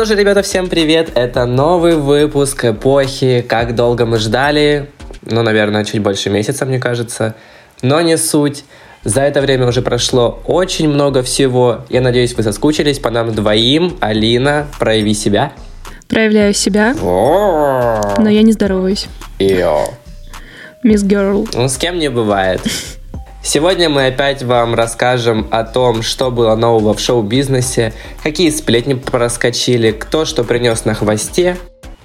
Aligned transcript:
что 0.00 0.06
же, 0.06 0.16
ребята, 0.16 0.40
всем 0.40 0.70
привет! 0.70 1.12
Это 1.14 1.44
новый 1.44 1.94
выпуск 1.94 2.64
эпохи. 2.64 3.44
Как 3.46 3.74
долго 3.74 4.06
мы 4.06 4.16
ждали? 4.16 4.88
Ну, 5.20 5.42
наверное, 5.42 5.84
чуть 5.84 6.00
больше 6.00 6.30
месяца, 6.30 6.64
мне 6.64 6.78
кажется. 6.78 7.34
Но 7.82 8.00
не 8.00 8.16
суть. 8.16 8.64
За 9.04 9.20
это 9.20 9.42
время 9.42 9.66
уже 9.66 9.82
прошло 9.82 10.40
очень 10.46 10.88
много 10.88 11.22
всего. 11.22 11.84
Я 11.90 12.00
надеюсь, 12.00 12.32
вы 12.32 12.42
соскучились 12.42 12.98
по 12.98 13.10
нам 13.10 13.34
двоим. 13.34 13.98
Алина, 14.00 14.68
прояви 14.78 15.12
себя. 15.12 15.52
Проявляю 16.08 16.54
себя, 16.54 16.94
но 17.02 18.30
я 18.30 18.40
не 18.40 18.52
здороваюсь. 18.52 19.06
Йо. 19.38 19.84
Мисс 20.82 21.02
Герл. 21.02 21.46
Ну, 21.52 21.68
с 21.68 21.76
кем 21.76 21.98
не 21.98 22.08
бывает. 22.08 22.62
Сегодня 23.42 23.88
мы 23.88 24.06
опять 24.06 24.42
вам 24.42 24.74
расскажем 24.74 25.48
о 25.50 25.64
том, 25.64 26.02
что 26.02 26.30
было 26.30 26.54
нового 26.56 26.92
в 26.92 27.00
шоу-бизнесе, 27.00 27.94
какие 28.22 28.50
сплетни 28.50 28.94
проскочили, 28.94 29.92
кто 29.92 30.26
что 30.26 30.44
принес 30.44 30.84
на 30.84 30.94
хвосте. 30.94 31.56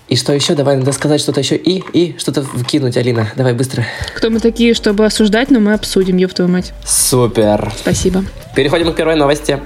И 0.07 0.15
что 0.15 0.33
еще? 0.33 0.55
Давай, 0.55 0.77
надо 0.77 0.91
сказать 0.93 1.19
что-то 1.19 1.41
еще 1.41 1.57
и, 1.57 1.83
и 1.91 2.17
что-то 2.17 2.43
вкинуть, 2.43 2.95
Алина. 2.95 3.31
Давай 3.35 3.53
быстро. 3.53 3.83
Кто 4.15 4.29
мы 4.29 4.39
такие, 4.39 4.73
чтобы 4.73 5.05
осуждать, 5.05 5.51
но 5.51 5.59
мы 5.59 5.73
обсудим, 5.73 6.17
ёб 6.17 6.31
твою 6.33 6.49
мать. 6.49 6.73
Супер. 6.85 7.71
Спасибо. 7.75 8.23
Переходим 8.55 8.93
к 8.93 8.95
первой 8.95 9.15
новости. 9.15 9.59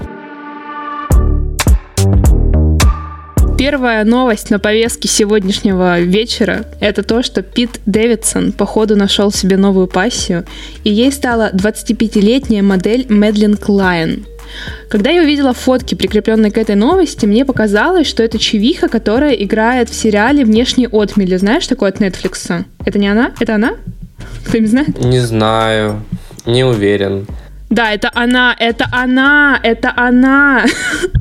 Первая 3.60 4.06
новость 4.06 4.48
на 4.48 4.58
повестке 4.58 5.06
сегодняшнего 5.06 6.00
вечера– 6.00 6.64
это 6.80 7.02
то, 7.02 7.22
что 7.22 7.42
Пит 7.42 7.78
Дэвидсон 7.84 8.52
походу 8.52 8.96
нашел 8.96 9.30
себе 9.30 9.58
новую 9.58 9.86
пассию, 9.86 10.46
и 10.82 10.90
ей 10.90 11.12
стала 11.12 11.50
25-летняя 11.52 12.62
модель 12.62 13.04
Мэдлин 13.10 13.58
Клайн. 13.58 14.24
Когда 14.88 15.10
я 15.10 15.20
увидела 15.20 15.52
фотки, 15.52 15.94
прикрепленные 15.94 16.50
к 16.50 16.56
этой 16.56 16.74
новости, 16.74 17.26
мне 17.26 17.44
показалось, 17.44 18.06
что 18.06 18.22
это 18.22 18.38
чевиха, 18.38 18.88
которая 18.88 19.34
играет 19.34 19.90
в 19.90 19.94
сериале 19.94 20.46
«Внешние 20.46 20.88
отмели». 20.88 21.36
Знаешь 21.36 21.66
такое 21.66 21.90
от 21.90 22.00
Netflix? 22.00 22.64
Это 22.86 22.98
не 22.98 23.08
она? 23.08 23.32
Это 23.40 23.56
она? 23.56 23.72
Кто-нибудь 24.46 24.70
знает? 24.70 25.04
Не 25.04 25.20
знаю, 25.20 26.02
не 26.46 26.64
уверен. 26.64 27.26
Да, 27.68 27.92
это 27.92 28.10
она, 28.14 28.56
это 28.58 28.86
она, 28.90 29.60
это 29.62 29.92
она. 29.94 30.64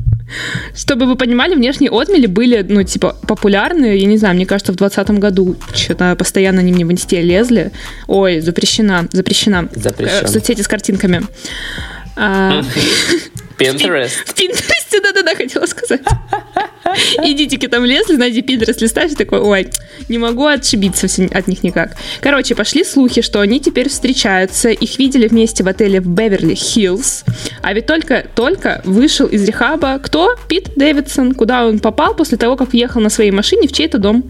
Чтобы 0.76 1.06
вы 1.06 1.16
понимали, 1.16 1.56
внешние 1.56 1.92
отмели 1.92 2.28
были, 2.28 2.66
ну, 2.68 2.84
типа, 2.84 3.16
популярны, 3.28 3.98
я 3.98 4.06
не 4.06 4.18
знаю, 4.18 4.36
мне 4.36 4.46
кажется, 4.46 4.72
в 4.72 4.76
2020 4.76 5.20
году 5.20 5.56
что-то 5.74 6.16
постоянно 6.16 6.60
они 6.60 6.72
мне 6.72 6.86
в 6.86 6.92
инсте 6.92 7.22
лезли. 7.22 7.72
Ой, 8.08 8.40
запрещена, 8.40 9.08
запрещена. 9.12 9.70
Запрещен. 9.74 10.26
Э, 10.26 10.28
соцсети 10.28 10.62
с 10.62 10.68
картинками. 10.68 11.24
Pinterest. 13.60 14.26
В 14.26 14.34
Пинтересте, 14.34 15.02
да-да-да, 15.02 15.36
хотела 15.36 15.66
сказать. 15.66 16.02
Идите 17.24 17.68
там 17.68 17.86
лезли, 17.86 18.16
знаете, 18.16 18.42
Пинтерест 18.42 18.82
листаешь, 18.82 19.12
такой, 19.14 19.40
ой, 19.40 19.70
не 20.08 20.18
могу 20.18 20.46
отшибиться 20.46 21.08
от 21.32 21.48
них 21.48 21.64
никак. 21.64 21.96
Короче, 22.22 22.56
пошли 22.56 22.84
слухи, 22.84 23.22
что 23.22 23.42
они 23.42 23.60
теперь 23.60 23.90
встречаются, 23.90 24.70
их 24.70 24.98
видели 24.98 25.28
вместе 25.28 25.64
в 25.64 25.68
отеле 25.68 26.02
в 26.02 26.08
Беверли-Хиллз, 26.08 27.26
а 27.62 27.74
ведь 27.74 27.86
только-только 27.86 28.82
вышел 28.86 29.28
из 29.28 29.44
рехаба 29.44 30.00
кто? 30.00 30.36
Пит 30.48 30.72
Дэвидсон, 30.76 31.36
куда 31.36 31.68
он 31.68 31.80
попал 31.80 32.16
после 32.16 32.38
того, 32.38 32.56
как 32.56 32.72
въехал 32.72 33.02
на 33.02 33.10
своей 33.10 33.32
машине 33.32 33.68
в 33.68 33.72
чей-то 33.72 33.98
дом. 33.98 34.24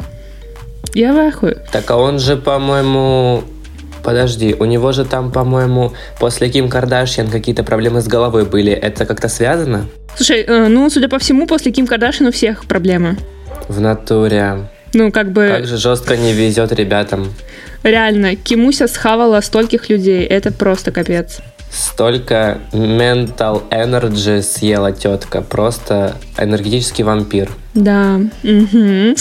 Я 0.94 1.14
в 1.14 1.18
ахуе. 1.18 1.58
Так, 1.72 1.90
а 1.92 1.98
он 1.98 2.20
же, 2.20 2.36
по-моему... 2.36 3.44
Подожди, 4.10 4.56
у 4.58 4.66
него 4.66 4.92
же 4.92 5.06
там, 5.06 5.32
по-моему, 5.32 5.94
после 6.20 6.50
Ким 6.50 6.68
Кардашьян 6.68 7.28
какие-то 7.28 7.64
проблемы 7.64 8.02
с 8.02 8.08
головой 8.08 8.44
были. 8.44 8.72
Это 8.72 9.06
как-то 9.06 9.30
связано? 9.30 9.86
Слушай, 10.16 10.46
э, 10.48 10.68
ну, 10.68 10.90
судя 10.90 11.08
по 11.10 11.20
всему, 11.20 11.46
после 11.46 11.72
Ким 11.72 11.86
Кардашьян 11.86 12.26
у 12.26 12.32
всех 12.32 12.66
проблемы. 12.66 13.18
В 13.68 13.80
натуре. 13.80 14.68
Ну, 14.96 15.12
как 15.12 15.32
бы... 15.32 15.48
Как 15.56 15.68
же 15.68 15.78
жестко 15.78 16.18
не 16.18 16.34
везет 16.34 16.72
ребятам. 16.72 17.32
Реально, 17.84 18.36
Кимуся 18.36 18.88
схавала 18.88 19.42
стольких 19.42 19.90
людей. 19.90 20.26
Это 20.26 20.52
просто 20.52 20.92
капец. 20.92 21.40
Столько 21.72 22.58
mental 22.72 23.62
energy 23.70 24.42
съела 24.42 24.92
тетка. 24.92 25.44
Просто 25.44 26.16
энергетический 26.36 27.04
вампир. 27.04 27.52
Да. 27.76 28.20
мгм. 28.42 29.16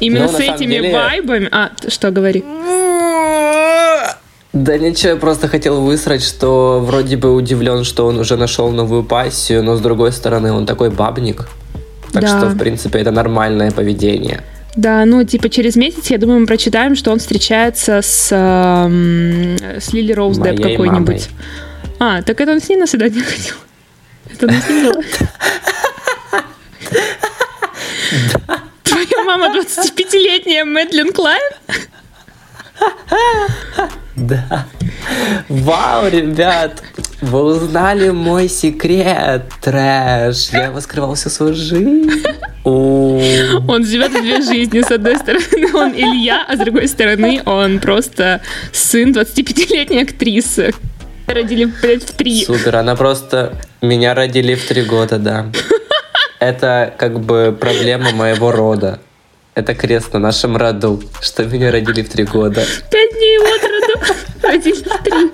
Именно 0.00 0.26
Ну, 0.26 0.32
с 0.32 0.40
этими 0.40 0.74
деле- 0.74 0.92
вайбами... 0.94 1.48
А, 1.52 1.70
что, 1.88 2.10
говори. 2.10 2.42
Да 4.52 4.78
ничего, 4.78 5.10
я 5.10 5.16
просто 5.16 5.48
хотел 5.48 5.82
высрать, 5.82 6.22
что 6.24 6.80
вроде 6.80 7.16
бы 7.18 7.34
удивлен, 7.34 7.84
что 7.84 8.06
он 8.06 8.18
уже 8.18 8.36
нашел 8.36 8.70
новую 8.70 9.04
пассию, 9.04 9.62
но 9.62 9.76
с 9.76 9.80
другой 9.80 10.12
стороны 10.12 10.50
он 10.52 10.64
такой 10.64 10.88
бабник. 10.90 11.46
Так 12.12 12.22
Да. 12.22 12.28
что, 12.38 12.46
в 12.48 12.56
принципе, 12.58 13.00
это 13.00 13.10
нормальное 13.10 13.70
поведение. 13.70 14.40
Да, 14.74 15.04
ну, 15.04 15.24
типа, 15.24 15.48
через 15.50 15.76
месяц, 15.76 16.10
я 16.10 16.18
думаю, 16.18 16.40
мы 16.40 16.46
прочитаем, 16.46 16.96
что 16.96 17.10
он 17.10 17.18
встречается 17.18 18.00
с, 18.02 18.28
эм, 18.30 19.56
с 19.80 19.92
Лили 19.92 20.12
Роуз 20.12 20.38
Депп 20.38 20.60
какой-нибудь. 20.62 21.28
А, 21.98 22.22
так 22.22 22.40
это 22.40 22.52
он 22.52 22.60
с 22.60 22.68
ней 22.68 22.76
на 22.76 22.86
свидание 22.86 23.22
ходил? 23.24 23.54
Это 24.32 24.46
он 24.46 24.52
с 24.52 24.68
ней 24.68 24.92
Твоя 29.08 29.24
мама 29.24 29.58
25-летняя 29.58 30.64
Мэдлин 30.64 31.12
Клайн? 31.12 31.42
Да. 34.16 34.66
Вау, 35.48 36.08
ребят, 36.08 36.82
вы 37.20 37.42
узнали 37.44 38.10
мой 38.10 38.48
секрет, 38.48 39.44
трэш. 39.62 40.48
Я 40.52 40.66
его 40.66 40.80
скрывал 40.80 41.14
всю 41.14 41.28
свою 41.28 41.54
жизнь. 41.54 42.10
Он 42.64 43.84
живет 43.84 44.10
в 44.10 44.20
две 44.20 44.42
жизни. 44.42 44.80
С 44.80 44.90
одной 44.90 45.16
стороны, 45.16 45.74
он 45.74 45.92
Илья, 45.92 46.44
а 46.48 46.56
с 46.56 46.58
другой 46.58 46.88
стороны, 46.88 47.42
он 47.44 47.78
просто 47.78 48.40
сын 48.72 49.12
25-летней 49.12 50.02
актрисы. 50.02 50.74
Родили, 51.26 51.64
блядь, 51.64 52.04
в 52.04 52.12
три. 52.12 52.44
Супер, 52.44 52.76
она 52.76 52.96
просто... 52.96 53.52
Меня 53.82 54.14
родили 54.14 54.54
в 54.54 54.66
три 54.66 54.82
года, 54.82 55.18
да. 55.18 55.46
Это 56.38 56.94
как 56.98 57.20
бы 57.20 57.56
проблема 57.58 58.10
моего 58.12 58.52
рода. 58.52 59.00
Это 59.54 59.74
крест 59.74 60.12
на 60.12 60.18
нашем 60.18 60.56
роду, 60.56 61.02
что 61.22 61.44
меня 61.44 61.70
родили 61.72 62.02
в 62.02 62.10
три 62.10 62.24
года. 62.24 62.62
Пять 62.90 63.12
дней 63.12 63.38
от 63.38 63.62
роду. 63.62 64.14
Родили 64.42 64.74
в 64.74 65.02
три. 65.02 65.30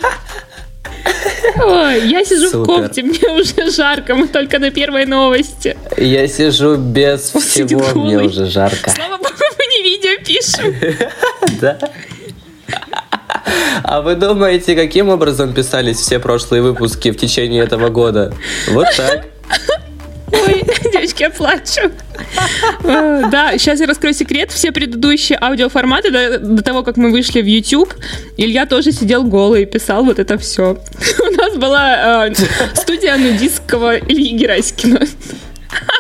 Ой, 1.61 2.09
я 2.09 2.25
сижу 2.25 2.47
в 2.49 2.51
Супер. 2.51 2.67
кофте, 2.67 3.03
мне 3.03 3.29
уже 3.31 3.71
жарко, 3.71 4.15
мы 4.15 4.29
только 4.29 4.59
на 4.59 4.71
первой 4.71 5.07
новости. 5.07 5.77
Я 5.97 6.29
сижу 6.29 6.77
без 6.77 7.33
Он 7.35 7.41
всего, 7.41 8.01
мне 8.01 8.19
уже 8.19 8.47
жарко. 8.47 8.91
Слава 8.91 9.17
богу, 9.17 9.31
мы 9.59 9.65
не 9.67 9.83
видео 9.83 10.25
пишем. 10.25 11.09
Да. 11.61 11.79
А 13.83 14.01
вы 14.01 14.15
думаете, 14.15 14.77
каким 14.77 15.09
образом 15.09 15.53
писались 15.53 15.99
все 15.99 16.19
прошлые 16.21 16.63
выпуски 16.63 17.11
в 17.11 17.17
течение 17.17 17.65
этого 17.65 17.89
года? 17.89 18.33
Вот 18.69 18.87
так. 18.97 19.27
Ой, 20.33 20.63
девочки, 20.93 21.23
я 21.23 21.31
плачу. 21.31 21.91
Э, 22.85 23.25
Да, 23.31 23.57
сейчас 23.59 23.81
я 23.81 23.87
раскрою 23.87 24.15
секрет. 24.15 24.51
Все 24.51 24.73
предыдущие 24.73 25.39
аудиоформаты 25.41 26.11
до, 26.11 26.39
до 26.39 26.63
того, 26.63 26.83
как 26.83 26.97
мы 26.97 27.11
вышли 27.11 27.43
в 27.43 27.47
YouTube, 27.47 27.95
Илья 28.37 28.67
тоже 28.67 28.93
сидел 28.93 29.25
голый 29.25 29.63
и 29.63 29.67
писал 29.67 30.05
вот 30.05 30.19
это 30.19 30.39
все. 30.39 30.79
У 31.19 31.37
нас 31.37 31.55
была 31.57 32.29
э, 32.29 32.35
студия 32.75 33.17
нудистского 33.17 33.97
Ильи 33.99 34.37
Гераськина. 34.37 35.01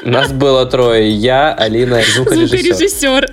Нас 0.05 0.33
было 0.33 0.67
трое. 0.67 1.11
Я, 1.11 1.53
Алина, 1.55 2.01
звукорежиссер. 2.15 2.59
Звукорежиссер. 2.59 3.33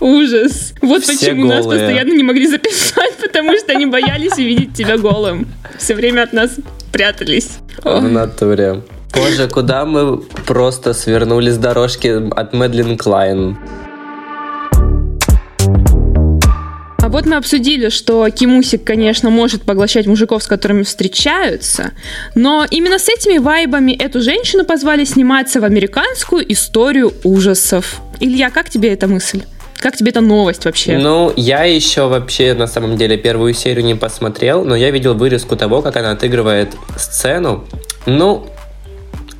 Ужас. 0.00 0.74
Вот 0.80 1.02
Все 1.02 1.12
почему 1.18 1.46
нас 1.46 1.64
голые. 1.64 1.80
постоянно 1.80 2.14
не 2.14 2.22
могли 2.22 2.46
записать, 2.46 3.16
потому 3.20 3.56
что 3.58 3.72
они 3.72 3.86
боялись 3.86 4.36
увидеть 4.38 4.74
тебя 4.74 4.96
голым. 4.96 5.48
Все 5.76 5.94
время 5.94 6.22
от 6.22 6.32
нас 6.32 6.52
прятались. 6.92 7.58
В 7.82 8.02
натуре. 8.08 8.82
Боже, 9.14 9.48
куда 9.48 9.84
мы 9.84 10.18
просто 10.46 10.94
свернули 10.94 11.50
с 11.50 11.58
дорожки 11.58 12.30
от 12.30 12.52
Мэдлин 12.52 12.96
Клайн. 12.96 13.58
А 17.08 17.10
вот 17.10 17.24
мы 17.24 17.36
обсудили, 17.36 17.88
что 17.88 18.28
Кимусик, 18.28 18.84
конечно, 18.84 19.30
может 19.30 19.62
поглощать 19.62 20.06
мужиков, 20.06 20.42
с 20.42 20.46
которыми 20.46 20.82
встречаются, 20.82 21.92
но 22.34 22.66
именно 22.70 22.98
с 22.98 23.08
этими 23.08 23.38
вайбами 23.38 23.92
эту 23.92 24.20
женщину 24.20 24.64
позвали 24.64 25.04
сниматься 25.04 25.60
в 25.60 25.64
американскую 25.64 26.52
историю 26.52 27.14
ужасов. 27.24 28.02
Илья, 28.20 28.50
как 28.50 28.68
тебе 28.68 28.92
эта 28.92 29.06
мысль? 29.06 29.42
Как 29.78 29.96
тебе 29.96 30.10
эта 30.10 30.20
новость 30.20 30.66
вообще? 30.66 30.98
Ну, 30.98 31.32
я 31.34 31.62
еще 31.64 32.08
вообще 32.08 32.52
на 32.52 32.66
самом 32.66 32.98
деле 32.98 33.16
первую 33.16 33.54
серию 33.54 33.86
не 33.86 33.94
посмотрел, 33.94 34.64
но 34.64 34.76
я 34.76 34.90
видел 34.90 35.14
вырезку 35.14 35.56
того, 35.56 35.80
как 35.80 35.96
она 35.96 36.10
отыгрывает 36.10 36.74
сцену. 36.98 37.64
Ну, 38.04 38.48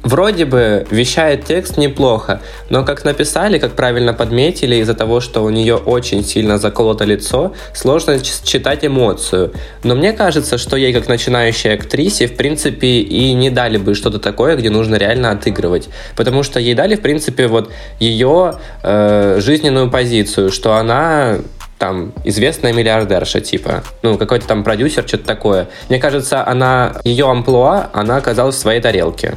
вроде 0.03 0.45
бы 0.45 0.87
вещает 0.91 1.45
текст 1.45 1.77
неплохо, 1.77 2.41
но 2.71 2.85
как 2.85 3.05
написали, 3.05 3.59
как 3.59 3.73
правильно 3.73 4.13
подметили, 4.13 4.77
из-за 4.77 4.95
того, 4.95 5.21
что 5.21 5.45
у 5.45 5.51
нее 5.51 5.77
очень 5.77 6.25
сильно 6.25 6.59
заколото 6.59 7.05
лицо, 7.05 7.53
сложно 7.75 8.21
читать 8.21 8.85
эмоцию. 8.85 9.53
Но 9.83 9.95
мне 9.95 10.13
кажется, 10.13 10.59
что 10.59 10.77
ей, 10.77 10.93
как 10.93 11.09
начинающей 11.09 11.75
актрисе, 11.75 12.27
в 12.27 12.37
принципе, 12.37 13.01
и 13.01 13.33
не 13.35 13.51
дали 13.51 13.79
бы 13.79 13.95
что-то 13.95 14.19
такое, 14.19 14.57
где 14.57 14.71
нужно 14.71 14.97
реально 14.97 15.31
отыгрывать. 15.31 15.89
Потому 16.17 16.43
что 16.43 16.61
ей 16.61 16.75
дали, 16.75 16.97
в 16.97 17.01
принципе, 17.01 17.47
вот 17.47 17.71
ее 18.01 18.59
э, 18.83 19.41
жизненную 19.41 19.91
позицию, 19.91 20.51
что 20.51 20.75
она 20.75 21.39
там 21.79 22.13
известная 22.25 22.73
миллиардерша, 22.73 23.41
типа, 23.41 23.85
ну, 24.03 24.19
какой-то 24.19 24.47
там 24.47 24.65
продюсер, 24.65 25.07
что-то 25.07 25.25
такое. 25.25 25.69
Мне 25.89 25.99
кажется, 25.99 26.47
она, 26.47 26.97
ее 27.05 27.31
амплуа, 27.31 27.89
она 27.93 28.17
оказалась 28.17 28.57
в 28.57 28.59
своей 28.59 28.81
тарелке. 28.81 29.37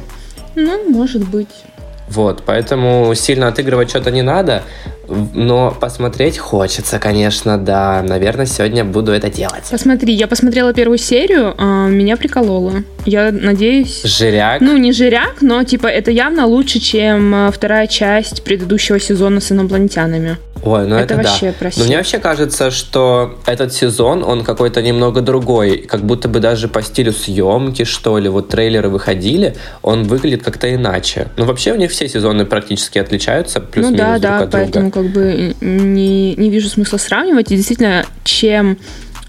Ну, 0.54 0.90
может 0.90 1.28
быть. 1.28 1.64
Вот, 2.08 2.42
поэтому 2.44 3.14
сильно 3.14 3.48
отыгрывать 3.48 3.88
что-то 3.88 4.10
не 4.10 4.20
надо, 4.20 4.62
но 5.08 5.74
посмотреть 5.78 6.36
хочется, 6.36 6.98
конечно, 6.98 7.56
да. 7.56 8.02
Наверное, 8.02 8.44
сегодня 8.44 8.84
буду 8.84 9.12
это 9.12 9.30
делать. 9.30 9.64
Посмотри, 9.70 10.12
я 10.12 10.26
посмотрела 10.26 10.74
первую 10.74 10.98
серию, 10.98 11.54
а, 11.56 11.88
меня 11.88 12.16
прикололо. 12.16 12.82
Я 13.06 13.30
надеюсь... 13.32 14.02
Жиряк? 14.04 14.60
Ну, 14.60 14.76
не 14.76 14.92
жиряк, 14.92 15.36
но, 15.40 15.64
типа, 15.64 15.86
это 15.86 16.10
явно 16.10 16.46
лучше, 16.46 16.80
чем 16.80 17.34
а, 17.34 17.50
вторая 17.50 17.86
часть 17.86 18.44
предыдущего 18.44 19.00
сезона 19.00 19.40
с 19.40 19.50
инопланетянами. 19.50 20.36
Ой, 20.62 20.86
ну 20.86 20.96
это, 20.96 21.14
это 21.14 21.22
вообще 21.22 21.54
да. 21.58 21.70
Но 21.76 21.84
мне 21.84 21.96
вообще 21.96 22.18
кажется, 22.18 22.70
что 22.70 23.38
этот 23.46 23.72
сезон, 23.72 24.22
он 24.22 24.44
какой-то 24.44 24.80
немного 24.80 25.20
другой. 25.20 25.78
Как 25.78 26.02
будто 26.02 26.28
бы 26.28 26.40
даже 26.40 26.68
по 26.68 26.82
стилю 26.82 27.12
съемки, 27.12 27.84
что 27.84 28.18
ли, 28.18 28.28
вот 28.28 28.48
трейлеры 28.48 28.88
выходили, 28.88 29.56
он 29.82 30.04
выглядит 30.04 30.42
как-то 30.44 30.72
иначе. 30.72 31.28
Ну, 31.36 31.46
вообще 31.46 31.72
у 31.72 31.76
них 31.76 31.90
все 31.90 32.08
сезоны 32.08 32.44
практически 32.44 32.98
отличаются, 32.98 33.60
плюс-минус 33.60 33.98
ну, 33.98 33.98
да, 33.98 34.18
друг 34.18 34.22
да, 34.22 34.38
от 34.38 34.50
поэтому 34.50 34.90
друга. 34.90 35.02
как 35.02 35.12
бы 35.12 35.56
не, 35.60 36.34
не 36.36 36.50
вижу 36.50 36.68
смысла 36.68 36.98
сравнивать. 36.98 37.50
И 37.50 37.56
действительно, 37.56 38.06
чем 38.24 38.78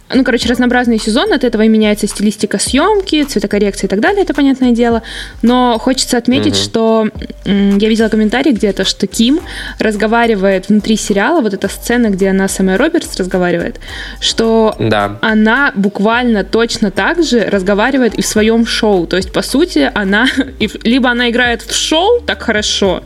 ну, 0.09 0.23
короче, 0.23 0.47
разнообразный 0.49 0.99
сезон, 0.99 1.33
от 1.33 1.43
этого 1.43 1.63
и 1.63 1.67
меняется 1.67 2.07
стилистика 2.07 2.59
съемки, 2.59 3.23
цветокоррекции 3.23 3.85
и 3.87 3.89
так 3.89 3.99
далее, 3.99 4.23
это 4.23 4.33
понятное 4.33 4.71
дело. 4.71 5.01
Но 5.41 5.77
хочется 5.79 6.17
отметить, 6.17 6.53
угу. 6.53 6.63
что 6.63 7.09
я 7.45 7.89
видела 7.89 8.09
комментарий 8.09 8.51
где-то, 8.51 8.85
что 8.85 9.07
Ким 9.07 9.39
разговаривает 9.79 10.69
внутри 10.69 10.97
сериала, 10.97 11.41
вот 11.41 11.53
эта 11.53 11.67
сцена, 11.67 12.09
где 12.09 12.29
она 12.29 12.47
с 12.47 12.59
Эммой 12.59 12.75
Робертс 12.75 13.17
разговаривает, 13.17 13.79
что 14.19 14.75
да. 14.79 15.17
она 15.21 15.71
буквально 15.75 16.43
точно 16.43 16.91
так 16.91 17.23
же 17.23 17.45
разговаривает 17.49 18.15
и 18.15 18.21
в 18.21 18.25
своем 18.25 18.65
шоу. 18.65 19.07
То 19.07 19.17
есть, 19.17 19.31
по 19.31 19.41
сути, 19.41 19.89
она 19.93 20.27
либо 20.83 21.09
она 21.09 21.29
играет 21.29 21.61
в 21.61 21.73
шоу 21.73 22.21
так 22.21 22.43
хорошо, 22.43 23.03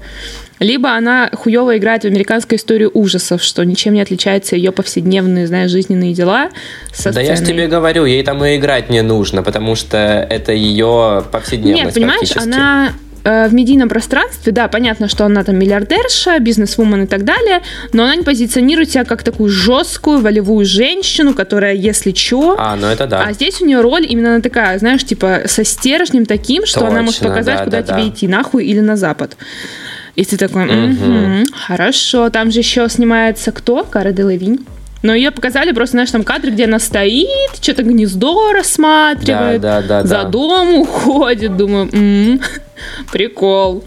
либо 0.60 0.92
она 0.92 1.30
хуево 1.34 1.78
играет 1.78 2.04
в 2.04 2.06
американскую 2.06 2.58
историю 2.58 2.92
ужасов, 2.94 3.44
что 3.44 3.64
ничем 3.64 3.94
не 3.94 4.02
отличается 4.02 4.56
ее 4.56 4.72
повседневные, 4.72 5.48
знаешь, 5.48 5.72
жизненные 5.72 6.14
дела 6.14 6.50
со 6.94 7.06
Да 7.06 7.22
сценой. 7.22 7.26
я 7.26 7.36
же 7.36 7.46
тебе 7.46 7.68
говорю, 7.68 8.06
ей 8.06 8.24
там 8.24 8.44
и 8.44 8.58
играть 8.58 8.90
не 8.90 9.02
нужно, 9.02 9.44
потому 9.44 9.76
что 9.76 9.98
это 9.98 10.52
ее 10.52 11.24
повседневность 11.32 11.86
Нет, 11.86 11.94
понимаешь, 11.94 12.36
она 12.38 12.94
э, 13.24 13.48
в 13.48 13.54
медийном 13.54 13.88
пространстве, 13.88 14.52
да, 14.52 14.68
понятно, 14.68 15.08
что 15.08 15.26
она 15.26 15.44
там 15.44 15.58
миллиардерша, 15.60 16.40
бизнесвумен 16.40 17.04
и 17.04 17.08
так 17.08 17.24
далее, 17.24 17.62
но 17.94 18.04
она 18.04 18.16
не 18.16 18.24
позиционирует 18.24 18.90
себя 18.90 19.04
как 19.04 19.22
такую 19.22 19.50
жесткую, 19.50 20.20
волевую 20.22 20.66
женщину, 20.66 21.34
которая, 21.36 21.76
если 21.76 22.12
чё... 22.12 22.56
А, 22.58 22.76
ну 22.76 22.88
это 22.88 23.06
да. 23.06 23.26
А 23.28 23.34
здесь 23.34 23.62
у 23.62 23.66
нее 23.66 23.82
роль 23.82 24.06
именно 24.10 24.42
такая, 24.42 24.80
знаешь, 24.80 25.04
типа 25.04 25.42
со 25.46 25.64
стержнем 25.64 26.26
таким, 26.26 26.66
что 26.66 26.80
Точно, 26.80 26.96
она 26.96 27.04
может 27.04 27.20
показать, 27.20 27.60
да, 27.60 27.64
куда 27.64 27.82
да, 27.82 27.88
тебе 27.94 28.04
да. 28.04 28.10
идти, 28.10 28.28
нахуй 28.28 28.66
или 28.66 28.80
на 28.80 28.96
запад. 28.96 29.38
И 30.18 30.26
ты 30.26 30.36
такой. 30.36 30.66
«Мгм, 30.66 31.46
хорошо. 31.54 32.32
Там 32.32 32.50
же 32.52 32.60
еще 32.60 32.90
снимается 32.90 33.52
кто? 33.52 33.84
Кара 33.84 34.12
Делевинь. 34.12 34.66
Но 35.04 35.14
ее 35.14 35.30
показали 35.30 35.72
просто, 35.74 35.92
знаешь, 35.92 36.10
там 36.10 36.24
кадры, 36.24 36.50
где 36.50 36.66
она 36.66 36.80
стоит, 36.80 37.28
что-то 37.62 37.84
гнездо 37.84 38.50
Да, 38.52 38.58
рассматривает, 38.58 39.62
да, 39.62 39.82
да, 39.84 40.04
за 40.04 40.24
да. 40.24 40.24
дом 40.24 40.74
уходит. 40.80 41.56
Думаю, 41.56 41.88
«М, 41.94 42.42
прикол. 43.12 43.84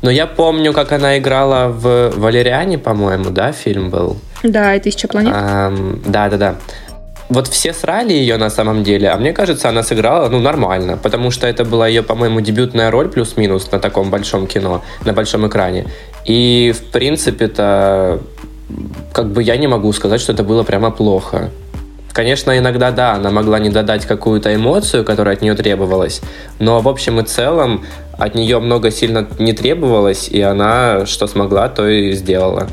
Но 0.00 0.10
я 0.10 0.26
помню, 0.26 0.72
как 0.72 0.92
она 0.92 1.18
играла 1.18 1.68
в 1.68 2.12
Валериане, 2.16 2.78
по-моему, 2.78 3.28
да, 3.28 3.52
фильм 3.52 3.90
был. 3.90 4.16
Да, 4.42 4.74
это 4.74 4.88
еще 4.88 5.06
планета. 5.06 5.36
Ам, 5.38 6.00
да, 6.06 6.30
да, 6.30 6.36
да. 6.38 6.56
Вот 7.30 7.48
все 7.48 7.72
срали 7.72 8.12
ее 8.12 8.36
на 8.36 8.50
самом 8.50 8.84
деле, 8.84 9.08
а 9.08 9.16
мне 9.16 9.32
кажется, 9.32 9.68
она 9.68 9.82
сыграла, 9.82 10.28
ну, 10.28 10.40
нормально, 10.40 10.98
потому 11.02 11.30
что 11.30 11.46
это 11.46 11.64
была 11.64 11.88
ее, 11.88 12.02
по-моему, 12.02 12.40
дебютная 12.40 12.90
роль 12.90 13.08
плюс-минус 13.08 13.70
на 13.72 13.78
таком 13.78 14.10
большом 14.10 14.46
кино, 14.46 14.82
на 15.04 15.12
большом 15.14 15.46
экране. 15.46 15.86
И, 16.26 16.74
в 16.76 16.92
принципе-то, 16.92 18.20
как 19.12 19.32
бы 19.32 19.42
я 19.42 19.56
не 19.56 19.66
могу 19.66 19.92
сказать, 19.92 20.20
что 20.20 20.32
это 20.32 20.44
было 20.44 20.64
прямо 20.64 20.90
плохо. 20.90 21.50
Конечно, 22.12 22.56
иногда, 22.56 22.92
да, 22.92 23.14
она 23.14 23.30
могла 23.30 23.58
не 23.58 23.70
додать 23.70 24.06
какую-то 24.06 24.54
эмоцию, 24.54 25.04
которая 25.04 25.34
от 25.34 25.42
нее 25.42 25.54
требовалась, 25.54 26.20
но 26.60 26.80
в 26.80 26.88
общем 26.88 27.18
и 27.20 27.24
целом 27.24 27.84
от 28.18 28.34
нее 28.36 28.60
много 28.60 28.90
сильно 28.90 29.26
не 29.38 29.52
требовалось, 29.52 30.28
и 30.28 30.40
она 30.40 31.06
что 31.06 31.26
смогла, 31.26 31.68
то 31.68 31.88
и 31.88 32.12
сделала. 32.12 32.68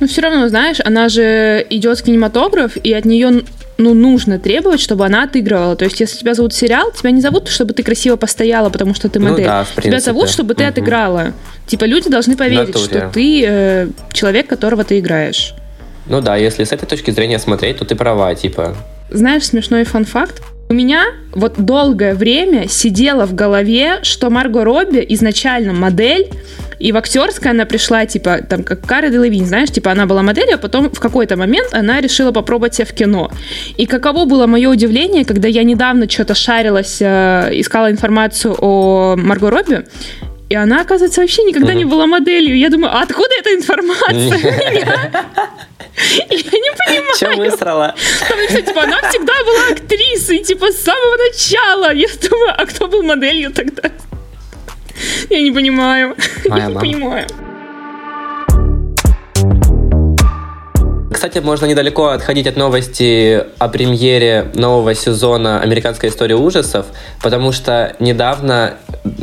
Но 0.00 0.06
все 0.06 0.20
равно, 0.22 0.48
знаешь, 0.48 0.76
она 0.84 1.08
же 1.08 1.66
идет 1.70 1.98
в 1.98 2.02
кинематограф, 2.02 2.76
и 2.76 2.92
от 2.92 3.04
нее 3.04 3.42
ну, 3.78 3.94
нужно 3.94 4.38
требовать, 4.38 4.80
чтобы 4.80 5.04
она 5.06 5.24
отыгрывала. 5.24 5.76
То 5.76 5.84
есть, 5.84 6.00
если 6.00 6.18
тебя 6.18 6.34
зовут 6.34 6.54
сериал, 6.54 6.92
тебя 6.92 7.10
не 7.10 7.20
зовут, 7.20 7.48
чтобы 7.48 7.72
ты 7.74 7.82
красиво 7.82 8.16
постояла, 8.16 8.68
потому 8.70 8.94
что 8.94 9.08
ты 9.08 9.18
Ну 9.18 9.30
модель. 9.30 9.44
да, 9.46 9.64
в 9.64 9.72
тебя 9.72 9.82
принципе. 9.82 10.00
зовут, 10.00 10.28
чтобы 10.30 10.54
ты 10.54 10.62
Мгм. 10.64 10.70
отыграла. 10.72 11.32
Типа, 11.66 11.84
люди 11.84 12.08
должны 12.10 12.36
поверить, 12.36 12.68
натуре. 12.74 12.84
что 12.84 13.10
ты 13.12 13.44
э, 13.46 13.88
человек, 14.12 14.46
которого 14.46 14.84
ты 14.84 14.98
играешь. 14.98 15.54
Ну 16.06 16.20
да, 16.20 16.36
если 16.36 16.64
с 16.64 16.72
этой 16.72 16.86
точки 16.86 17.10
зрения 17.10 17.38
смотреть, 17.38 17.78
то 17.78 17.84
ты 17.84 17.96
права, 17.96 18.34
типа. 18.34 18.76
Знаешь, 19.10 19.44
смешной 19.44 19.84
фан-факт? 19.84 20.40
У 20.68 20.74
меня 20.74 21.06
вот 21.32 21.54
долгое 21.58 22.14
время 22.14 22.66
сидело 22.68 23.24
в 23.24 23.34
голове, 23.34 24.00
что 24.02 24.30
Марго 24.30 24.64
Робби 24.64 25.04
изначально 25.10 25.72
модель, 25.72 26.28
и 26.80 26.90
в 26.90 26.96
актерское 26.96 27.52
она 27.52 27.64
пришла, 27.66 28.04
типа, 28.04 28.42
там, 28.42 28.64
как 28.64 28.84
Кара 28.84 29.08
Делевинь, 29.08 29.46
знаешь, 29.46 29.70
типа, 29.70 29.92
она 29.92 30.06
была 30.06 30.22
моделью, 30.22 30.56
а 30.56 30.58
потом 30.58 30.90
в 30.90 30.98
какой-то 30.98 31.36
момент 31.36 31.72
она 31.72 32.00
решила 32.00 32.32
попробовать 32.32 32.74
себя 32.74 32.86
в 32.86 32.92
кино. 32.92 33.30
И 33.76 33.86
каково 33.86 34.24
было 34.24 34.46
мое 34.46 34.68
удивление, 34.68 35.24
когда 35.24 35.46
я 35.46 35.62
недавно 35.62 36.10
что-то 36.10 36.34
шарилась, 36.34 36.98
э, 37.00 37.50
искала 37.52 37.90
информацию 37.90 38.56
о 38.58 39.14
Марго 39.16 39.50
Робби, 39.50 39.84
и 40.48 40.54
она, 40.54 40.80
оказывается, 40.80 41.20
вообще 41.20 41.44
никогда 41.44 41.74
не 41.74 41.84
была 41.84 42.06
моделью. 42.06 42.58
Я 42.58 42.70
думаю, 42.70 42.92
а 42.92 43.02
откуда 43.02 43.30
эта 43.38 43.54
информация? 43.54 44.38
Я 45.96 46.26
не 46.26 46.42
понимаю. 46.42 47.16
Че 47.18 47.34
высрала? 47.36 47.94
Там 48.28 48.38
написано, 48.38 48.62
типа, 48.66 48.82
она 48.82 49.00
всегда 49.08 49.32
была 49.44 49.68
актрисой, 49.72 50.38
типа, 50.38 50.70
с 50.70 50.82
самого 50.82 51.16
начала. 51.16 51.92
Я 51.94 52.08
думаю, 52.30 52.54
а 52.58 52.66
кто 52.66 52.86
был 52.86 53.02
моделью 53.02 53.50
тогда? 53.52 53.90
Я 55.30 55.40
не 55.42 55.52
понимаю. 55.52 56.16
Моя 56.48 56.62
Я 56.64 56.68
не 56.68 56.74
мама. 56.74 56.80
понимаю. 56.80 57.26
Кстати, 61.16 61.38
можно 61.38 61.64
недалеко 61.64 62.08
отходить 62.08 62.46
от 62.46 62.56
новости 62.58 63.42
о 63.56 63.68
премьере 63.68 64.50
нового 64.54 64.94
сезона 64.94 65.62
«Американская 65.62 66.10
история 66.10 66.34
ужасов», 66.34 66.84
потому 67.22 67.52
что 67.52 67.96
недавно 68.00 68.74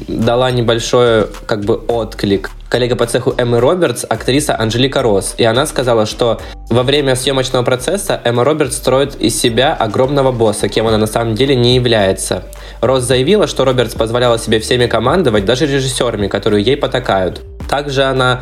дала 0.08 0.50
небольшой 0.50 1.28
как 1.46 1.66
бы 1.66 1.76
отклик 1.76 2.50
коллега 2.68 2.96
по 2.96 3.06
цеху 3.06 3.36
Эммы 3.38 3.60
Робертс, 3.60 4.06
актриса 4.10 4.60
Анжелика 4.60 5.04
Росс. 5.04 5.36
И 5.38 5.44
она 5.44 5.68
сказала, 5.68 6.08
что 6.08 6.42
во 6.72 6.82
время 6.82 7.16
съемочного 7.16 7.62
процесса 7.62 8.20
Эмма 8.24 8.44
Робертс 8.44 8.78
строит 8.78 9.16
из 9.22 9.40
себя 9.40 9.76
огромного 9.76 10.32
босса, 10.32 10.70
кем 10.70 10.88
она 10.88 10.98
на 10.98 11.06
самом 11.06 11.36
деле 11.36 11.56
не 11.56 11.76
является. 11.76 12.46
Росс 12.82 13.04
заявила, 13.04 13.46
что 13.46 13.66
Робертс 13.66 13.94
позволяла 13.94 14.40
себе 14.40 14.60
всеми 14.60 14.88
командовать, 14.88 15.46
даже 15.46 15.68
режиссерами, 15.68 16.28
которые 16.28 16.66
ей 16.66 16.76
потакают. 16.76 17.44
Также 17.70 18.02
она 18.04 18.42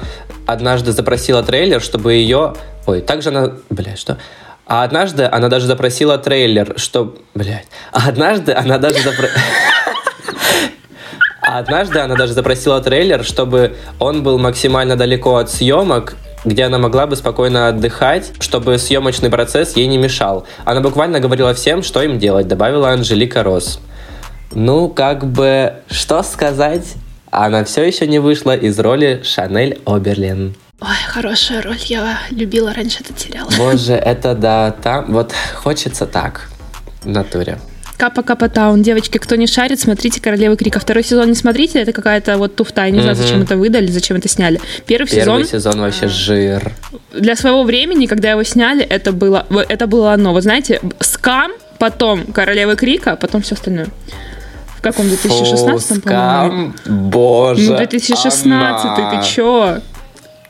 однажды 0.52 0.92
запросила 0.92 1.44
трейлер, 1.44 1.82
чтобы 1.82 2.14
ее... 2.14 2.54
Ой, 2.86 3.02
также 3.02 3.30
она... 3.30 3.54
Бля, 3.70 3.96
что? 3.96 4.18
А 4.66 4.84
однажды 4.84 5.28
она 5.30 5.50
даже 5.50 5.68
запросила 5.68 6.18
трейлер, 6.18 6.74
что... 6.78 7.16
Блядь. 7.34 7.68
А 7.92 8.08
однажды 8.10 8.54
она 8.54 8.78
даже 8.78 9.00
запросила... 9.02 9.40
А 11.42 11.58
однажды 11.58 12.00
она 12.00 12.16
даже 12.16 12.34
запросила 12.34 12.80
трейлер, 12.82 13.26
чтобы 13.26 13.76
он 14.00 14.24
был 14.24 14.38
максимально 14.38 14.96
далеко 14.96 15.38
от 15.38 15.50
съемок, 15.50 16.16
где 16.46 16.64
она 16.64 16.78
могла 16.78 17.08
бы 17.08 17.16
спокойно 17.16 17.68
отдыхать, 17.68 18.32
чтобы 18.40 18.78
съемочный 18.78 19.30
процесс 19.30 19.76
ей 19.76 19.88
не 19.88 19.98
мешал. 19.98 20.46
Она 20.66 20.82
буквально 20.82 21.20
говорила 21.20 21.54
всем, 21.54 21.84
что 21.84 22.02
им 22.04 22.20
делать, 22.20 22.48
добавила 22.48 22.92
Анжелика 22.92 23.44
Росс. 23.44 23.80
Ну, 24.54 24.88
как 24.90 25.26
бы, 25.26 25.76
что 25.90 26.24
сказать? 26.24 26.94
Она 27.32 27.64
все 27.64 27.84
еще 27.84 28.08
не 28.08 28.20
вышла 28.20 28.56
из 28.56 28.78
роли 28.78 29.22
Шанель 29.24 29.80
Оберлин. 29.86 30.54
Ой, 30.82 30.88
хорошая 31.08 31.62
роль. 31.62 31.78
Я 31.86 32.20
любила 32.30 32.74
раньше 32.74 33.00
этот 33.00 33.20
сериал. 33.20 33.50
Боже, 33.58 33.94
это 33.94 34.36
да, 34.36 34.72
там, 34.72 35.14
вот 35.14 35.34
хочется 35.56 36.06
так, 36.06 36.50
в 37.04 37.08
натуре. 37.08 37.58
Капа 37.98 38.24
Капа 38.24 38.50
Таун. 38.50 38.82
Девочки, 38.82 39.18
кто 39.18 39.36
не 39.36 39.48
шарит, 39.48 39.80
смотрите 39.80 40.20
«Королевы 40.20 40.58
Крика». 40.58 40.80
Второй 40.80 41.04
сезон 41.04 41.30
не 41.30 41.36
смотрите, 41.36 41.80
это 41.80 41.94
какая-то 41.94 42.38
вот 42.38 42.56
туфта. 42.56 42.86
Я 42.86 42.90
не 42.90 43.00
знаю, 43.00 43.16
зачем 43.16 43.44
это 43.44 43.56
выдали, 43.56 43.88
зачем 43.88 44.18
это 44.18 44.28
сняли. 44.28 44.60
Первый, 44.88 45.08
Первый 45.08 45.46
сезон... 45.46 45.62
сезон 45.62 45.82
вообще 45.82 46.08
жир. 46.08 46.74
Для 47.14 47.36
своего 47.36 47.64
времени, 47.64 48.08
когда 48.08 48.32
его 48.32 48.44
сняли, 48.44 48.84
это 48.84 49.12
было, 49.12 49.46
это 49.70 49.86
было 49.86 50.14
оно. 50.14 50.34
Вы 50.34 50.42
знаете, 50.42 50.82
скам, 51.00 51.52
потом 51.78 52.26
«Королевы 52.26 52.76
Крика», 52.76 53.16
потом 53.16 53.44
все 53.44 53.54
остальное. 53.54 53.88
В 54.82 54.84
каком 54.84 55.08
2016 55.08 56.04
по-моему? 56.04 56.74
Боже. 56.88 57.70
Ну, 57.70 57.78
2016 57.78 58.46
она... 58.48 59.22
ты 59.22 59.28
чё? 59.28 59.78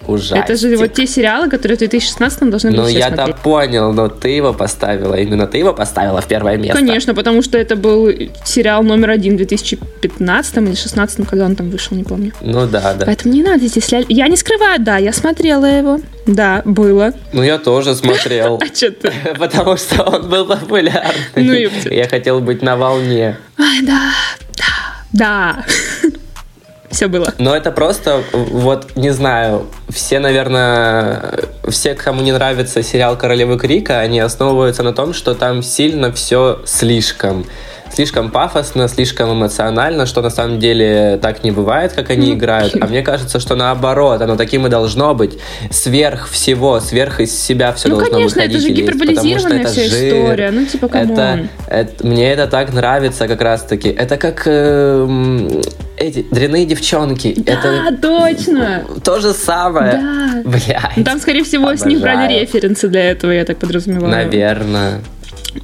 Ужасный. 0.08 0.40
Это 0.40 0.56
же 0.56 0.76
вот 0.78 0.94
те 0.94 1.08
сериалы, 1.08 1.50
которые 1.50 1.76
в 1.76 1.80
2016 1.80 2.50
должны 2.50 2.72
были 2.72 2.80
Ну, 2.80 2.88
я-то 2.88 3.36
понял, 3.44 3.94
но 3.94 4.08
ты 4.08 4.30
его 4.30 4.54
поставила, 4.54 5.16
именно 5.16 5.48
ты 5.48 5.58
его 5.58 5.74
поставила 5.74 6.22
в 6.22 6.28
первое 6.28 6.58
место. 6.58 6.78
Конечно, 6.78 7.14
потому 7.14 7.42
что 7.42 7.58
это 7.58 7.76
был 7.76 8.10
сериал 8.44 8.84
номер 8.84 9.12
один 9.12 9.36
в 9.36 9.38
2015 9.38 10.58
или 10.58 10.66
2016, 10.66 11.28
когда 11.28 11.46
он 11.46 11.56
там 11.56 11.70
вышел, 11.70 11.96
не 11.96 12.04
помню. 12.04 12.34
Ну 12.42 12.68
да, 12.68 12.94
да. 12.94 13.06
Поэтому 13.06 13.34
не 13.34 13.44
надо 13.44 13.68
здесь... 13.68 13.90
Я 14.10 14.28
не 14.28 14.38
скрываю, 14.38 14.80
да, 14.80 14.98
я 14.98 15.14
смотрела 15.14 15.66
его. 15.66 16.00
Да, 16.26 16.62
было. 16.66 17.14
Ну, 17.34 17.44
я 17.44 17.58
тоже 17.58 17.96
смотрел. 17.96 18.60
А 18.62 18.66
что 18.76 18.92
ты? 18.92 19.12
Потому 19.40 19.78
что 19.78 20.04
он 20.04 20.30
был 20.30 20.46
популярный. 20.46 21.12
Ну, 21.36 21.54
Я 21.90 22.08
хотел 22.08 22.40
быть 22.40 22.62
на 22.62 22.78
волне. 22.78 23.38
Ай, 23.58 23.82
да, 23.82 24.12
да, 24.58 24.66
да 25.14 25.66
все 26.92 27.08
было. 27.08 27.34
Но 27.38 27.56
это 27.56 27.72
просто, 27.72 28.24
вот, 28.34 28.96
не 28.96 29.12
знаю, 29.12 29.68
все, 29.90 30.20
наверное, 30.20 31.40
все, 31.68 31.96
кому 31.96 32.22
не 32.22 32.32
нравится 32.32 32.84
сериал 32.84 33.18
«Королевы 33.18 33.58
Крика», 33.58 34.00
они 34.00 34.20
основываются 34.20 34.84
на 34.84 34.94
том, 34.94 35.14
что 35.14 35.34
там 35.34 35.64
сильно 35.64 36.12
все 36.12 36.62
слишком 36.66 37.46
слишком 37.94 38.32
пафосно, 38.32 38.88
слишком 38.88 39.34
эмоционально, 39.34 40.06
что 40.06 40.22
на 40.22 40.30
самом 40.30 40.60
деле 40.60 41.20
так 41.22 41.44
не 41.44 41.52
бывает, 41.52 41.94
как 41.94 42.10
они 42.10 42.30
ну, 42.30 42.38
играют. 42.38 42.76
А 42.80 42.88
мне 42.88 43.02
кажется, 43.02 43.40
что 43.40 43.56
наоборот, 43.56 44.22
оно 44.22 44.36
таким 44.36 44.68
и 44.68 44.70
должно 44.70 45.14
быть. 45.14 45.38
Сверх 45.70 46.30
всего, 46.30 46.80
сверх 46.80 47.20
из 47.20 47.38
себя 47.38 47.74
все 47.74 47.90
ну, 47.90 47.96
должно 47.96 48.16
конечно, 48.16 48.42
выходить. 48.42 48.58
это 48.58 48.68
же 48.68 48.74
гиперболизированная 48.74 49.66
вся 49.66 49.84
жир, 49.84 50.08
история. 50.08 50.52
Ну, 50.52 50.66
типа, 50.66 50.86
это, 50.94 51.48
это, 51.68 52.08
Мне 52.08 52.32
это 52.32 52.48
так 52.48 52.74
нравится 52.74 53.28
как 53.28 53.42
раз-таки. 53.42 53.90
Это 53.90 54.18
как 54.18 54.44
э, 54.46 55.62
эти 55.98 56.26
дряные 56.32 56.66
девчонки. 56.66 57.34
Да, 57.38 57.54
это 57.54 57.98
точно. 58.02 58.84
То 59.04 59.20
же 59.20 59.34
самое. 59.34 59.94
Да. 59.94 60.42
Блядь. 60.46 60.98
Ну, 60.98 61.04
там, 61.04 61.20
скорее 61.20 61.44
всего, 61.44 61.64
Обожаю. 61.64 61.80
с 61.80 61.86
них 61.86 62.02
брали 62.02 62.40
референсы 62.40 62.88
для 62.88 63.12
этого, 63.12 63.32
я 63.32 63.46
так 63.46 63.58
подразумеваю. 63.58 64.12
Наверное. 64.12 65.02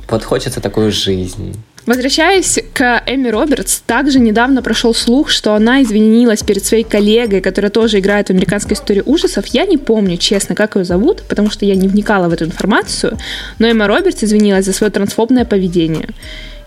Вот 0.09 0.23
хочется 0.23 0.59
такую 0.59 0.91
жизнь. 0.91 1.55
Возвращаясь 1.87 2.59
к 2.73 3.01
Эми 3.05 3.29
Робертс, 3.29 3.79
также 3.79 4.19
недавно 4.19 4.61
прошел 4.61 4.93
слух, 4.93 5.29
что 5.29 5.53
она 5.53 5.81
извинилась 5.81 6.43
перед 6.43 6.65
своей 6.65 6.83
коллегой, 6.83 7.39
которая 7.39 7.71
тоже 7.71 7.99
играет 7.99 8.27
в 8.27 8.31
американской 8.31 8.73
истории 8.75 9.01
ужасов. 9.05 9.45
Я 9.47 9.65
не 9.65 9.77
помню, 9.77 10.17
честно, 10.17 10.53
как 10.53 10.75
ее 10.75 10.83
зовут, 10.83 11.23
потому 11.29 11.49
что 11.49 11.65
я 11.65 11.75
не 11.75 11.87
вникала 11.87 12.27
в 12.27 12.33
эту 12.33 12.43
информацию, 12.43 13.17
но 13.57 13.67
Эмма 13.67 13.87
Робертс 13.87 14.21
извинилась 14.21 14.65
за 14.65 14.73
свое 14.73 14.91
трансфобное 14.91 15.45
поведение. 15.45 16.09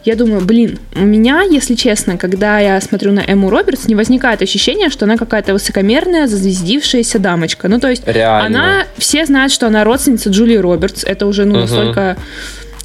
Я 0.07 0.17
думаю, 0.17 0.41
блин, 0.41 0.79
у 0.97 1.05
меня, 1.05 1.43
если 1.43 1.75
честно, 1.75 2.17
когда 2.17 2.59
я 2.59 2.81
смотрю 2.81 3.13
на 3.13 3.21
Эмму 3.21 3.51
Робертс, 3.51 3.87
не 3.89 3.95
возникает 3.95 4.41
ощущения, 4.41 4.89
что 4.89 5.05
она 5.05 5.19
какая-то 5.19 5.53
высокомерная, 5.53 6.29
зазвездившаяся 6.29 7.19
дамочка. 7.19 7.69
Ну, 7.69 7.79
то 7.79 7.91
есть, 7.91 8.07
Реально. 8.07 8.47
она, 8.47 8.87
все 8.97 9.27
знают, 9.27 9.53
что 9.53 9.67
она 9.67 9.85
родственница 9.85 10.31
Джулии 10.31 10.57
Робертс. 10.57 11.05
Это 11.05 11.27
уже, 11.27 11.45
ну, 11.45 11.53
угу. 11.53 11.61
настолько 11.61 12.17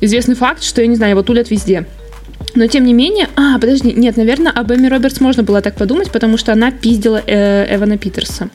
известный 0.02 0.36
факт, 0.36 0.62
что, 0.62 0.82
я 0.82 0.88
не 0.88 0.98
знаю, 0.98 1.12
его 1.12 1.24
тулят 1.24 1.50
везде. 1.50 1.86
Но 2.54 2.68
тем 2.68 2.86
не 2.86 2.94
менее, 2.94 3.28
а, 3.36 3.60
подожди, 3.60 3.92
нет, 3.94 4.18
наверное, 4.18 4.52
об 4.52 4.72
Эми 4.72 4.88
Робертс 4.88 5.20
можно 5.20 5.44
было 5.44 5.62
так 5.62 5.76
подумать, 5.76 6.12
потому 6.12 6.38
что 6.38 6.54
она 6.54 6.72
пиздила 6.72 7.22
э, 7.26 7.76
Эвана 7.76 7.98
Питерса. 7.98 8.50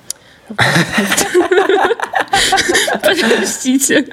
Подождите. 3.03 4.07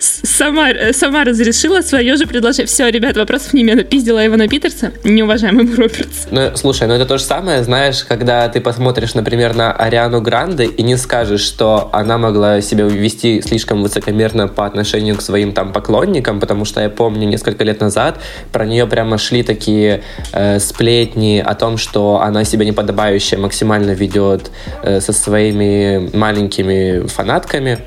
Сама, 0.00 0.68
сама 0.92 1.24
разрешила 1.24 1.80
свое 1.80 2.16
же 2.16 2.26
предложение. 2.26 2.66
Все, 2.66 2.88
ребят, 2.88 3.16
вопросов 3.16 3.54
не 3.54 3.62
имею. 3.62 3.84
Пиздила 3.84 4.24
Ивана 4.26 4.48
Питерса, 4.48 4.92
неуважаемый 5.04 5.66
Робертс. 5.74 6.26
Ну, 6.30 6.56
слушай, 6.56 6.86
ну 6.86 6.94
это 6.94 7.06
то 7.06 7.18
же 7.18 7.24
самое, 7.24 7.62
знаешь, 7.64 8.04
когда 8.04 8.48
ты 8.48 8.60
посмотришь, 8.60 9.14
например, 9.14 9.54
на 9.54 9.72
Ариану 9.72 10.20
Гранде 10.20 10.64
и 10.64 10.82
не 10.82 10.96
скажешь, 10.96 11.40
что 11.40 11.90
она 11.92 12.18
могла 12.18 12.60
себя 12.60 12.84
вести 12.84 13.42
слишком 13.42 13.82
высокомерно 13.82 14.48
по 14.48 14.66
отношению 14.66 15.16
к 15.16 15.22
своим 15.22 15.52
там 15.52 15.72
поклонникам, 15.72 16.40
потому 16.40 16.64
что 16.64 16.80
я 16.80 16.90
помню 16.90 17.26
несколько 17.26 17.64
лет 17.64 17.80
назад 17.80 18.20
про 18.52 18.66
нее 18.66 18.86
прямо 18.86 19.18
шли 19.18 19.42
такие 19.42 20.02
э, 20.32 20.58
сплетни 20.58 21.42
о 21.44 21.54
том, 21.54 21.78
что 21.78 22.20
она 22.20 22.44
себя 22.44 22.64
неподобающе 22.64 23.36
максимально 23.36 23.92
ведет 23.92 24.50
э, 24.82 25.00
со 25.00 25.12
своими 25.12 25.77
маленькими 26.12 27.06
фанатками 27.06 27.78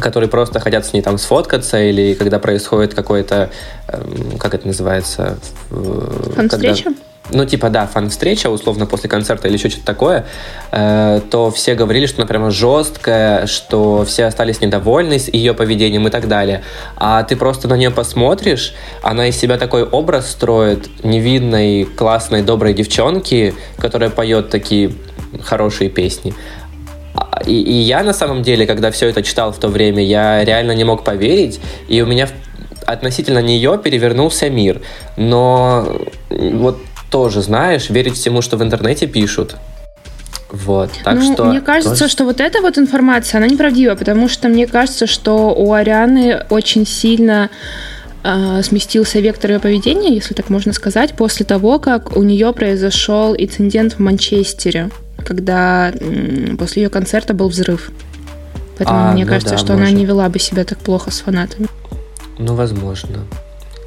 которые 0.00 0.28
просто 0.28 0.58
хотят 0.58 0.84
с 0.84 0.92
ней 0.92 1.02
там 1.02 1.18
сфоткаться, 1.18 1.80
или 1.80 2.14
когда 2.14 2.40
происходит 2.40 2.94
какое-то, 2.94 3.50
эм, 3.86 4.38
как 4.38 4.54
это 4.54 4.66
называется? 4.66 5.38
Фан-встреча? 5.70 6.84
Когда, 6.84 7.00
ну, 7.30 7.46
типа, 7.46 7.70
да, 7.70 7.86
фан-встреча, 7.86 8.50
условно, 8.50 8.84
после 8.86 9.08
концерта 9.08 9.48
или 9.48 9.56
еще 9.56 9.70
что-то 9.70 9.86
такое, 9.86 10.26
э, 10.72 11.20
то 11.30 11.50
все 11.50 11.74
говорили, 11.74 12.04
что 12.04 12.20
она 12.20 12.26
прямо 12.26 12.50
жесткая, 12.50 13.46
что 13.46 14.04
все 14.04 14.26
остались 14.26 14.60
недовольны 14.60 15.18
с 15.18 15.28
ее 15.28 15.54
поведением 15.54 16.06
и 16.06 16.10
так 16.10 16.28
далее. 16.28 16.62
А 16.96 17.22
ты 17.22 17.36
просто 17.36 17.66
на 17.66 17.76
нее 17.78 17.90
посмотришь, 17.90 18.74
она 19.02 19.28
из 19.28 19.38
себя 19.38 19.56
такой 19.56 19.84
образ 19.84 20.30
строит 20.30 20.88
невинной, 21.02 21.84
классной, 21.84 22.42
доброй 22.42 22.74
девчонки, 22.74 23.54
которая 23.78 24.10
поет 24.10 24.50
такие 24.50 24.92
хорошие 25.42 25.88
песни. 25.88 26.34
И, 27.46 27.60
и 27.60 27.72
я 27.72 28.02
на 28.02 28.12
самом 28.12 28.42
деле, 28.42 28.66
когда 28.66 28.90
все 28.90 29.08
это 29.08 29.22
читал 29.22 29.52
в 29.52 29.58
то 29.58 29.68
время, 29.68 30.02
я 30.04 30.44
реально 30.44 30.72
не 30.72 30.84
мог 30.84 31.04
поверить, 31.04 31.60
и 31.88 32.00
у 32.00 32.06
меня 32.06 32.28
относительно 32.86 33.40
нее 33.40 33.78
перевернулся 33.82 34.50
мир. 34.50 34.80
Но 35.16 36.00
вот 36.30 36.78
тоже, 37.10 37.42
знаешь, 37.42 37.90
верить 37.90 38.14
всему, 38.14 38.42
что 38.42 38.56
в 38.56 38.62
интернете 38.62 39.06
пишут, 39.06 39.56
вот, 40.50 40.90
так 41.02 41.16
ну, 41.16 41.32
что... 41.32 41.44
Мне 41.46 41.60
кажется, 41.60 41.98
тоже... 41.98 42.12
что 42.12 42.24
вот 42.24 42.40
эта 42.40 42.60
вот 42.60 42.78
информация, 42.78 43.38
она 43.38 43.48
неправдива, 43.48 43.96
потому 43.96 44.28
что 44.28 44.48
мне 44.48 44.66
кажется, 44.66 45.06
что 45.06 45.52
у 45.52 45.72
Арианы 45.72 46.44
очень 46.48 46.86
сильно 46.86 47.50
э, 48.22 48.62
сместился 48.62 49.18
вектор 49.18 49.52
ее 49.52 49.58
поведения, 49.58 50.14
если 50.14 50.32
так 50.32 50.50
можно 50.50 50.72
сказать, 50.72 51.14
после 51.14 51.44
того, 51.44 51.80
как 51.80 52.16
у 52.16 52.22
нее 52.22 52.52
произошел 52.52 53.34
инцидент 53.36 53.94
в 53.94 53.98
Манчестере 53.98 54.90
когда 55.24 55.92
после 56.58 56.84
ее 56.84 56.90
концерта 56.90 57.34
был 57.34 57.48
взрыв. 57.48 57.90
Поэтому 58.78 58.98
а, 58.98 59.12
мне 59.12 59.24
ну 59.24 59.30
кажется, 59.30 59.54
да, 59.54 59.58
что 59.58 59.72
может. 59.72 59.88
она 59.88 59.96
не 59.96 60.04
вела 60.04 60.28
бы 60.28 60.38
себя 60.38 60.64
так 60.64 60.78
плохо 60.78 61.10
с 61.10 61.20
фанатами. 61.20 61.68
Ну, 62.38 62.54
возможно. 62.54 63.20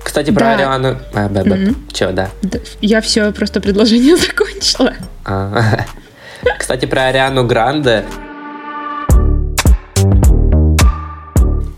Кстати, 0.04 0.32
про 0.32 0.46
да. 0.46 0.54
Ариану... 0.54 0.98
А, 1.14 1.28
б, 1.28 1.44
б. 1.44 1.50
Mm-hmm. 1.50 1.76
Че, 1.92 2.12
да? 2.12 2.30
да? 2.42 2.60
Я 2.82 3.02
все 3.02 3.32
просто 3.34 3.60
предложение 3.60 4.16
закончила. 4.18 4.94
А. 5.26 5.86
Кстати, 6.60 6.86
про 6.86 7.08
Ариану 7.08 7.46
Гранде. 7.46 8.06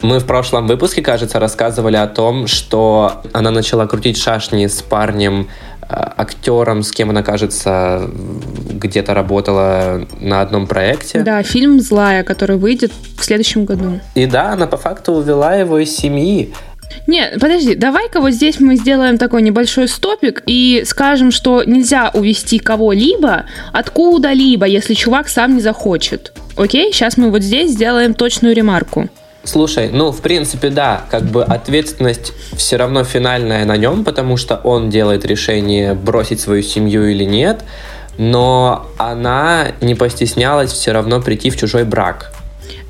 Мы 0.01 0.19
в 0.19 0.25
прошлом 0.25 0.67
выпуске, 0.67 1.01
кажется, 1.01 1.39
рассказывали 1.39 1.97
о 1.97 2.07
том, 2.07 2.47
что 2.47 3.21
она 3.33 3.51
начала 3.51 3.85
крутить 3.87 4.17
шашни 4.17 4.67
с 4.67 4.81
парнем 4.81 5.49
Э, 5.89 6.11
актером, 6.17 6.83
с 6.83 6.91
кем 6.91 7.09
она, 7.09 7.23
кажется, 7.23 8.11
где-то 8.79 9.13
работала 9.13 10.07
на 10.19 10.41
одном 10.41 10.67
проекте. 10.67 11.21
Да, 11.21 11.43
фильм 11.43 11.79
«Злая», 11.79 12.23
который 12.23 12.57
выйдет 12.57 12.91
в 13.17 13.23
следующем 13.23 13.65
году. 13.65 13.99
И 14.15 14.25
да, 14.25 14.53
она 14.53 14.67
по 14.67 14.77
факту 14.77 15.13
увела 15.13 15.55
его 15.55 15.79
из 15.79 15.95
семьи. 15.95 16.53
Нет, 17.07 17.39
подожди, 17.39 17.75
давай-ка 17.75 18.19
вот 18.19 18.31
здесь 18.31 18.59
мы 18.59 18.75
сделаем 18.75 19.17
такой 19.17 19.41
небольшой 19.41 19.87
стопик 19.87 20.43
и 20.45 20.83
скажем, 20.85 21.31
что 21.31 21.63
нельзя 21.63 22.09
увести 22.13 22.59
кого-либо 22.59 23.45
откуда-либо, 23.71 24.65
если 24.65 24.93
чувак 24.93 25.29
сам 25.29 25.55
не 25.55 25.61
захочет. 25.61 26.33
Окей? 26.55 26.91
Сейчас 26.91 27.17
мы 27.17 27.31
вот 27.31 27.41
здесь 27.41 27.71
сделаем 27.71 28.13
точную 28.13 28.55
ремарку. 28.55 29.07
Слушай, 29.43 29.89
ну, 29.91 30.11
в 30.11 30.21
принципе, 30.21 30.69
да, 30.69 31.05
как 31.09 31.23
бы 31.23 31.43
ответственность 31.43 32.33
все 32.55 32.75
равно 32.75 33.03
финальная 33.03 33.65
на 33.65 33.77
нем, 33.77 34.03
потому 34.03 34.35
что 34.35 34.57
он 34.57 34.89
делает 34.89 35.25
решение 35.25 35.93
бросить 35.93 36.41
свою 36.41 36.61
семью 36.61 37.09
или 37.09 37.23
нет, 37.23 37.61
но 38.19 38.85
она 38.97 39.69
не 39.79 39.95
постеснялась 39.95 40.71
все 40.71 40.91
равно 40.91 41.21
прийти 41.21 41.49
в 41.49 41.57
чужой 41.57 41.85
брак. 41.85 42.33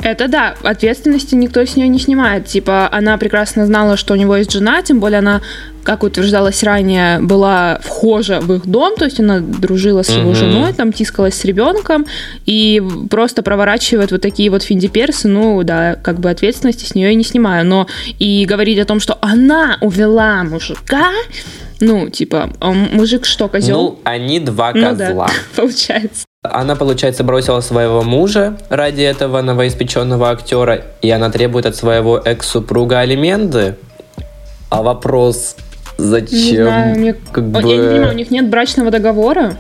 Это 0.02 0.28
да, 0.28 0.56
ответственности 0.64 1.36
никто 1.36 1.64
с 1.64 1.76
нее 1.76 1.88
не 1.88 2.00
снимает. 2.00 2.48
Типа, 2.48 2.90
она 2.92 3.18
прекрасно 3.18 3.66
знала, 3.66 3.96
что 3.96 4.14
у 4.14 4.18
него 4.18 4.36
есть 4.38 4.52
жена, 4.52 4.82
тем 4.82 5.00
более 5.00 5.20
она, 5.20 5.42
как 5.84 6.04
утверждалось 6.04 6.64
ранее, 6.64 7.20
была 7.20 7.80
вхожа 7.84 8.40
в 8.40 8.52
их 8.54 8.66
дом, 8.66 8.96
то 8.96 9.06
есть 9.06 9.20
она 9.20 9.40
дружила 9.40 10.02
с 10.02 10.10
его 10.10 10.32
mm-hmm. 10.32 10.36
женой, 10.36 10.74
там 10.74 10.94
тискалась 10.94 11.36
с 11.36 11.46
ребенком, 11.46 12.06
и 12.46 12.82
просто 13.10 13.44
проворачивает 13.44 14.12
вот 14.12 14.22
такие 14.22 14.50
вот 14.50 14.64
финдиперсы, 14.64 15.28
ну 15.28 15.62
да, 15.64 15.96
как 16.02 16.20
бы 16.20 16.30
ответственности 16.30 16.86
с 16.86 16.96
нее 16.96 17.12
и 17.12 17.16
не 17.16 17.24
снимаю. 17.24 17.66
Но 17.66 17.86
и 18.18 18.46
говорить 18.46 18.80
о 18.80 18.86
том, 18.86 19.00
что 19.00 19.18
она 19.22 19.78
увела 19.82 20.44
мужика, 20.44 21.12
Ну, 21.80 22.10
типа, 22.10 22.50
а 22.60 22.72
мужик 22.72 23.26
что, 23.26 23.48
козел? 23.48 23.78
Ну, 23.78 24.00
они 24.04 24.40
два 24.40 24.74
козла. 24.74 24.92
Ну, 24.92 25.16
да, 25.18 25.28
получается. 25.56 26.26
Она, 26.42 26.76
получается, 26.76 27.24
бросила 27.24 27.60
своего 27.62 28.02
мужа 28.02 28.58
ради 28.70 29.02
этого 29.02 29.42
новоиспеченного 29.42 30.30
актера, 30.30 30.86
и 31.02 31.10
она 31.10 31.30
требует 31.30 31.66
от 31.66 31.76
своего 31.76 32.18
экс-супруга 32.18 33.00
алименты. 33.00 33.76
А 34.70 34.82
вопрос, 34.82 35.56
зачем? 35.98 36.30
Не 36.32 36.56
знаю, 36.56 36.96
мне... 36.98 37.14
как 37.14 37.46
бы... 37.46 37.60
Я 37.62 37.78
не 37.78 37.90
понимаю, 37.90 38.14
у 38.14 38.18
них 38.18 38.32
нет 38.32 38.50
брачного 38.50 38.92
договора? 38.92 39.58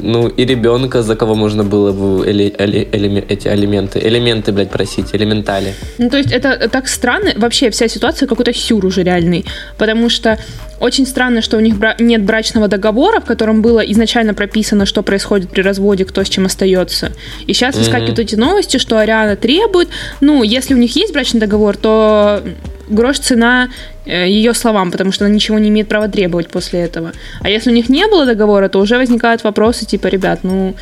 Ну, 0.00 0.28
и 0.28 0.44
ребенка, 0.44 1.02
за 1.02 1.16
кого 1.16 1.34
можно 1.34 1.64
было 1.64 1.92
бы 1.92 2.26
эли, 2.26 2.54
эли, 2.58 2.88
эли, 2.92 3.24
эти 3.28 3.48
элементы, 3.48 3.98
элементы, 3.98 4.52
блядь, 4.52 4.70
просить, 4.70 5.14
элементали. 5.14 5.74
Ну, 5.98 6.08
то 6.08 6.18
есть 6.18 6.32
это 6.32 6.68
так 6.68 6.88
странно, 6.88 7.32
вообще 7.36 7.70
вся 7.70 7.88
ситуация 7.88 8.28
какой-то 8.28 8.52
сюр 8.52 8.84
уже 8.86 9.02
реальный, 9.02 9.44
потому 9.76 10.08
что 10.08 10.38
очень 10.80 11.06
странно, 11.06 11.42
что 11.42 11.56
у 11.56 11.60
них 11.60 11.76
бра- 11.76 11.96
нет 11.98 12.22
брачного 12.22 12.68
договора, 12.68 13.20
в 13.20 13.24
котором 13.24 13.62
было 13.62 13.80
изначально 13.80 14.34
прописано, 14.34 14.86
что 14.86 15.02
происходит 15.02 15.50
при 15.50 15.62
разводе, 15.62 16.04
кто 16.04 16.22
с 16.22 16.28
чем 16.28 16.46
остается. 16.46 17.12
И 17.46 17.52
сейчас 17.52 17.74
mm-hmm. 17.74 17.78
выскакивают 17.78 18.18
эти 18.18 18.36
новости, 18.36 18.76
что 18.76 18.98
Ариана 18.98 19.36
требует. 19.36 19.88
Ну, 20.20 20.42
если 20.42 20.74
у 20.74 20.78
них 20.78 20.94
есть 20.94 21.12
брачный 21.12 21.40
договор, 21.40 21.76
то 21.76 22.42
грош 22.88 23.18
цена 23.18 23.68
э, 24.04 24.28
ее 24.28 24.54
словам, 24.54 24.90
потому 24.90 25.12
что 25.12 25.24
она 25.24 25.34
ничего 25.34 25.58
не 25.58 25.68
имеет 25.68 25.88
права 25.88 26.08
требовать 26.08 26.48
после 26.48 26.80
этого. 26.80 27.12
А 27.40 27.48
если 27.48 27.70
у 27.70 27.74
них 27.74 27.88
не 27.88 28.06
было 28.06 28.26
договора, 28.26 28.68
то 28.68 28.80
уже 28.80 28.96
возникают 28.96 29.44
вопросы 29.44 29.86
типа, 29.86 30.08
ребят, 30.08 30.40
ну, 30.42 30.74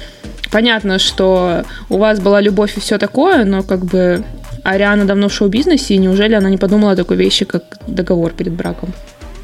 понятно, 0.50 0.98
что 0.98 1.64
у 1.88 1.98
вас 1.98 2.20
была 2.20 2.40
любовь 2.40 2.76
и 2.76 2.80
все 2.80 2.98
такое, 2.98 3.44
но 3.44 3.62
как 3.62 3.84
бы 3.84 4.24
Ариана 4.62 5.04
давно 5.04 5.28
в 5.28 5.32
шоу-бизнесе, 5.32 5.94
и 5.94 5.98
неужели 5.98 6.34
она 6.34 6.50
не 6.50 6.56
подумала 6.56 6.92
о 6.92 6.96
такой 6.96 7.16
вещи, 7.16 7.44
как 7.44 7.62
договор 7.86 8.32
перед 8.32 8.52
браком? 8.52 8.92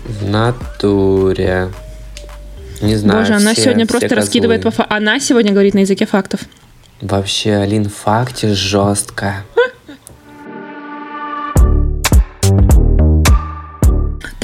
В 0.04 0.28
натуре. 0.28 1.68
Не 2.80 2.96
знаю. 2.96 3.20
Боже, 3.20 3.34
она 3.34 3.52
все, 3.52 3.62
сегодня 3.62 3.84
все 3.84 3.92
просто 3.92 4.08
козлы. 4.08 4.22
раскидывает 4.22 4.64
во 4.64 4.70
фа... 4.72 4.86
Она 4.88 5.20
сегодня 5.20 5.52
говорит 5.52 5.74
на 5.74 5.80
языке 5.80 6.06
фактов. 6.06 6.40
Вообще, 7.00 7.54
Алин, 7.54 7.88
факте 7.88 8.54
жестко. 8.54 9.44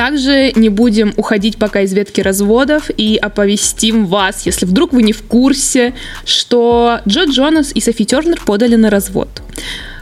Также 0.08 0.52
не 0.54 0.70
будем 0.70 1.12
уходить 1.18 1.58
пока 1.58 1.82
из 1.82 1.92
ветки 1.92 2.22
разводов 2.22 2.88
и 2.88 3.18
оповестим 3.20 4.06
вас, 4.06 4.46
если 4.46 4.64
вдруг 4.64 4.94
вы 4.94 5.02
не 5.02 5.12
в 5.12 5.20
курсе, 5.20 5.92
что 6.24 7.00
Джо 7.06 7.24
Джонас 7.24 7.72
и 7.74 7.80
Софи 7.82 8.06
Тернер 8.06 8.40
подали 8.46 8.76
на 8.76 8.88
развод. 8.88 9.28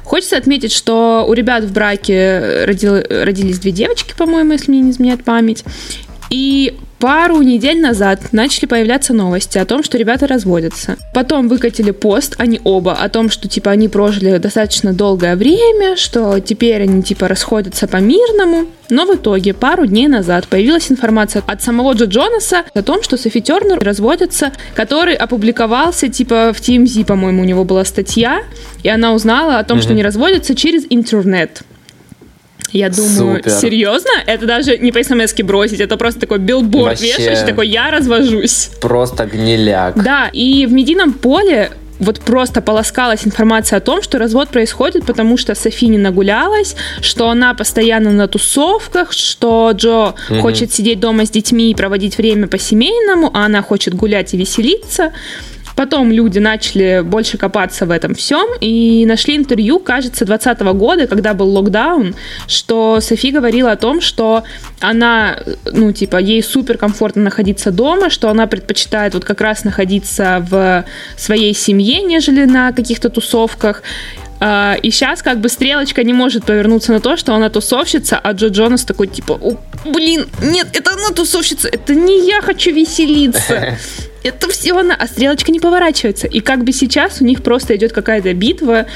Хочется 0.04 0.36
отметить, 0.36 0.70
что 0.70 1.26
у 1.28 1.32
ребят 1.32 1.64
в 1.64 1.72
браке 1.72 2.66
родил, 2.66 2.98
родились 2.98 3.58
две 3.58 3.72
девочки, 3.72 4.14
по-моему, 4.16 4.52
если 4.52 4.70
мне 4.70 4.80
не 4.82 4.90
изменяет 4.92 5.24
память. 5.24 5.64
И 6.30 6.76
пару 6.98 7.42
недель 7.42 7.80
назад 7.80 8.32
начали 8.32 8.66
появляться 8.66 9.12
новости 9.12 9.58
о 9.58 9.64
том, 9.64 9.82
что 9.82 9.98
ребята 9.98 10.26
разводятся. 10.26 10.96
Потом 11.12 11.48
выкатили 11.48 11.90
пост, 11.90 12.34
они 12.38 12.60
оба, 12.64 12.94
о 12.94 13.08
том, 13.08 13.30
что 13.30 13.48
типа 13.48 13.70
они 13.70 13.88
прожили 13.88 14.38
достаточно 14.38 14.92
долгое 14.92 15.36
время, 15.36 15.96
что 15.96 16.40
теперь 16.40 16.82
они 16.82 17.02
типа 17.02 17.28
расходятся 17.28 17.86
по-мирному. 17.86 18.66
Но 18.88 19.04
в 19.04 19.16
итоге 19.16 19.52
пару 19.52 19.86
дней 19.86 20.06
назад 20.06 20.46
появилась 20.46 20.90
информация 20.90 21.42
от 21.46 21.62
самого 21.62 21.92
Джо 21.94 22.04
Джонаса 22.04 22.64
о 22.72 22.82
том, 22.82 23.02
что 23.02 23.16
Софи 23.16 23.42
Тернер 23.42 23.78
разводится, 23.80 24.52
который 24.74 25.14
опубликовался 25.14 26.08
типа 26.08 26.52
в 26.52 26.60
TMZ, 26.60 27.04
по-моему, 27.04 27.42
у 27.42 27.44
него 27.44 27.64
была 27.64 27.84
статья, 27.84 28.42
и 28.82 28.88
она 28.88 29.12
узнала 29.12 29.58
о 29.58 29.64
том, 29.64 29.78
mm-hmm. 29.78 29.82
что 29.82 29.92
они 29.92 30.02
разводятся 30.02 30.54
через 30.54 30.84
интернет. 30.88 31.62
Я 32.76 32.90
думаю, 32.90 33.36
Супер. 33.36 33.50
серьезно? 33.50 34.10
Это 34.26 34.46
даже 34.46 34.76
не 34.76 34.92
по 34.92 35.02
смс 35.02 35.34
бросить, 35.42 35.80
это 35.80 35.96
просто 35.96 36.20
такой 36.20 36.38
билборд 36.38 37.00
Вообще 37.00 37.16
вешаешь, 37.16 37.46
такой, 37.46 37.68
я 37.68 37.90
развожусь. 37.90 38.70
Просто 38.80 39.24
гниляк. 39.24 40.02
Да, 40.02 40.28
и 40.32 40.66
в 40.66 40.72
медийном 40.72 41.14
поле 41.14 41.70
вот 41.98 42.20
просто 42.20 42.60
полоскалась 42.60 43.26
информация 43.26 43.78
о 43.78 43.80
том, 43.80 44.02
что 44.02 44.18
развод 44.18 44.50
происходит, 44.50 45.06
потому 45.06 45.38
что 45.38 45.54
Софи 45.54 45.88
не 45.88 45.96
нагулялась, 45.96 46.76
что 47.00 47.30
она 47.30 47.54
постоянно 47.54 48.12
на 48.12 48.28
тусовках, 48.28 49.12
что 49.12 49.70
Джо 49.72 50.14
угу. 50.28 50.40
хочет 50.40 50.72
сидеть 50.72 51.00
дома 51.00 51.24
с 51.24 51.30
детьми 51.30 51.70
и 51.70 51.74
проводить 51.74 52.18
время 52.18 52.46
по-семейному, 52.46 53.30
а 53.32 53.46
она 53.46 53.62
хочет 53.62 53.94
гулять 53.94 54.34
и 54.34 54.36
веселиться. 54.36 55.12
Потом 55.76 56.10
люди 56.10 56.38
начали 56.38 57.02
больше 57.04 57.36
копаться 57.36 57.84
в 57.84 57.90
этом 57.90 58.14
всем 58.14 58.48
и 58.60 59.04
нашли 59.06 59.36
интервью, 59.36 59.78
кажется, 59.78 60.24
2020 60.24 60.60
года, 60.78 61.06
когда 61.06 61.34
был 61.34 61.50
локдаун, 61.50 62.14
что 62.48 63.00
Софи 63.00 63.30
говорила 63.30 63.72
о 63.72 63.76
том, 63.76 64.00
что 64.00 64.42
она, 64.80 65.36
ну, 65.64 65.92
типа, 65.92 66.16
ей 66.16 66.42
супер 66.42 66.78
комфортно 66.78 67.22
находиться 67.22 67.70
дома, 67.70 68.08
что 68.08 68.30
она 68.30 68.46
предпочитает 68.46 69.14
вот 69.14 69.26
как 69.26 69.40
раз 69.42 69.64
находиться 69.64 70.44
в 70.50 70.84
своей 71.16 71.54
семье, 71.54 72.02
нежели 72.02 72.46
на 72.46 72.72
каких-то 72.72 73.10
тусовках. 73.10 73.82
Uh, 74.38 74.78
и 74.80 74.90
сейчас 74.90 75.22
как 75.22 75.40
бы 75.40 75.48
стрелочка 75.48 76.04
не 76.04 76.12
может 76.12 76.44
повернуться 76.44 76.92
на 76.92 77.00
то, 77.00 77.16
что 77.16 77.34
она 77.34 77.48
тусовщица, 77.48 78.18
а 78.18 78.32
Джо 78.32 78.48
Джонас 78.48 78.84
такой 78.84 79.06
типа, 79.06 79.40
блин, 79.86 80.26
нет, 80.42 80.68
это 80.74 80.92
она 80.92 81.10
тусовщица, 81.10 81.68
это 81.68 81.94
не 81.94 82.26
я 82.26 82.42
хочу 82.42 82.72
веселиться. 82.72 83.78
Это 84.22 84.48
все 84.50 84.76
она, 84.76 84.96
а 84.98 85.06
стрелочка 85.06 85.52
не 85.52 85.60
поворачивается. 85.60 86.26
И 86.26 86.40
как 86.40 86.64
бы 86.64 86.72
сейчас 86.72 87.20
у 87.20 87.24
них 87.24 87.44
просто 87.44 87.76
идет 87.76 87.92
какая-то 87.92 88.34
битва, 88.34 88.86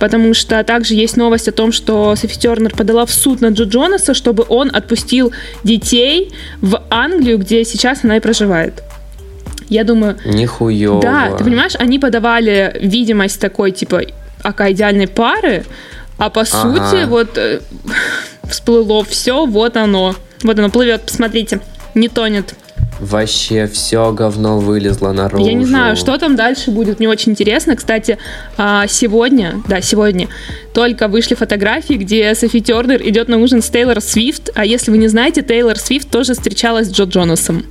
потому 0.00 0.32
что 0.32 0.64
также 0.64 0.94
есть 0.94 1.18
новость 1.18 1.46
о 1.46 1.52
том, 1.52 1.72
что 1.72 2.16
Софи 2.16 2.38
Тернер 2.38 2.74
подала 2.74 3.04
в 3.04 3.10
суд 3.10 3.42
на 3.42 3.48
Джо 3.48 3.64
Джонаса, 3.64 4.14
чтобы 4.14 4.46
он 4.48 4.70
отпустил 4.74 5.30
детей 5.62 6.32
в 6.62 6.82
Англию, 6.88 7.36
где 7.36 7.66
сейчас 7.66 8.02
она 8.02 8.16
и 8.16 8.20
проживает. 8.20 8.82
Я 9.68 9.84
думаю... 9.84 10.16
Нихуево. 10.24 11.02
Да, 11.02 11.32
ты 11.36 11.44
понимаешь, 11.44 11.74
они 11.78 11.98
подавали 11.98 12.74
видимость 12.80 13.38
такой, 13.38 13.72
типа, 13.72 14.02
ака 14.42 14.72
идеальной 14.72 15.08
пары, 15.08 15.64
а 16.18 16.30
по 16.30 16.42
ага. 16.42 16.50
сути 16.50 17.06
вот 17.06 17.36
э, 17.38 17.60
всплыло 18.48 19.04
все, 19.04 19.46
вот 19.46 19.76
оно. 19.76 20.14
Вот 20.42 20.58
оно 20.58 20.70
плывет, 20.70 21.02
посмотрите, 21.02 21.60
не 21.94 22.08
тонет. 22.08 22.54
Вообще 23.00 23.68
все 23.68 24.12
говно 24.12 24.58
вылезло 24.58 25.12
наружу. 25.12 25.44
Я 25.44 25.52
не 25.52 25.64
знаю, 25.64 25.96
что 25.96 26.18
там 26.18 26.34
дальше 26.34 26.72
будет. 26.72 26.98
Мне 26.98 27.08
очень 27.08 27.32
интересно. 27.32 27.76
Кстати, 27.76 28.18
а, 28.56 28.86
сегодня, 28.88 29.62
да, 29.68 29.80
сегодня 29.80 30.28
только 30.74 31.06
вышли 31.06 31.34
фотографии, 31.36 31.94
где 31.94 32.34
Софи 32.34 32.60
Тернер 32.60 33.00
идет 33.02 33.28
на 33.28 33.38
ужин 33.38 33.62
с 33.62 33.68
Тейлор 33.68 34.00
Свифт. 34.00 34.50
А 34.54 34.64
если 34.64 34.90
вы 34.90 34.98
не 34.98 35.06
знаете, 35.06 35.42
Тейлор 35.42 35.78
Свифт 35.78 36.10
тоже 36.10 36.34
встречалась 36.34 36.88
с 36.88 36.90
Джо 36.90 37.04
Джонасом. 37.04 37.64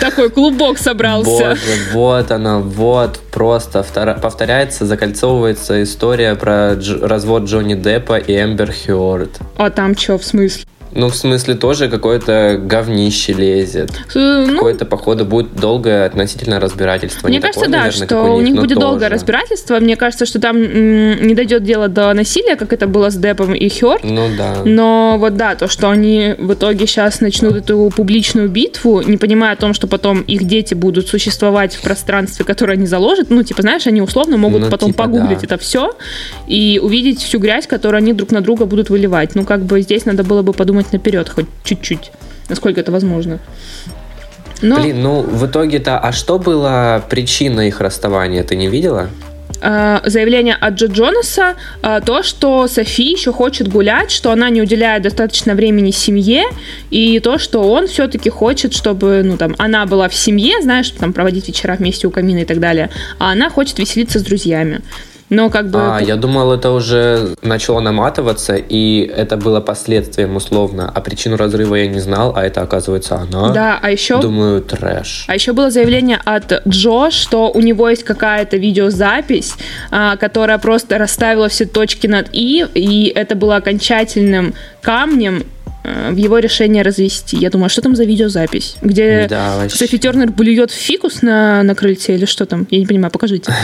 Такой 0.00 0.30
клубок 0.30 0.78
собрался. 0.78 1.30
Боже, 1.30 1.60
вот 1.92 2.30
она, 2.30 2.58
вот 2.58 3.20
просто 3.30 3.84
повторяется, 4.20 4.86
закольцовывается 4.86 5.82
история 5.82 6.34
про 6.34 6.76
развод 7.02 7.44
Джонни 7.44 7.74
Деппа 7.74 8.18
и 8.18 8.34
Эмбер 8.40 8.72
Хёрд. 8.72 9.38
А 9.56 9.70
там 9.70 9.96
что, 9.96 10.18
в 10.18 10.24
смысле? 10.24 10.64
Ну, 10.94 11.08
в 11.08 11.16
смысле, 11.16 11.54
тоже 11.54 11.88
какое-то 11.88 12.60
говнище 12.62 13.32
лезет. 13.32 13.90
Ну, 14.14 14.46
Какое-то, 14.54 14.84
походу, 14.84 15.24
будет 15.24 15.54
долгое 15.54 16.06
относительно 16.06 16.60
разбирательство. 16.60 17.28
Мне 17.28 17.38
не 17.38 17.40
кажется, 17.40 17.60
такое, 17.60 17.72
да, 17.72 17.84
наверное, 17.84 18.06
что 18.06 18.22
у 18.22 18.26
них, 18.26 18.36
у 18.36 18.40
них 18.42 18.54
будет 18.56 18.74
тоже. 18.74 18.80
долгое 18.80 19.08
разбирательство. 19.08 19.80
Мне 19.80 19.96
кажется, 19.96 20.26
что 20.26 20.40
там 20.40 20.60
не 20.60 21.34
дойдет 21.34 21.64
дело 21.64 21.88
до 21.88 22.12
насилия, 22.12 22.56
как 22.56 22.72
это 22.72 22.86
было 22.86 23.10
с 23.10 23.16
Депом 23.16 23.54
и 23.54 23.68
Хёрд. 23.68 24.04
Ну 24.04 24.28
да. 24.36 24.56
Но 24.64 25.16
вот 25.18 25.36
да, 25.36 25.54
то, 25.54 25.68
что 25.68 25.90
они 25.90 26.34
в 26.38 26.52
итоге 26.52 26.86
сейчас 26.86 27.20
начнут 27.20 27.56
эту 27.56 27.90
публичную 27.94 28.48
битву, 28.48 29.00
не 29.02 29.16
понимая 29.16 29.52
о 29.52 29.56
том, 29.56 29.74
что 29.74 29.86
потом 29.86 30.20
их 30.22 30.44
дети 30.44 30.74
будут 30.74 31.08
существовать 31.08 31.74
в 31.74 31.82
пространстве, 31.82 32.44
которое 32.44 32.74
они 32.74 32.86
заложат. 32.86 33.30
Ну, 33.30 33.42
типа, 33.42 33.62
знаешь, 33.62 33.86
они 33.86 34.02
условно 34.02 34.36
могут 34.36 34.62
ну, 34.62 34.70
потом 34.70 34.90
типа, 34.90 35.04
погуглить 35.04 35.40
да. 35.40 35.46
это 35.46 35.58
все 35.58 35.92
и 36.46 36.80
увидеть 36.82 37.22
всю 37.22 37.38
грязь, 37.38 37.66
которую 37.66 37.98
они 37.98 38.12
друг 38.12 38.30
на 38.30 38.40
друга 38.40 38.66
будут 38.66 38.90
выливать. 38.90 39.34
Ну, 39.34 39.44
как 39.44 39.62
бы 39.62 39.80
здесь 39.80 40.04
надо 40.04 40.24
было 40.24 40.42
бы 40.42 40.52
подумать 40.52 40.81
думать 40.82 40.92
наперед 40.92 41.28
хоть 41.28 41.46
чуть-чуть, 41.64 42.10
насколько 42.48 42.80
это 42.80 42.92
возможно. 42.92 43.38
Но... 44.62 44.80
Блин, 44.80 45.02
ну 45.02 45.22
в 45.22 45.46
итоге-то, 45.46 45.98
а 45.98 46.12
что 46.12 46.38
было 46.38 47.02
причиной 47.08 47.68
их 47.68 47.80
расставания, 47.80 48.44
ты 48.44 48.56
не 48.56 48.68
видела? 48.68 49.08
А, 49.60 50.00
заявление 50.04 50.54
от 50.54 50.74
Джо 50.74 50.86
Джонаса, 50.86 51.54
а, 51.82 52.00
то, 52.00 52.22
что 52.22 52.68
Софи 52.68 53.12
еще 53.12 53.32
хочет 53.32 53.68
гулять, 53.68 54.10
что 54.10 54.30
она 54.30 54.50
не 54.50 54.62
уделяет 54.62 55.02
достаточно 55.02 55.54
времени 55.54 55.90
семье, 55.92 56.44
и 56.90 57.20
то, 57.20 57.38
что 57.38 57.60
он 57.60 57.86
все-таки 57.86 58.30
хочет, 58.30 58.72
чтобы, 58.72 59.22
ну, 59.24 59.36
там, 59.36 59.54
она 59.58 59.86
была 59.86 60.08
в 60.08 60.14
семье, 60.14 60.62
знаешь, 60.62 60.90
там, 60.90 61.12
проводить 61.12 61.48
вечера 61.48 61.76
вместе 61.76 62.06
у 62.06 62.10
камина 62.10 62.38
и 62.38 62.44
так 62.44 62.58
далее, 62.58 62.90
а 63.18 63.32
она 63.32 63.50
хочет 63.50 63.78
веселиться 63.78 64.18
с 64.18 64.22
друзьями. 64.22 64.80
Но 65.32 65.48
как 65.48 65.70
бы... 65.70 65.78
А, 65.80 65.98
я 65.98 66.16
думал, 66.16 66.52
это 66.52 66.72
уже 66.72 67.34
начало 67.40 67.80
наматываться, 67.80 68.54
и 68.56 69.10
это 69.16 69.38
было 69.38 69.60
последствием 69.60 70.36
условно. 70.36 70.92
А 70.94 71.00
причину 71.00 71.38
разрыва 71.38 71.76
я 71.76 71.86
не 71.86 72.00
знал, 72.00 72.34
а 72.36 72.44
это, 72.44 72.60
оказывается, 72.60 73.16
она. 73.16 73.48
Да, 73.48 73.78
а 73.80 73.90
еще... 73.90 74.20
Думаю, 74.20 74.60
трэш. 74.60 75.24
А 75.28 75.34
еще 75.34 75.54
было 75.54 75.70
заявление 75.70 76.20
от 76.22 76.66
Джо, 76.68 77.10
что 77.10 77.50
у 77.50 77.60
него 77.60 77.88
есть 77.88 78.04
какая-то 78.04 78.58
видеозапись, 78.58 79.54
а, 79.90 80.18
которая 80.18 80.58
просто 80.58 80.98
расставила 80.98 81.48
все 81.48 81.64
точки 81.64 82.06
над 82.06 82.28
«и», 82.32 82.66
и 82.74 83.10
это 83.14 83.34
было 83.34 83.56
окончательным 83.56 84.52
камнем 84.82 85.44
э, 85.82 86.10
в 86.10 86.16
его 86.16 86.40
решение 86.40 86.82
развести. 86.82 87.38
Я 87.38 87.48
думаю, 87.48 87.66
а 87.66 87.70
что 87.70 87.80
там 87.80 87.96
за 87.96 88.04
видеозапись? 88.04 88.76
Где 88.82 89.28
Да, 89.30 89.56
вообще. 89.56 89.78
Софи 89.78 89.98
Тернер 89.98 90.30
блюет 90.30 90.70
фикус 90.70 91.22
на, 91.22 91.62
на 91.62 91.74
крыльце 91.74 92.16
или 92.16 92.26
что 92.26 92.44
там? 92.44 92.66
Я 92.70 92.80
не 92.80 92.86
понимаю, 92.86 93.10
покажите. 93.10 93.50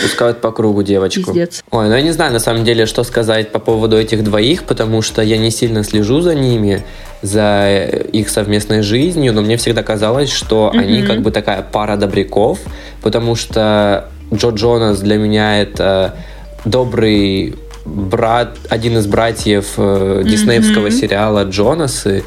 Пускают 0.00 0.40
по 0.40 0.52
кругу 0.52 0.82
девочку. 0.82 1.24
Пиздец. 1.26 1.62
Ой, 1.70 1.88
ну 1.88 1.94
я 1.94 2.00
не 2.02 2.12
знаю 2.12 2.32
на 2.32 2.38
самом 2.38 2.64
деле, 2.64 2.86
что 2.86 3.04
сказать 3.04 3.52
по 3.52 3.58
поводу 3.58 3.98
этих 3.98 4.24
двоих, 4.24 4.64
потому 4.64 5.02
что 5.02 5.20
я 5.22 5.36
не 5.36 5.50
сильно 5.50 5.84
слежу 5.84 6.20
за 6.22 6.34
ними, 6.34 6.82
за 7.20 7.68
их 8.12 8.30
совместной 8.30 8.82
жизнью, 8.82 9.32
но 9.34 9.42
мне 9.42 9.56
всегда 9.56 9.82
казалось, 9.82 10.30
что 10.30 10.70
они 10.72 11.00
Мгм. 11.00 11.06
как 11.06 11.20
бы 11.22 11.30
такая 11.30 11.62
пара 11.62 11.96
добряков, 11.96 12.58
потому 13.02 13.34
что 13.36 14.08
Джо 14.32 14.48
Джонас 14.50 15.00
для 15.00 15.18
меня 15.18 15.60
это 15.60 16.16
добрый 16.64 17.54
брат, 17.84 18.56
один 18.68 18.96
из 18.98 19.06
братьев 19.06 19.74
э, 19.76 20.22
диснеевского 20.24 20.86
Мгм. 20.86 20.90
сериала 20.92 21.44
Джонасы, 21.44 22.24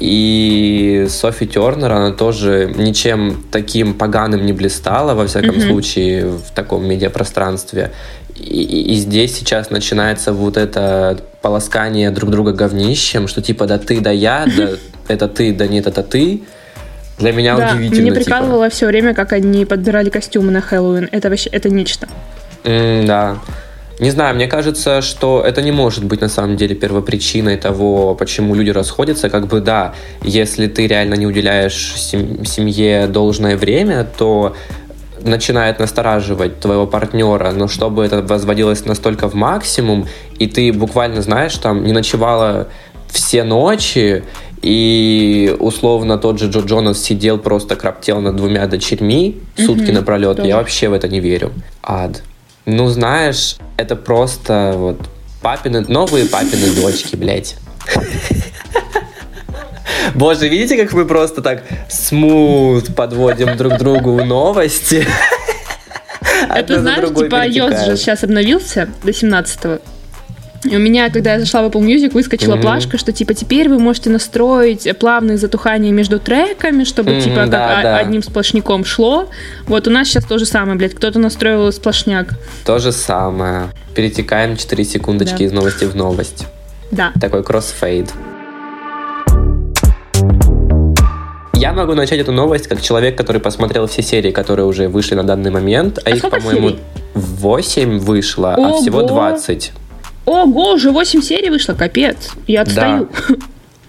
и 0.00 1.06
Софи 1.08 1.46
Тернер, 1.46 1.92
она 1.92 2.10
тоже 2.12 2.72
ничем 2.76 3.44
таким 3.52 3.94
поганым 3.94 4.44
не 4.46 4.52
блистала, 4.52 5.14
во 5.14 5.26
всяком 5.26 5.56
Мгм. 5.56 5.68
случае, 5.68 6.26
в 6.28 6.50
таком 6.54 6.86
медиапространстве. 6.88 7.92
И, 8.36 8.62
и- 8.62 8.94
здесь 8.94 9.36
сейчас 9.36 9.70
начинается 9.70 10.32
вот 10.32 10.56
это 10.56 11.20
полоскание 11.42 12.10
друг 12.10 12.30
друга 12.30 12.52
говнищем, 12.52 13.28
что 13.28 13.42
типа 13.42 13.66
да 13.66 13.78
ты, 13.78 14.00
да 14.00 14.10
я, 14.10 14.46
да 14.56 14.70
это 15.08 15.28
ты, 15.28 15.52
да 15.52 15.66
нет, 15.66 15.86
это 15.86 16.02
ты. 16.02 16.42
Для 17.18 17.32
меня 17.32 17.54
Да, 17.56 17.72
удивительно. 17.74 18.00
мне 18.00 18.10
типа. 18.12 18.24
прикалывало 18.24 18.70
все 18.70 18.86
время, 18.86 19.12
как 19.12 19.34
они 19.34 19.66
подбирали 19.66 20.08
костюмы 20.08 20.50
на 20.52 20.62
Хэллоуин. 20.62 21.10
Это 21.12 21.28
вообще, 21.28 21.50
это 21.50 21.68
нечто. 21.68 22.08
М, 22.64 23.04
да. 23.04 23.36
Не 24.00 24.10
знаю, 24.10 24.34
мне 24.34 24.46
кажется, 24.46 25.02
что 25.02 25.42
это 25.46 25.60
не 25.60 25.72
может 25.72 26.04
быть 26.04 26.22
на 26.22 26.28
самом 26.28 26.56
деле 26.56 26.74
первопричиной 26.74 27.58
того, 27.58 28.14
почему 28.14 28.54
люди 28.54 28.70
расходятся. 28.70 29.28
Как 29.28 29.46
бы 29.46 29.60
да, 29.60 29.92
если 30.22 30.68
ты 30.68 30.86
реально 30.86 31.14
не 31.14 31.26
уделяешь 31.26 31.94
сем- 31.96 32.46
семье 32.46 33.06
должное 33.06 33.58
время, 33.58 34.04
то 34.18 34.56
начинает 35.22 35.78
настораживать 35.80 36.60
твоего 36.60 36.86
партнера, 36.86 37.52
но 37.52 37.68
чтобы 37.68 38.02
это 38.06 38.22
возводилось 38.22 38.86
настолько 38.86 39.28
в 39.28 39.34
максимум, 39.34 40.06
и 40.38 40.46
ты 40.46 40.72
буквально, 40.72 41.20
знаешь, 41.20 41.54
там 41.58 41.84
не 41.84 41.92
ночевала 41.92 42.68
все 43.08 43.44
ночи, 43.44 44.24
и 44.62 45.54
условно 45.58 46.16
тот 46.16 46.38
же 46.38 46.48
Джо 46.48 46.60
Джонас 46.60 46.98
сидел 47.02 47.36
просто 47.36 47.76
краптел 47.76 48.22
над 48.22 48.36
двумя 48.36 48.66
дочерьми 48.66 49.38
сутки 49.58 49.84
Мгм, 49.90 49.94
напролет, 49.94 50.36
тоже. 50.38 50.48
я 50.48 50.56
вообще 50.56 50.88
в 50.88 50.94
это 50.94 51.06
не 51.08 51.20
верю. 51.20 51.52
Ад. 51.82 52.22
Ну, 52.66 52.88
знаешь, 52.88 53.56
это 53.76 53.96
просто 53.96 54.74
вот 54.76 55.08
папины, 55.40 55.80
новые 55.80 56.26
папины 56.26 56.70
дочки, 56.74 57.16
блядь. 57.16 57.56
Боже, 60.14 60.48
видите, 60.48 60.76
как 60.76 60.92
мы 60.92 61.06
просто 61.06 61.42
так 61.42 61.62
смут 61.88 62.94
подводим 62.94 63.56
друг 63.56 63.78
другу 63.78 64.24
новости? 64.24 65.06
Это, 66.48 66.80
знаешь, 66.80 67.08
типа 67.08 67.46
iOS 67.46 67.86
же 67.86 67.96
сейчас 67.96 68.24
обновился 68.24 68.88
до 69.04 69.12
17 69.12 69.80
и 70.64 70.76
у 70.76 70.78
меня, 70.78 71.08
когда 71.10 71.34
я 71.34 71.40
зашла 71.40 71.62
в 71.62 71.66
Apple 71.70 71.80
Music, 71.80 72.12
выскочила 72.12 72.54
Мгм. 72.54 72.62
плашка, 72.62 72.98
что 72.98 73.12
типа 73.12 73.32
теперь 73.34 73.68
вы 73.68 73.78
можете 73.78 74.10
настроить 74.10 74.86
плавные 74.98 75.38
затухания 75.38 75.90
между 75.90 76.18
треками, 76.18 76.84
чтобы 76.84 77.12
Мгм, 77.12 77.20
типа 77.22 77.36
как 77.36 77.50
да, 77.50 77.78
о- 77.78 77.82
да. 77.82 77.96
одним 77.98 78.22
сплошняком 78.22 78.84
шло. 78.84 79.28
Вот 79.66 79.88
у 79.88 79.90
нас 79.90 80.08
сейчас 80.08 80.24
то 80.24 80.38
же 80.38 80.44
самое, 80.46 80.76
блядь. 80.76 80.94
Кто-то 80.94 81.18
настроил 81.18 81.72
сплошняк. 81.72 82.34
То 82.64 82.78
же 82.78 82.92
самое. 82.92 83.68
Перетекаем 83.94 84.56
4 84.56 84.84
секундочки 84.84 85.38
Да. 85.38 85.44
из 85.44 85.52
новости 85.52 85.84
в 85.84 85.96
новость. 85.96 86.46
Да. 86.90 87.12
Такой 87.20 87.42
кроссфейд. 87.42 88.10
Я 91.54 91.72
могу 91.74 91.94
начать 91.94 92.18
эту 92.18 92.32
новость 92.32 92.68
как 92.68 92.80
человек, 92.80 93.16
который 93.16 93.40
посмотрел 93.40 93.86
все 93.86 94.02
серии, 94.02 94.30
которые 94.30 94.64
уже 94.66 94.88
вышли 94.88 95.14
на 95.14 95.22
данный 95.24 95.50
момент, 95.50 95.98
а, 95.98 96.02
А 96.06 96.10
их, 96.10 96.22
по-моему, 96.22 96.70
серий? 96.70 96.80
8 97.14 97.98
вышло, 97.98 98.54
а 98.54 98.58
Ого! 98.60 98.80
всего 98.80 99.02
20. 99.02 99.72
Ого, 100.24 100.72
уже 100.72 100.90
8 100.90 101.22
серий 101.22 101.50
вышло, 101.50 101.74
капец. 101.74 102.30
Я 102.46 102.62
отстаю. 102.62 103.08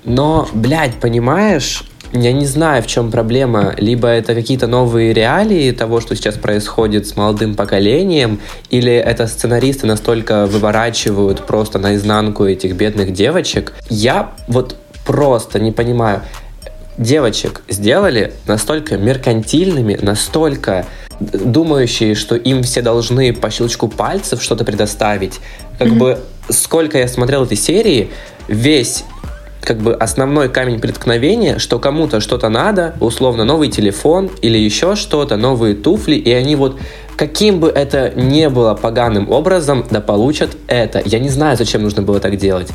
Но, 0.04 0.48
блядь, 0.54 0.96
понимаешь, 0.96 1.84
я 2.13 2.34
не 2.34 2.46
знаю, 2.46 2.84
в 2.84 2.88
чем 2.88 3.12
проблема. 3.12 3.74
Либо 3.78 4.08
это 4.08 4.34
какие-то 4.34 4.67
новые 4.67 5.13
реалии 5.13 5.72
того, 5.72 6.02
что 6.02 6.15
сейчас 6.15 6.36
происходит 6.36 7.08
с 7.08 7.15
молодым 7.15 7.56
поколением, 7.56 8.39
или 8.70 8.91
это 8.91 9.28
сценаристы 9.28 9.88
настолько 9.88 10.46
выворачивают 10.46 11.46
просто 11.46 11.80
наизнанку 11.80 12.46
этих 12.46 12.76
бедных 12.76 13.13
девочек. 13.13 13.74
Я 13.89 14.32
вот 14.48 14.76
просто 15.06 15.60
не 15.60 15.72
понимаю. 15.72 16.22
Девочек 16.97 17.62
сделали 17.69 18.34
настолько 18.47 18.97
меркантильными, 18.97 19.97
настолько 20.01 20.86
думающие, 21.19 22.15
что 22.15 22.36
им 22.36 22.63
все 22.63 22.82
должны 22.82 23.34
по 23.34 23.49
щелчку 23.49 23.88
пальцев 23.88 24.41
что-то 24.43 24.65
предоставить. 24.65 25.39
Как 25.80 25.88
Мгм. 25.88 25.97
бы 25.99 26.19
сколько 26.49 26.97
я 26.97 27.08
смотрел 27.08 27.43
этой 27.43 27.58
серии, 27.58 28.10
весь 28.47 29.04
как 29.62 29.77
бы 29.77 29.93
основной 29.93 30.49
камень 30.49 30.80
преткновения, 30.80 31.60
что 31.60 31.77
кому-то 31.77 32.19
что-то 32.19 32.49
надо, 32.49 32.95
условно 32.99 33.45
новый 33.45 33.69
телефон 33.69 34.32
или 34.41 34.58
еще 34.58 34.95
что-то, 34.95 35.38
новые 35.38 35.75
туфли, 35.75 36.15
и 36.15 36.32
они 36.32 36.56
вот 36.56 36.80
каким 37.15 37.60
бы 37.60 37.69
это 37.69 38.12
ни 38.15 38.47
было 38.47 38.73
поганым 38.73 39.30
образом, 39.30 39.86
да 39.91 40.01
получат 40.01 40.58
это. 40.67 41.01
Я 41.06 41.19
не 41.19 41.30
знаю, 41.30 41.58
зачем 41.58 41.84
нужно 41.84 42.01
было 42.01 42.19
так 42.19 42.38
делать. 42.38 42.69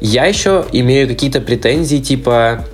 Я 0.00 0.26
еще 0.26 0.64
имею 0.72 1.06
какие-то 1.06 1.40
претензии, 1.40 1.98
типа 1.98 2.64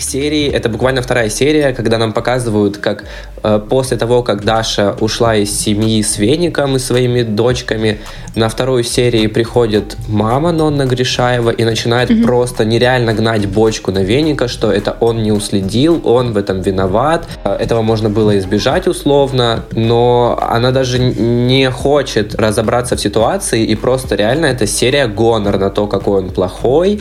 к 0.00 0.02
серии, 0.02 0.50
это 0.50 0.68
буквально 0.70 1.02
вторая 1.02 1.28
серия, 1.28 1.72
когда 1.74 1.98
нам 1.98 2.12
показывают, 2.12 2.78
как 2.78 3.04
э, 3.42 3.60
после 3.68 3.96
того, 3.98 4.22
как 4.22 4.44
Даша 4.44 4.96
ушла 5.00 5.36
из 5.36 5.50
семьи 5.60 6.02
с 6.02 6.18
Веником 6.18 6.76
и 6.76 6.78
своими 6.78 7.22
дочками, 7.22 7.98
на 8.34 8.48
вторую 8.48 8.82
серию 8.84 9.30
приходит 9.30 9.96
мама 10.08 10.52
Нонна 10.52 10.86
Гришаева 10.86 11.50
и 11.50 11.64
начинает 11.64 12.10
Мгм. 12.10 12.22
просто 12.22 12.64
нереально 12.64 13.12
гнать 13.12 13.46
бочку 13.46 13.92
на 13.92 13.98
Веника, 14.02 14.48
что 14.48 14.72
это 14.72 14.96
он 15.00 15.22
не 15.22 15.32
уследил, 15.32 16.00
он 16.04 16.32
в 16.32 16.36
этом 16.38 16.62
виноват. 16.62 17.26
Э, 17.44 17.56
Этого 17.60 17.82
можно 17.82 18.08
было 18.08 18.38
избежать 18.38 18.86
условно, 18.88 19.64
но 19.72 20.38
она 20.40 20.70
даже 20.70 20.98
не 20.98 21.70
хочет 21.70 22.34
разобраться 22.34 22.96
в 22.96 23.00
ситуации, 23.00 23.64
и 23.64 23.74
просто 23.76 24.14
реально 24.16 24.46
эта 24.46 24.66
серия 24.66 25.06
гонор 25.08 25.58
на 25.58 25.68
то, 25.70 25.86
какой 25.86 26.22
он 26.22 26.30
плохой, 26.30 27.00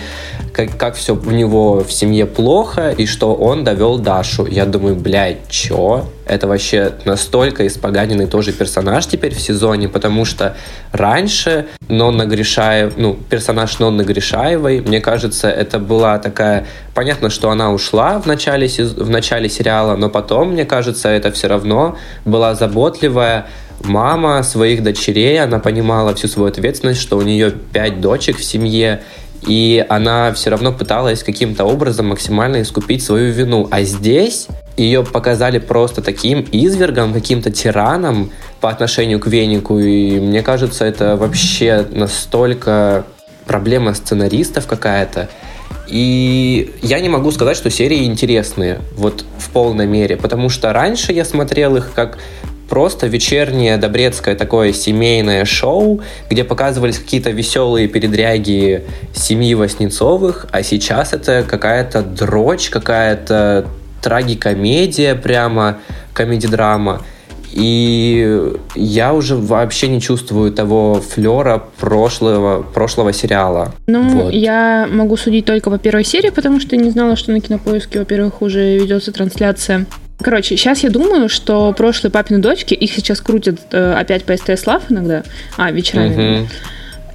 как, 0.53 0.77
как 0.77 0.95
все 0.95 1.13
у 1.15 1.31
него 1.31 1.83
в 1.83 1.91
семье 1.91 2.25
плохо, 2.25 2.88
и 2.91 3.05
что 3.05 3.33
он 3.33 3.63
довел 3.63 3.97
Дашу. 3.97 4.45
Я 4.45 4.65
думаю, 4.65 4.95
блядь, 4.95 5.47
чё? 5.49 6.05
Это 6.25 6.47
вообще 6.47 6.93
настолько 7.05 7.65
испоганенный 7.65 8.27
тоже 8.27 8.51
персонаж 8.51 9.07
теперь 9.07 9.33
в 9.33 9.41
сезоне, 9.41 9.89
потому 9.89 10.25
что 10.25 10.55
раньше 10.91 11.65
Нонна 11.87 12.25
Гришаев, 12.25 12.93
ну, 12.97 13.17
персонаж 13.29 13.79
Нонны 13.79 14.03
Гришаевой, 14.03 14.81
мне 14.81 15.01
кажется, 15.01 15.49
это 15.49 15.79
была 15.79 16.19
такая... 16.19 16.67
Понятно, 16.93 17.29
что 17.29 17.49
она 17.49 17.71
ушла 17.71 18.19
в 18.19 18.25
начале, 18.25 18.67
в 18.67 19.09
начале 19.09 19.49
сериала, 19.49 19.95
но 19.95 20.09
потом, 20.09 20.51
мне 20.51 20.65
кажется, 20.65 21.09
это 21.09 21.31
все 21.31 21.47
равно 21.47 21.97
была 22.25 22.55
заботливая 22.55 23.47
мама 23.83 24.43
своих 24.43 24.83
дочерей, 24.83 25.41
она 25.41 25.59
понимала 25.59 26.13
всю 26.13 26.27
свою 26.27 26.49
ответственность, 26.49 27.01
что 27.01 27.17
у 27.17 27.21
нее 27.21 27.51
пять 27.51 28.01
дочек 28.01 28.37
в 28.37 28.43
семье, 28.43 29.01
и 29.47 29.85
она 29.89 30.33
все 30.33 30.49
равно 30.49 30.71
пыталась 30.71 31.23
каким-то 31.23 31.65
образом 31.65 32.07
максимально 32.07 32.61
искупить 32.61 33.03
свою 33.03 33.31
вину. 33.31 33.67
А 33.71 33.83
здесь 33.83 34.47
ее 34.77 35.03
показали 35.03 35.59
просто 35.59 36.01
таким 36.01 36.45
извергом, 36.51 37.13
каким-то 37.13 37.51
тираном 37.51 38.31
по 38.61 38.69
отношению 38.69 39.19
к 39.19 39.27
Венику, 39.27 39.79
и 39.79 40.19
мне 40.19 40.41
кажется, 40.41 40.85
это 40.85 41.15
вообще 41.15 41.85
настолько 41.91 43.05
проблема 43.45 43.93
сценаристов 43.93 44.67
какая-то. 44.67 45.29
И 45.87 46.71
я 46.81 46.99
не 46.99 47.09
могу 47.09 47.31
сказать, 47.31 47.57
что 47.57 47.69
серии 47.69 48.05
интересные, 48.05 48.79
вот 48.95 49.25
в 49.37 49.49
полной 49.49 49.87
мере, 49.87 50.17
потому 50.17 50.49
что 50.49 50.71
раньше 50.71 51.13
я 51.13 51.25
смотрел 51.25 51.75
их 51.75 51.91
как 51.95 52.19
просто 52.69 53.07
вечернее 53.07 53.77
добрецкое 53.77 54.35
такое 54.35 54.71
семейное 54.73 55.45
шоу, 55.45 56.01
где 56.29 56.43
показывались 56.43 56.99
какие-то 56.99 57.31
веселые 57.31 57.87
передряги 57.87 58.85
семьи 59.13 59.53
Васнецовых, 59.55 60.45
а 60.51 60.63
сейчас 60.63 61.13
это 61.13 61.43
какая-то 61.47 62.01
дрочь, 62.01 62.69
какая-то 62.69 63.65
трагикомедия 64.01 65.15
прямо, 65.15 65.79
комедий-драма. 66.13 67.01
И 67.51 68.53
я 68.75 69.13
уже 69.13 69.35
вообще 69.35 69.87
не 69.87 69.99
чувствую 69.99 70.51
того 70.51 71.01
флера 71.01 71.63
прошлого, 71.79 72.61
прошлого 72.61 73.11
сериала. 73.11 73.73
Ну, 73.87 74.07
Вот. 74.09 74.33
я 74.33 74.87
могу 74.91 75.17
судить 75.17 75.45
только 75.45 75.71
по 75.71 75.79
первой 75.79 76.03
серии, 76.03 76.29
потому 76.29 76.59
что 76.59 76.77
не 76.77 76.91
знала, 76.91 77.15
что 77.15 77.31
на 77.31 77.41
кинопоиске, 77.41 77.99
во-первых, 77.99 78.43
уже 78.43 78.77
ведется 78.77 79.11
трансляция. 79.11 79.87
Короче, 80.21 80.57
сейчас 80.57 80.83
я 80.83 80.89
думаю, 80.89 81.29
что 81.29 81.73
прошлые 81.73 82.11
папины 82.11 82.39
дочки, 82.39 82.73
их 82.73 82.91
сейчас 82.91 83.21
крутят 83.21 83.59
э, 83.71 83.93
опять 83.93 84.25
по 84.25 84.35
СТС 84.35 84.67
Лав 84.67 84.83
иногда, 84.89 85.23
а, 85.57 85.71
вечерами. 85.71 86.39
Мгм. 86.39 86.49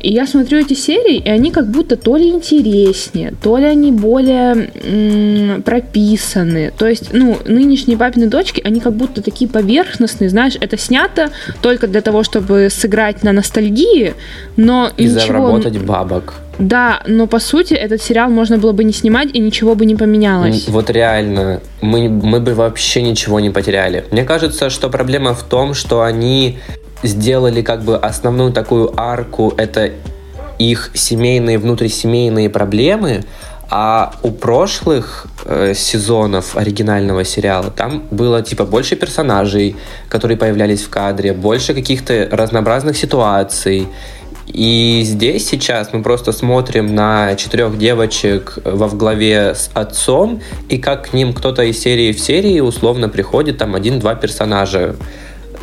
И 0.04 0.12
я 0.12 0.26
смотрю 0.26 0.58
эти 0.58 0.74
серии, 0.74 1.16
и 1.16 1.30
они 1.30 1.50
как 1.50 1.66
будто 1.66 1.96
то 1.96 2.18
ли 2.18 2.28
интереснее, 2.28 3.32
то 3.42 3.56
ли 3.56 3.64
они 3.64 3.90
более 3.90 4.68
м- 4.84 5.62
прописаны. 5.62 6.72
То 6.76 6.86
есть, 6.86 7.14
ну, 7.14 7.38
нынешние 7.46 7.96
папины 7.96 8.26
дочки, 8.26 8.60
они 8.62 8.80
как 8.80 8.92
будто 8.92 9.22
такие 9.22 9.48
поверхностные, 9.50 10.28
знаешь, 10.28 10.56
это 10.60 10.76
снято 10.76 11.30
только 11.62 11.86
для 11.86 12.02
того, 12.02 12.22
чтобы 12.22 12.68
сыграть 12.70 13.22
на 13.22 13.32
ностальгии, 13.32 14.12
но 14.58 14.90
И 14.98 15.04
ничего... 15.04 15.20
заработать 15.20 15.78
бабок. 15.78 16.34
Да, 16.58 17.02
но 17.06 17.26
по 17.26 17.38
сути 17.38 17.72
этот 17.72 18.02
сериал 18.02 18.28
можно 18.28 18.58
было 18.58 18.72
бы 18.72 18.84
не 18.84 18.92
снимать, 18.92 19.30
и 19.32 19.38
ничего 19.38 19.74
бы 19.74 19.86
не 19.86 19.94
поменялось. 19.94 20.68
Вот 20.68 20.90
реально, 20.90 21.62
мы, 21.80 22.10
мы 22.10 22.40
бы 22.40 22.52
вообще 22.52 23.00
ничего 23.00 23.40
не 23.40 23.48
потеряли. 23.48 24.04
Мне 24.10 24.24
кажется, 24.24 24.68
что 24.68 24.90
проблема 24.90 25.32
в 25.32 25.42
том, 25.44 25.72
что 25.72 26.02
они 26.02 26.58
сделали 27.04 27.62
как 27.62 27.82
бы 27.82 27.96
основную 27.96 28.52
такую 28.52 28.92
арку, 28.98 29.52
это 29.56 29.92
их 30.58 30.90
семейные, 30.94 31.58
внутрисемейные 31.58 32.50
проблемы, 32.50 33.24
а 33.70 34.14
у 34.22 34.30
прошлых 34.30 35.26
э, 35.44 35.74
сезонов 35.74 36.56
оригинального 36.56 37.24
сериала 37.24 37.70
там 37.70 38.04
было 38.10 38.42
типа 38.42 38.64
больше 38.64 38.94
персонажей, 38.96 39.76
которые 40.08 40.36
появлялись 40.36 40.82
в 40.82 40.90
кадре, 40.90 41.32
больше 41.32 41.74
каких-то 41.74 42.28
разнообразных 42.30 42.96
ситуаций. 42.96 43.88
И 44.46 45.02
здесь 45.04 45.48
сейчас 45.48 45.92
мы 45.92 46.02
просто 46.02 46.30
смотрим 46.30 46.94
на 46.94 47.34
четырех 47.34 47.78
девочек 47.78 48.58
во 48.62 48.88
главе 48.88 49.54
с 49.54 49.70
отцом, 49.72 50.42
и 50.68 50.76
как 50.76 51.10
к 51.10 51.12
ним 51.14 51.32
кто-то 51.32 51.62
из 51.62 51.80
серии 51.80 52.12
в 52.12 52.20
серии 52.20 52.60
условно 52.60 53.08
приходит 53.08 53.58
там 53.58 53.74
один-два 53.74 54.14
персонажа 54.14 54.96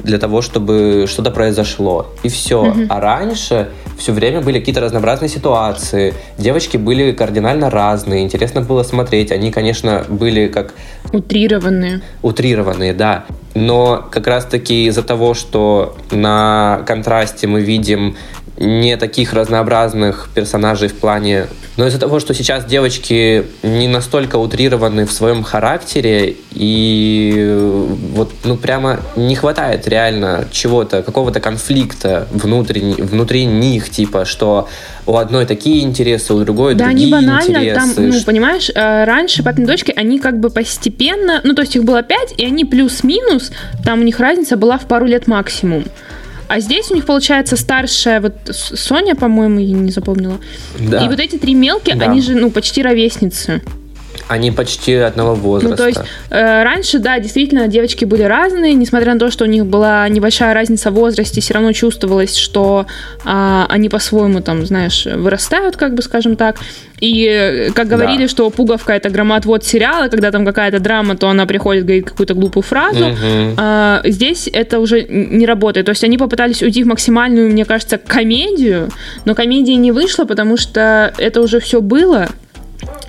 для 0.04 0.18
того, 0.18 0.42
чтобы 0.42 1.06
что-то 1.08 1.32
произошло. 1.32 2.08
И 2.24 2.30
все. 2.30 2.64
Мгм. 2.64 2.88
А 2.90 3.00
раньше 3.00 3.70
все 3.98 4.12
время 4.12 4.42
были 4.42 4.60
какие-то 4.60 4.82
разнообразные 4.82 5.30
ситуации. 5.30 6.14
Девочки 6.38 6.78
были 6.78 7.12
кардинально 7.12 7.70
разные. 7.70 8.24
Интересно 8.24 8.62
было 8.62 8.84
смотреть. 8.84 9.32
Они, 9.32 9.52
конечно, 9.52 10.06
были 10.10 10.48
как 10.48 10.74
Утрированные. 11.14 12.02
утрированные, 12.22 12.94
да. 12.94 13.26
Но 13.54 14.08
как 14.10 14.28
раз-таки 14.28 14.86
из-за 14.88 15.04
того, 15.04 15.34
что 15.34 15.98
на 16.10 16.84
контрасте 16.88 17.48
мы 17.48 17.62
видим 17.62 18.16
не 18.62 18.96
таких 18.96 19.34
разнообразных 19.34 20.30
персонажей 20.34 20.88
в 20.88 20.94
плане... 20.94 21.48
Но 21.78 21.88
из-за 21.88 22.00
того, 22.00 22.20
что 22.20 22.34
сейчас 22.34 22.66
девочки 22.66 23.46
не 23.64 23.88
настолько 23.88 24.36
утрированы 24.36 25.06
в 25.06 25.12
своем 25.12 25.42
характере, 25.42 26.36
и 26.54 27.34
э, 27.38 27.88
вот, 28.14 28.34
ну, 28.44 28.58
прямо 28.58 29.00
не 29.16 29.36
хватает 29.36 29.88
реально 29.88 30.46
чего-то, 30.52 31.02
какого-то 31.02 31.40
конфликта 31.40 32.28
внутри, 32.32 32.94
внутри 32.94 33.46
них, 33.46 33.90
типа, 33.90 34.26
что 34.26 34.68
у 35.08 35.16
одной 35.16 35.46
такие 35.46 35.84
интересы, 35.84 36.34
у 36.34 36.42
другой 36.42 36.76
Да, 36.76 36.86
другие 36.86 37.16
они 37.16 37.26
банально 37.26 37.74
там, 37.74 37.90
интересы. 37.90 38.20
ну, 38.20 38.24
понимаешь, 38.26 38.70
э, 38.70 39.04
раньше 39.06 39.42
папины 39.42 39.66
дочки, 39.66 39.94
они 39.96 40.20
как 40.20 40.40
бы 40.40 40.50
постепенно, 40.50 41.42
ну, 41.44 41.56
то 41.56 41.62
есть 41.62 41.76
их 41.76 41.84
было 41.84 42.04
пять, 42.04 42.34
и 42.38 42.46
они 42.46 42.66
плюс-минус, 42.66 43.52
там 43.84 44.02
у 44.02 44.04
них 44.04 44.20
разница 44.20 44.58
была 44.58 44.78
в 44.78 44.86
пару 44.86 45.06
лет 45.06 45.26
максимум. 45.28 45.86
А 46.52 46.60
здесь 46.60 46.92
у 46.92 46.96
них 46.96 47.06
получается 47.06 47.56
старшая, 47.56 48.20
вот 48.20 48.34
Соня, 48.52 49.16
по-моему, 49.16 49.60
я 49.60 49.74
не 49.74 49.90
запомнила. 49.90 50.38
Да. 50.78 51.06
И 51.06 51.08
вот 51.08 51.18
эти 51.18 51.38
три 51.38 51.54
мелкие, 51.54 51.96
Да. 51.96 52.08
они 52.12 52.22
же, 52.22 52.36
ну, 52.36 52.52
почти 52.52 52.84
ровесницы. 52.84 53.62
Они 54.28 54.52
почти 54.52 54.94
одного 54.94 55.36
возраста. 55.36 55.70
Ну, 55.70 55.76
то 55.78 55.88
есть 55.88 56.00
э, 56.30 56.64
раньше, 56.64 57.00
да, 57.00 57.20
действительно, 57.20 57.68
девочки 57.68 58.06
были 58.06 58.24
разные, 58.24 58.74
несмотря 58.74 59.14
на 59.14 59.20
то, 59.20 59.32
что 59.32 59.46
у 59.46 59.48
них 59.48 59.66
была 59.66 60.08
небольшая 60.10 60.54
разница 60.54 60.92
в 60.92 60.94
возрасте, 60.96 61.42
все 61.42 61.54
равно 61.54 61.74
чувствовалось, 61.74 62.36
что 62.36 62.86
а, 63.26 63.66
они 63.70 63.90
по-своему, 63.90 64.42
там, 64.42 64.66
знаешь, 64.66 65.06
вырастают, 65.06 65.78
как 65.78 65.94
бы, 65.94 66.02
скажем 66.02 66.36
так. 66.36 66.58
И, 67.00 67.26
э, 67.26 67.72
как 67.72 67.88
говорили, 67.88 68.24
Да. 68.24 68.28
что 68.28 68.50
пуговка 68.52 68.94
это 68.94 69.10
громоотвод 69.10 69.66
сериала, 69.66 70.08
когда 70.08 70.32
там 70.32 70.46
какая-то 70.46 70.80
драма, 70.80 71.18
то 71.18 71.30
она 71.30 71.46
приходит, 71.48 71.84
говорит 71.84 72.06
какую-то 72.10 72.36
глупую 72.36 72.64
фразу. 72.64 73.08
Мгм. 73.08 73.56
А, 73.58 74.02
здесь 74.06 74.48
это 74.52 74.80
уже 74.80 75.04
не 75.04 75.46
работает. 75.46 75.88
То 75.88 75.92
есть 75.92 76.04
они 76.04 76.18
попытались 76.18 76.62
уйти 76.62 76.84
в 76.84 76.88
максимальную, 76.88 77.50
мне 77.52 77.66
кажется, 77.66 77.98
комедию, 77.98 78.90
но 79.26 79.34
комедии 79.34 79.74
не 79.74 79.92
вышло, 79.92 80.26
потому 80.26 80.58
что 80.58 81.12
это 81.18 81.42
уже 81.42 81.60
все 81.60 81.82
было. 81.82 82.30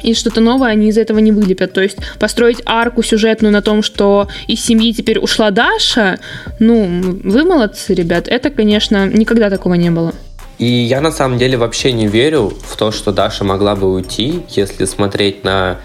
И 0.03 0.15
что-то 0.15 0.41
новое 0.41 0.71
они 0.71 0.89
из 0.89 0.99
этого 0.99 1.19
не 1.19 1.33
вылепят. 1.33 1.73
То 1.73 1.81
есть 1.81 1.99
построить 2.19 2.63
арку 2.67 3.03
сюжетную 3.03 3.53
на 3.53 3.63
том, 3.63 3.83
что 3.83 4.29
из 4.47 4.65
семьи 4.65 4.93
теперь 4.93 5.19
ушла 5.19 5.51
Даша, 5.51 6.19
ну, 6.59 7.21
вы 7.25 7.45
молодцы, 7.45 7.95
ребят. 7.95 8.29
Это, 8.29 8.51
конечно, 8.51 9.07
никогда 9.07 9.51
такого 9.51 9.75
не 9.75 9.91
было. 9.91 10.13
И 10.59 10.67
я 10.67 11.01
на 11.01 11.11
самом 11.11 11.39
деле 11.39 11.57
вообще 11.57 11.93
не 11.93 12.07
верю 12.07 12.53
в 12.67 12.77
то, 12.77 12.93
что 12.93 13.13
Даша 13.13 13.45
могла 13.45 13.75
бы 13.75 13.93
уйти, 13.93 14.43
если 14.51 14.85
смотреть 14.85 15.45
на 15.45 15.79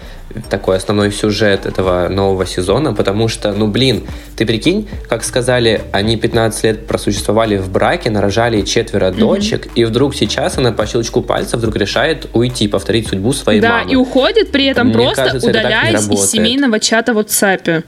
такой 0.50 0.76
основной 0.76 1.10
сюжет 1.10 1.66
этого 1.66 2.08
нового 2.08 2.44
сезона, 2.46 2.92
потому 2.92 3.28
что, 3.28 3.52
ну 3.52 3.66
блин, 3.66 4.04
ты 4.36 4.44
прикинь, 4.46 4.88
как 5.08 5.24
сказали, 5.24 5.82
они 5.92 6.16
15 6.16 6.64
лет 6.64 6.86
просуществовали 6.86 7.56
в 7.56 7.70
браке, 7.70 8.10
нарожали 8.10 8.62
четверо 8.62 9.10
дочек, 9.10 9.68
и 9.74 9.84
вдруг 9.84 10.14
сейчас 10.14 10.58
она 10.58 10.72
по 10.72 10.86
щелчку 10.86 11.22
пальца 11.22 11.56
вдруг 11.56 11.76
решает 11.76 12.28
уйти, 12.34 12.68
повторить 12.68 13.08
судьбу 13.08 13.32
своей 13.32 13.60
да, 13.60 13.78
мамы. 13.80 13.90
и 13.92 13.96
уходит 13.96 14.50
при 14.52 14.66
этом 14.66 14.88
Мне 14.88 14.96
просто 14.96 15.24
кажется, 15.24 15.48
это 15.50 15.58
удаляясь 15.58 15.94
из 16.00 16.04
работает. 16.08 16.30
семейного 16.30 16.80
чата 16.80 17.14
в 17.14 17.18
WhatsApp. 17.18 17.84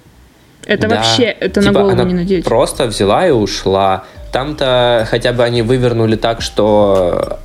Это 0.66 0.88
Да. 0.88 0.96
вообще, 0.96 1.24
это 1.24 1.60
Типа 1.60 1.72
на 1.72 1.80
голову 1.80 2.02
не 2.04 2.14
надеть. 2.14 2.44
Просто 2.44 2.86
взяла 2.86 3.26
и 3.26 3.30
ушла. 3.30 4.04
Там-то 4.32 5.06
хотя 5.10 5.32
бы 5.32 5.42
они 5.42 5.62
вывернули 5.62 6.16
так, 6.16 6.40
что 6.42 7.38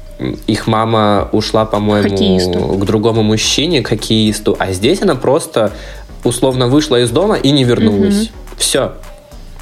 их 0.48 0.68
мама 0.68 1.30
ушла, 1.32 1.66
по-моему, 1.66 2.10
Хоккеисту. 2.10 2.60
к 2.60 2.86
другому 2.86 3.24
мужчине, 3.24 3.82
к 3.82 3.88
хоккеисту, 3.88 4.56
а 4.60 4.72
здесь 4.72 5.02
она 5.02 5.16
просто 5.16 5.72
условно 6.24 6.68
вышла 6.68 7.02
из 7.02 7.10
дома 7.12 7.36
и 7.36 7.52
не 7.52 7.64
вернулась. 7.64 8.32
Все. 8.58 8.94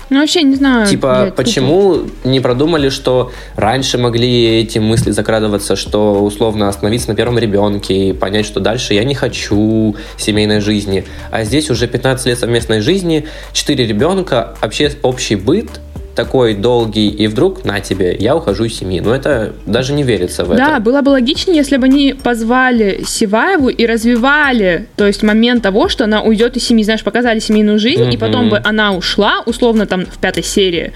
Ну, 0.10 0.20
вообще, 0.20 0.44
не 0.44 0.56
знаю. 0.56 0.86
Типа, 0.86 1.08
блядь, 1.08 1.30
тупо. 1.30 1.44
почему 1.44 2.02
не 2.24 2.40
продумали, 2.40 2.90
что 2.90 3.32
раньше 3.56 3.98
могли 3.98 4.60
эти 4.62 4.78
мысли 4.78 5.10
закрадываться, 5.10 5.76
что 5.76 6.24
условно 6.24 6.70
остановиться 6.70 7.10
на 7.10 7.16
первом 7.16 7.40
ребенке 7.40 8.10
и 8.10 8.14
понять, 8.14 8.46
что 8.46 8.60
дальше 8.60 8.94
я 8.94 9.04
не 9.06 9.16
хочу 9.16 9.96
семейной 10.18 10.60
жизни. 10.60 11.06
А 11.32 11.44
здесь 11.44 11.72
уже 11.72 11.88
15 11.88 12.28
лет 12.28 12.38
совместной 12.38 12.82
жизни, 12.82 13.26
4 13.54 13.88
ребенка, 13.88 14.56
вообще 14.62 14.92
общий 15.02 15.36
быт 15.36 15.82
такой 16.16 16.54
долгий, 16.56 17.10
и 17.10 17.28
вдруг 17.28 17.66
на 17.66 17.80
тебе, 17.80 18.16
я 18.20 18.36
ухожу 18.36 18.66
из 18.66 18.78
семьи. 18.78 19.00
Ну, 19.00 19.12
это 19.12 19.54
даже 19.66 19.94
не 19.94 20.04
верится 20.04 20.46
в 20.46 20.56
Да, 20.56 20.74
это. 20.74 20.80
было 20.82 21.02
бы 21.02 21.10
логичнее, 21.10 21.58
если 21.58 21.78
бы 21.78 21.86
они 21.86 22.14
позвали 22.14 23.04
Сиваеву 23.06 23.70
и 23.70 23.86
развивали, 23.86 24.88
то 24.96 25.08
есть 25.08 25.24
момент 25.24 25.64
того, 25.64 25.90
что 25.90 26.04
она 26.04 26.22
уйдет 26.22 26.56
из 26.58 26.66
семьи, 26.66 26.84
знаешь, 26.84 27.04
показали 27.04 27.40
семейную 27.40 27.80
жизнь, 27.80 28.04
и 28.04 28.18
Мгм. 28.18 28.20
потом 28.20 28.50
бы 28.50 28.62
она 28.64 28.94
ушла, 28.94 29.42
условно, 29.46 29.86
там, 29.86 30.06
в 30.06 30.18
пятой 30.20 30.44
серии, 30.44 30.94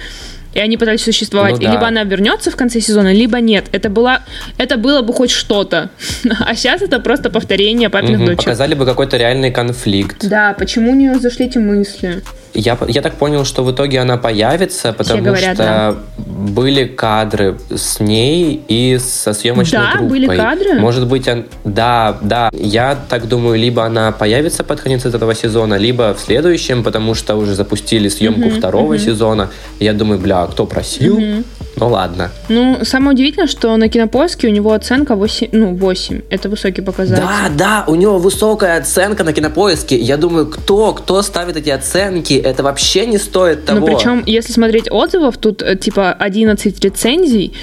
и 0.53 0.59
они 0.59 0.77
пытались 0.77 1.03
существовать, 1.03 1.55
Ну 1.55 1.61
и 1.61 1.65
да. 1.65 1.71
либо 1.73 1.87
она 1.87 2.03
вернется 2.03 2.49
в 2.51 2.55
конце 2.55 2.79
сезона, 2.79 3.13
либо 3.13 3.39
нет. 3.39 3.65
Это, 3.71 3.89
была, 3.89 4.21
это 4.57 4.77
было 4.77 5.01
бы 5.01 5.13
хоть 5.13 5.29
что-то. 5.31 5.89
А 6.47 6.55
сейчас 6.55 6.81
это 6.81 6.99
просто 6.99 7.29
повторение 7.29 7.89
папиных 7.89 8.17
Мгм, 8.19 8.25
дочек. 8.27 8.43
Показали 8.45 8.73
бы 8.73 8.85
какой-то 8.85 9.17
реальный 9.17 9.51
конфликт. 9.51 10.27
Да, 10.27 10.55
почему 10.57 10.91
у 10.91 10.95
нее 10.95 11.15
зашли 11.19 11.45
эти 11.47 11.57
мысли? 11.59 12.21
Я, 12.57 12.75
я 12.87 13.01
так 13.03 13.13
понял, 13.13 13.45
что 13.45 13.63
в 13.63 13.71
итоге 13.71 13.99
она 13.99 14.17
появится, 14.17 14.91
потому 14.91 15.21
говорят, 15.23 15.53
что 15.53 15.63
да. 15.63 15.95
были 16.17 16.85
кадры 16.85 17.59
с 17.69 17.99
ней 17.99 18.63
и 18.67 18.97
со 18.97 19.33
съемочной 19.33 19.79
Да, 19.79 19.91
группой. 19.91 20.09
были 20.09 20.35
кадры? 20.35 20.73
Может 20.79 21.07
быть, 21.07 21.27
он... 21.27 21.45
да, 21.63 22.17
да. 22.21 22.49
Я 22.51 22.97
так 23.09 23.27
думаю, 23.27 23.59
либо 23.59 23.85
она 23.85 24.11
появится 24.11 24.63
под 24.63 24.81
конец 24.81 25.05
этого 25.05 25.35
сезона, 25.35 25.75
либо 25.75 26.15
в 26.15 26.19
следующем, 26.19 26.83
потому 26.83 27.13
что 27.13 27.35
уже 27.35 27.53
запустили 27.53 28.09
съемку 28.09 28.47
Мгм, 28.49 28.57
второго 28.57 28.93
мгм. 28.93 29.03
сезона. 29.03 29.49
Я 29.79 29.93
думаю, 29.93 30.19
бля, 30.19 30.47
кто 30.47 30.65
просил? 30.65 31.19
Мгм. 31.19 31.43
Ну 31.79 31.89
ладно. 31.89 32.31
Ну, 32.49 32.79
самое 32.83 33.11
удивительное, 33.11 33.47
что 33.47 33.77
на 33.77 33.87
кинопоиске 33.87 34.47
у 34.47 34.51
него 34.51 34.73
оценка 34.73 35.15
8, 35.15 35.49
ну, 35.51 35.75
8. 35.75 36.21
Это 36.31 36.49
высокий 36.49 36.81
показатель. 36.81 37.21
Да, 37.21 37.49
да, 37.55 37.83
у 37.87 37.93
него 37.95 38.17
высокая 38.17 38.79
оценка 38.79 39.23
на 39.23 39.31
кинопоиске. 39.31 39.95
Я 39.95 40.17
думаю, 40.17 40.47
кто, 40.47 40.93
кто 40.93 41.21
ставит 41.21 41.55
эти 41.55 41.69
оценки, 41.69 42.33
это 42.33 42.63
вообще 42.63 43.05
не 43.05 43.19
стоит 43.19 43.65
того. 43.65 43.79
Ну, 43.79 43.85
причем, 43.85 44.23
если 44.25 44.53
смотреть 44.53 44.89
отзывов, 44.89 45.37
тут 45.37 45.61
э, 45.61 45.75
типа 45.75 46.11
11 46.13 46.83
рецензий, 46.83 47.53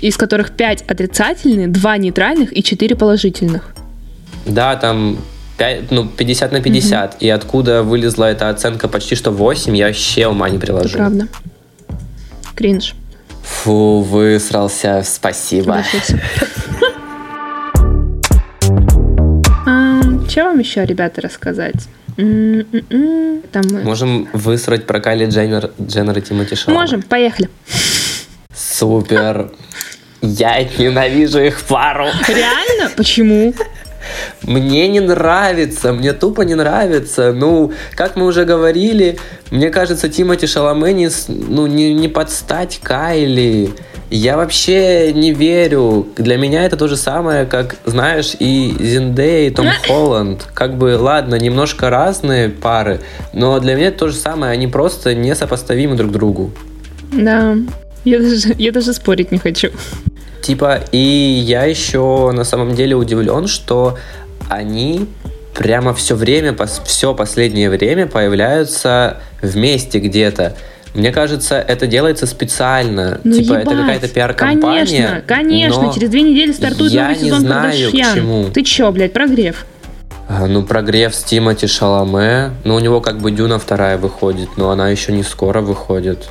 из 0.00 0.16
которых 0.16 0.52
5 0.52 0.82
отрицательные, 0.82 1.66
2 1.66 1.96
нейтральных 1.98 2.56
и 2.56 2.62
4 2.62 2.94
положительных. 2.94 3.74
Да, 4.46 4.76
там 4.76 5.18
пять- 5.58 5.90
ну, 5.90 6.06
50 6.06 6.52
на 6.52 6.60
50. 6.60 7.16
И 7.22 7.28
откуда 7.28 7.82
вылезла 7.82 8.30
эта 8.30 8.50
оценка 8.50 8.86
почти 8.86 9.16
что 9.16 9.32
8, 9.32 9.76
я 9.76 9.86
вообще 9.88 10.28
ума 10.28 10.48
не 10.48 10.58
Это 10.58 10.66
приложу. 10.66 10.96
правда. 10.96 11.26
Кринж. 12.54 12.94
Фу, 13.44 14.00
высрался, 14.00 15.02
спасибо. 15.04 15.84
А, 19.66 20.00
Что 20.28 20.44
вам 20.44 20.58
еще, 20.58 20.84
ребята, 20.84 21.20
рассказать? 21.22 21.88
Там. 22.16 23.62
Можем 23.82 24.28
высрать 24.32 24.86
про 24.86 25.00
Кайли 25.00 25.26
Дженнер, 25.26 25.70
Дженнер 25.80 26.18
и 26.18 26.20
Тимоти 26.20 26.54
Шалама. 26.54 26.82
Можем, 26.82 27.02
поехали. 27.02 27.48
Супер. 28.54 29.50
Я 30.20 30.62
ненавижу 30.62 31.40
их 31.40 31.60
пару. 31.62 32.06
Реально? 32.28 32.90
Почему? 32.96 33.54
Мне 34.42 34.88
не 34.88 35.00
нравится, 35.00 35.92
мне 35.92 36.12
тупо 36.12 36.42
не 36.42 36.54
нравится. 36.54 37.32
Ну, 37.32 37.72
как 37.94 38.16
мы 38.16 38.26
уже 38.26 38.44
говорили, 38.44 39.18
мне 39.50 39.70
кажется, 39.70 40.08
Тимати 40.08 40.46
Шаломе 40.46 40.92
не, 40.92 41.08
ну, 41.28 41.66
не, 41.66 41.94
не 41.94 42.08
подстать 42.08 42.80
Кайли. 42.82 43.70
Я 44.10 44.36
вообще 44.36 45.12
не 45.12 45.32
верю. 45.32 46.06
Для 46.16 46.36
меня 46.36 46.64
это 46.64 46.76
то 46.76 46.86
же 46.88 46.96
самое, 46.96 47.46
как, 47.46 47.76
знаешь, 47.84 48.34
и 48.38 48.74
Зиндей, 48.78 49.48
и 49.48 49.50
Том 49.50 49.66
Холланд. 49.86 50.46
Как 50.54 50.76
бы, 50.76 50.96
ладно, 50.98 51.36
немножко 51.36 51.90
разные 51.90 52.48
пары, 52.48 53.00
но 53.32 53.58
для 53.58 53.74
меня 53.74 53.88
это 53.88 53.98
то 54.00 54.08
же 54.08 54.16
самое. 54.16 54.52
Они 54.52 54.66
просто 54.66 55.14
несопоставимы 55.14 55.96
друг 55.96 56.12
другу. 56.12 56.52
Да, 57.12 57.56
я 58.04 58.18
даже, 58.18 58.54
я 58.58 58.72
даже 58.72 58.92
спорить 58.92 59.32
не 59.32 59.38
хочу. 59.38 59.70
Типа, 60.44 60.80
и 60.92 60.98
я 60.98 61.64
еще 61.64 62.30
на 62.30 62.44
самом 62.44 62.74
деле 62.74 62.94
удивлен, 62.96 63.46
что 63.46 63.96
они 64.50 65.06
прямо 65.54 65.94
все 65.94 66.14
время, 66.14 66.54
все 66.84 67.14
последнее 67.14 67.70
время 67.70 68.06
появляются 68.06 69.22
вместе 69.40 70.00
где-то. 70.00 70.54
Мне 70.92 71.12
кажется, 71.12 71.56
это 71.56 71.86
делается 71.86 72.26
специально. 72.26 73.22
Ну, 73.24 73.32
типа, 73.32 73.52
ебать. 73.54 73.66
это 73.66 73.76
какая-то 73.76 74.08
пиар-компания. 74.08 74.84
Конечно, 74.84 75.22
конечно. 75.26 75.92
Через 75.94 76.10
две 76.10 76.20
недели 76.20 76.52
стартует 76.52 76.92
я 76.92 77.04
новый 77.04 77.16
не 77.16 77.24
сезон 77.24 77.40
знаю, 77.40 77.62
Кардашьян. 77.62 78.12
к 78.12 78.14
чему. 78.14 78.44
Ты 78.50 78.62
чё, 78.64 78.92
блядь, 78.92 79.14
прогрев? 79.14 79.64
А, 80.28 80.46
Ну, 80.46 80.62
прогрев 80.62 81.14
с 81.14 81.22
Тимати 81.22 81.66
Шаломе. 81.66 82.50
Ну, 82.64 82.74
у 82.74 82.80
него 82.80 83.00
как 83.00 83.18
бы 83.18 83.30
Дюна 83.30 83.58
вторая 83.58 83.96
выходит, 83.96 84.50
но 84.58 84.68
она 84.68 84.90
еще 84.90 85.12
не 85.12 85.22
скоро 85.22 85.62
выходит. 85.62 86.28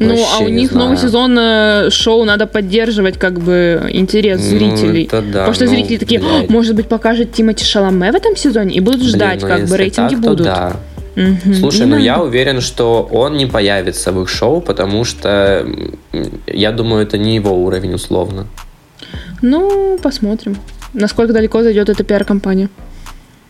Ну, 0.00 0.08
Вообще 0.08 0.24
а 0.34 0.44
у 0.44 0.48
них 0.48 0.72
новый 0.72 0.96
знаю. 0.96 1.08
сезон 1.08 1.38
э, 1.38 1.90
шоу 1.90 2.24
надо 2.24 2.46
поддерживать, 2.46 3.16
как 3.18 3.38
бы, 3.40 3.88
интерес 3.92 4.40
Ну, 4.40 4.58
зрителей. 4.58 5.04
это 5.04 5.22
да, 5.22 5.38
Потому 5.40 5.54
что 5.54 5.64
ну, 5.64 5.70
зрители 5.70 5.96
такие, 5.98 6.20
блядь. 6.20 6.48
«О, 6.50 6.52
может 6.52 6.74
быть, 6.74 6.88
покажет 6.88 7.32
Тимати 7.32 7.64
Шаломе 7.64 8.10
в 8.10 8.14
этом 8.14 8.36
сезоне, 8.36 8.74
и 8.74 8.80
будут 8.80 9.00
Блин, 9.00 9.10
ждать, 9.14 9.42
ну, 9.42 9.48
как 9.48 9.66
бы, 9.68 9.76
рейтинги 9.76 10.14
так, 10.14 10.20
будут. 10.20 10.46
да. 10.46 10.76
Мгм. 11.16 11.54
Слушай, 11.54 11.86
ну 11.86 11.96
я 11.96 12.20
уверен, 12.20 12.60
что 12.60 13.08
он 13.12 13.36
не 13.36 13.46
появится 13.46 14.10
в 14.10 14.20
их 14.20 14.28
шоу, 14.28 14.60
потому 14.60 15.04
что 15.04 15.64
я 16.48 16.72
думаю, 16.72 17.04
это 17.04 17.18
не 17.18 17.36
его 17.36 17.52
уровень 17.52 17.94
условно. 17.94 18.46
Ну, 19.40 19.96
посмотрим, 20.02 20.56
насколько 20.92 21.32
далеко 21.32 21.62
зайдет 21.62 21.88
эта 21.88 22.02
пиар-компания. 22.02 22.68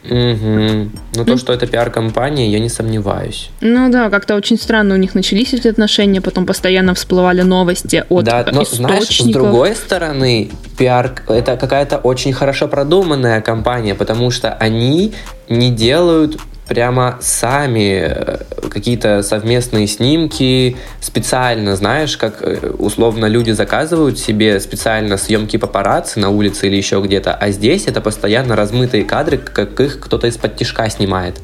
Угу. 0.05 0.91
Но 1.17 1.25
то, 1.25 1.37
что 1.39 1.53
это 1.53 1.67
пиар-компания, 1.67 2.51
я 2.51 2.59
не 2.59 2.69
сомневаюсь. 2.69 3.51
Ну 3.61 3.91
да, 3.91 4.11
как-то 4.11 4.37
очень 4.37 4.59
странно 4.59 4.95
у 4.95 4.99
них 4.99 5.15
начались 5.15 5.55
эти 5.55 5.69
отношения, 5.69 6.21
потом 6.21 6.47
постоянно 6.47 6.95
всплывали 6.95 7.43
новости 7.43 8.05
от 8.09 8.25
да, 8.25 8.47
но 8.53 8.65
знаешь, 8.65 9.09
с 9.09 9.25
другой 9.25 9.75
стороны, 9.75 10.51
пиар 10.77 11.15
это 11.29 11.57
какая-то 11.57 11.99
очень 11.99 12.33
хорошо 12.33 12.69
продуманная 12.69 13.41
компания, 13.41 13.95
потому 13.95 14.31
что 14.31 14.53
они 14.53 15.15
не 15.49 15.71
делают 15.71 16.39
прямо 16.69 17.19
сами 17.21 18.05
э, 18.07 18.39
какие-то 18.71 19.23
совместные 19.23 19.87
снимки 19.87 20.77
специально, 21.01 21.77
знаешь, 21.77 22.17
как 22.17 22.43
э, 22.43 22.71
условно 22.79 23.27
люди 23.27 23.51
заказывают 23.51 24.19
себе 24.19 24.61
специально 24.61 25.17
съемки 25.17 25.57
папарацци 25.57 26.19
на 26.19 26.31
улице 26.31 26.67
или 26.67 26.77
еще 26.77 27.01
где-то, 27.01 27.35
а 27.35 27.51
здесь 27.51 27.87
это 27.87 28.01
постоянно 28.01 28.57
размытые 28.57 29.05
кадры, 29.05 29.39
как 29.39 29.79
их 29.81 30.01
кто-то 30.01 30.27
из-под 30.27 30.57
тишка 30.57 30.89
снимает 30.89 31.37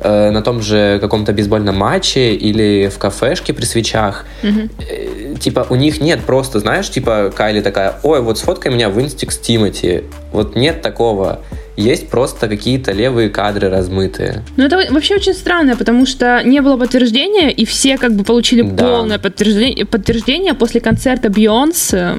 Э, 0.00 0.30
на 0.30 0.42
том 0.42 0.62
же 0.62 0.98
каком-то 1.00 1.32
бейсбольном 1.32 1.76
матче 1.76 2.32
или 2.32 2.88
в 2.88 2.98
кафешке 2.98 3.52
при 3.52 3.64
свечах. 3.64 4.26
Э, 4.42 5.34
Типа 5.40 5.66
у 5.70 5.74
них 5.74 6.00
нет 6.00 6.20
просто, 6.24 6.60
знаешь, 6.60 6.88
типа 6.90 7.32
Кайли 7.34 7.60
такая, 7.60 7.96
ой, 8.02 8.22
вот 8.22 8.38
сфоткай 8.38 8.72
меня 8.72 8.90
в 8.90 9.00
инстик 9.00 9.32
с 9.32 9.38
Тимати. 9.38 10.04
Вот 10.32 10.56
нет 10.56 10.82
такого. 10.82 11.40
Есть 11.78 12.08
просто 12.08 12.48
какие-то 12.48 12.90
левые 12.90 13.30
кадры 13.30 13.68
размытые. 13.68 14.42
Ну, 14.56 14.64
это 14.64 14.92
вообще 14.92 15.14
очень 15.14 15.32
странно, 15.32 15.76
потому 15.76 16.06
что 16.06 16.42
не 16.44 16.60
было 16.60 16.76
подтверждения, 16.76 17.52
и 17.52 17.64
все 17.64 17.96
как 17.98 18.14
бы 18.16 18.24
получили 18.24 18.62
Да. 18.62 18.84
полное 18.84 19.20
подтверждение, 19.20 19.86
подтверждение 19.86 20.54
после 20.54 20.80
концерта 20.80 21.30
Бейонсе, 21.30 22.16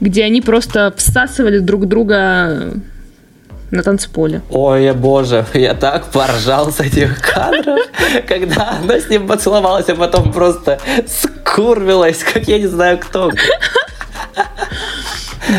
где 0.00 0.24
они 0.24 0.40
просто 0.40 0.92
всасывали 0.96 1.60
друг 1.60 1.86
друга 1.86 2.72
на 3.70 3.82
танцполе. 3.84 4.42
Ой, 4.50 4.82
я 4.82 4.94
боже, 4.94 5.46
я 5.54 5.74
так 5.74 6.06
поржал 6.10 6.72
с 6.72 6.80
этих 6.80 7.20
кадров, 7.20 7.78
когда 8.26 8.80
она 8.82 8.98
с 8.98 9.08
ним 9.08 9.28
поцеловалась, 9.28 9.88
а 9.88 9.94
потом 9.94 10.32
просто 10.32 10.80
скурвилась, 11.06 12.24
как 12.24 12.48
я 12.48 12.58
не 12.58 12.66
знаю 12.66 12.98
кто. 12.98 13.30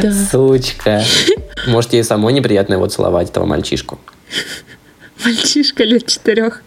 Да. 0.01 0.11
Сучка. 0.29 1.01
Может, 1.67 1.93
ей 1.93 2.03
самой 2.03 2.33
неприятно 2.33 2.73
его 2.73 2.87
целовать, 2.87 3.29
этого 3.29 3.45
мальчишку. 3.45 3.99
Мальчишка 5.23 5.83
лет 5.83 6.07
четырех. 6.07 6.63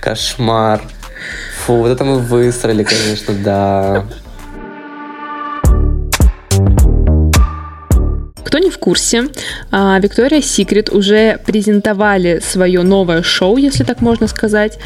Кошмар. 0.00 0.82
Фу, 1.64 1.74
вот 1.76 1.88
это 1.88 2.04
мы 2.04 2.18
высрали, 2.18 2.82
конечно, 2.82 3.34
да. 3.34 4.06
Кто 8.50 8.58
не 8.58 8.68
в 8.68 8.78
курсе, 8.78 9.28
а, 9.70 9.96
Виктория 10.00 10.42
Секрет 10.42 10.90
уже 10.90 11.38
презентовали 11.46 12.40
свое 12.44 12.82
новое 12.82 13.22
шоу, 13.22 13.58
если 13.58 13.84
так 13.84 14.00
можно 14.00 14.26
сказать. 14.26 14.76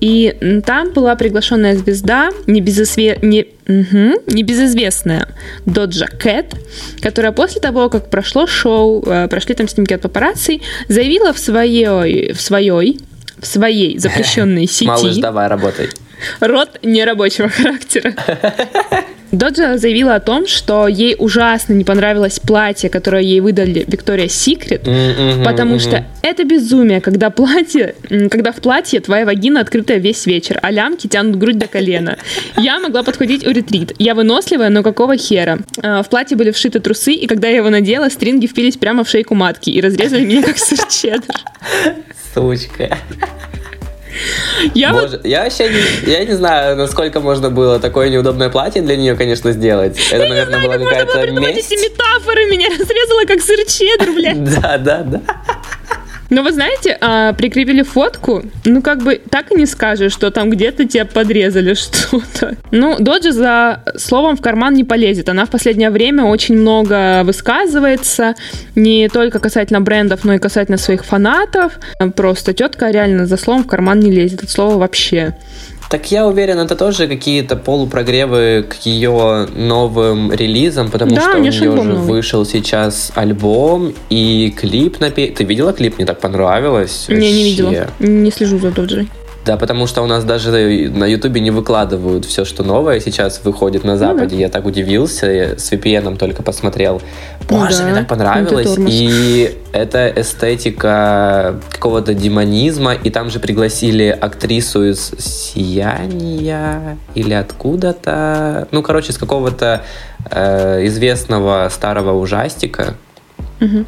И 0.00 0.62
там 0.64 0.94
была 0.94 1.14
приглашенная 1.16 1.76
звезда, 1.76 2.30
небезызве- 2.46 3.18
не, 3.20 3.44
мгм, 3.66 4.14
небезызвестная 4.26 5.28
Доджа 5.66 6.06
Кэт, 6.06 6.54
которая 7.02 7.32
после 7.32 7.60
того, 7.60 7.90
как 7.90 8.08
прошло 8.08 8.46
шоу, 8.46 9.02
э, 9.06 9.28
прошли 9.28 9.54
там 9.54 9.68
снимки 9.68 9.92
от 9.92 10.00
папарацци, 10.00 10.62
заявила 10.88 11.34
в 11.34 11.38
своей, 11.38 12.32
в 12.32 12.40
своей, 12.40 13.00
в 13.38 13.46
своей 13.46 13.98
запрещенной 13.98 14.66
сети 14.66 14.86
Малыш, 14.86 15.16
давай, 15.16 15.46
работай. 15.46 15.90
Род 16.40 16.78
нерабочего 16.82 17.48
характера. 17.48 18.14
Доджа 19.32 19.78
заявила 19.78 20.16
о 20.16 20.20
том, 20.20 20.46
что 20.48 20.88
ей 20.88 21.14
ужасно 21.16 21.72
не 21.74 21.84
понравилось 21.84 22.40
платье, 22.40 22.90
которое 22.90 23.22
ей 23.22 23.40
выдали 23.40 23.84
Виктория 23.86 24.28
Секрет, 24.28 24.82
потому 25.44 25.78
что 25.78 26.04
это 26.22 26.44
безумие, 26.44 27.00
когда 27.00 27.30
платье, 27.30 27.94
когда 28.30 28.50
в 28.52 28.56
платье 28.56 29.00
твоя 29.00 29.24
вагина 29.24 29.60
открытая 29.60 29.98
весь 29.98 30.26
вечер, 30.26 30.58
а 30.62 30.70
лямки 30.70 31.06
тянут 31.06 31.36
грудь 31.36 31.58
до 31.58 31.68
колена. 31.68 32.18
Я 32.56 32.80
могла 32.80 33.02
подходить 33.02 33.46
у 33.46 33.50
ретрит. 33.50 33.92
Я 33.98 34.14
выносливая, 34.14 34.68
но 34.68 34.82
какого 34.82 35.16
хера? 35.16 35.58
А, 35.82 36.02
В 36.02 36.08
платье 36.08 36.36
были 36.36 36.50
вшиты 36.50 36.80
трусы, 36.80 37.12
и 37.12 37.26
когда 37.26 37.48
я 37.48 37.56
его 37.58 37.70
надела, 37.70 38.08
стринги 38.08 38.46
впились 38.46 38.76
прямо 38.76 39.04
в 39.04 39.08
шейку 39.08 39.34
матки 39.34 39.70
и 39.70 39.80
разрезали 39.80 40.24
меня 40.24 40.42
как 40.42 40.58
сыр 40.58 40.78
чеддер. 40.88 41.36
Сучка. 42.34 42.98
Я 44.74 44.92
вот 44.92 45.02
Боже, 45.02 45.20
я 45.24 45.44
вообще 45.44 45.68
не, 45.68 46.10
я 46.10 46.24
не 46.24 46.32
знаю, 46.32 46.76
насколько 46.76 47.20
можно 47.20 47.50
было 47.50 47.78
такое 47.78 48.08
неудобное 48.08 48.50
платье 48.50 48.82
для 48.82 48.96
нее, 48.96 49.14
конечно, 49.14 49.52
сделать. 49.52 49.98
Это, 50.10 50.28
наверное, 50.28 50.60
была 50.60 50.78
Можно 50.78 51.04
было 51.04 51.22
придумать 51.22 51.56
эти 51.56 51.74
метафоры, 51.74 52.46
меня 52.46 52.68
разрезала 52.78 53.24
как 53.26 53.40
сыр 53.40 53.58
чеддер, 53.66 54.12
блядь. 54.12 54.44
Да, 54.60 54.78
да, 54.78 55.02
да. 55.04 55.20
Но 56.30 56.42
вы 56.42 56.52
знаете, 56.52 56.96
а, 57.00 57.32
прикрепили 57.32 57.82
фотку, 57.82 58.42
ну 58.64 58.82
как 58.82 59.02
бы 59.02 59.20
так 59.30 59.50
и 59.50 59.56
не 59.56 59.66
скажешь, 59.66 60.12
что 60.12 60.30
там 60.30 60.48
где-то 60.48 60.86
тебя 60.86 61.04
подрезали 61.04 61.74
что-то. 61.74 62.56
Ну, 62.70 62.96
Доджи 62.98 63.32
за 63.32 63.82
словом 63.96 64.36
в 64.36 64.40
карман 64.40 64.74
не 64.74 64.84
полезет. 64.84 65.28
Она 65.28 65.44
в 65.44 65.50
последнее 65.50 65.90
время 65.90 66.24
очень 66.24 66.56
много 66.56 67.22
высказывается, 67.24 68.34
не 68.76 69.08
только 69.08 69.40
касательно 69.40 69.80
брендов, 69.80 70.24
но 70.24 70.34
и 70.34 70.38
касательно 70.38 70.78
своих 70.78 71.04
фанатов. 71.04 71.78
Просто 72.14 72.54
тетка 72.54 72.90
реально 72.90 73.26
за 73.26 73.36
словом 73.36 73.64
в 73.64 73.66
карман 73.66 74.00
не 74.00 74.10
лезет, 74.10 74.44
от 74.44 74.50
слова 74.50 74.78
вообще. 74.78 75.34
Так 75.90 76.12
я 76.12 76.24
уверен, 76.26 76.58
это 76.60 76.76
тоже 76.76 77.08
какие-то 77.08 77.56
полупрогревы 77.56 78.62
к 78.68 78.74
ее 78.86 79.48
новым 79.56 80.32
релизам, 80.32 80.88
потому 80.88 81.16
Да, 81.16 81.20
что 81.22 81.36
у 81.38 81.40
нее 81.40 81.50
альбом 81.50 81.82
же 81.82 81.88
новый. 81.94 82.06
вышел 82.06 82.46
сейчас 82.46 83.10
альбом 83.16 83.92
и 84.08 84.54
клип 84.56 85.00
на 85.00 85.10
пе- 85.10 85.26
Ты 85.32 85.42
видела 85.42 85.72
клип? 85.72 85.96
Мне 85.98 86.06
так 86.06 86.20
понравилось. 86.20 87.06
Не, 87.08 87.16
не 87.16 87.22
Вообще. 87.24 87.42
видела. 87.42 87.86
Не 87.98 88.30
слежу 88.30 88.58
за 88.60 88.70
Доджей. 88.70 89.08
Да, 89.44 89.56
потому 89.56 89.86
что 89.86 90.02
у 90.02 90.06
нас 90.06 90.24
даже 90.24 90.50
на 90.90 91.06
Ютубе 91.06 91.40
не 91.40 91.50
выкладывают 91.50 92.26
все, 92.26 92.44
что 92.44 92.62
новое 92.62 93.00
сейчас 93.00 93.40
выходит 93.42 93.84
на 93.84 93.96
Западе. 93.96 94.36
Я 94.36 94.50
так 94.50 94.66
удивился, 94.66 95.26
я 95.26 95.58
с 95.58 95.72
VPN 95.72 96.18
только 96.18 96.42
посмотрел. 96.42 97.00
Ну 97.48 97.58
Боже, 97.58 97.78
да, 97.78 97.84
мне 97.84 97.94
так 97.94 98.06
понравилось. 98.08 98.76
И 98.78 99.56
это 99.72 100.12
эстетика 100.14 101.58
какого-то 101.70 102.12
демонизма. 102.12 102.92
И 102.92 103.08
там 103.08 103.30
же 103.30 103.40
пригласили 103.40 104.08
актрису 104.08 104.90
из 104.90 105.12
«Сияния» 105.18 106.98
или 107.14 107.32
откуда-то. 107.32 108.68
Ну, 108.72 108.82
короче, 108.82 109.12
с 109.12 109.18
какого-то 109.18 109.82
э, 110.30 110.86
известного 110.86 111.68
старого 111.70 112.12
ужастика. 112.12 112.94
Мгм. 113.58 113.86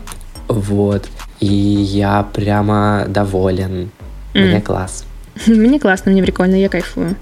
Вот. 0.48 1.04
И 1.40 1.46
я 1.46 2.26
прямо 2.32 3.04
доволен. 3.06 3.90
Мне 4.34 4.54
М. 4.56 4.62
класс. 4.62 5.04
Мне 5.46 5.78
классно, 5.78 6.12
мне 6.12 6.22
прикольно, 6.22 6.56
я 6.56 6.68
кайфую. 6.68 7.16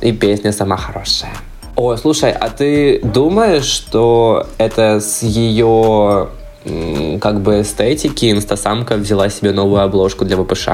И 0.00 0.12
песня 0.12 0.52
сама 0.52 0.76
хорошая. 0.76 1.32
О, 1.76 1.96
слушай, 1.96 2.32
а 2.32 2.50
ты 2.50 3.00
думаешь, 3.02 3.64
что 3.64 4.46
это 4.58 5.00
с 5.00 5.22
ее 5.22 6.28
как 7.20 7.40
бы 7.40 7.62
эстетики 7.62 8.30
инстасамка 8.30 8.96
взяла 8.96 9.28
себе 9.30 9.52
новую 9.52 9.82
обложку 9.82 10.24
для 10.24 10.36
ВПШ? 10.36 10.68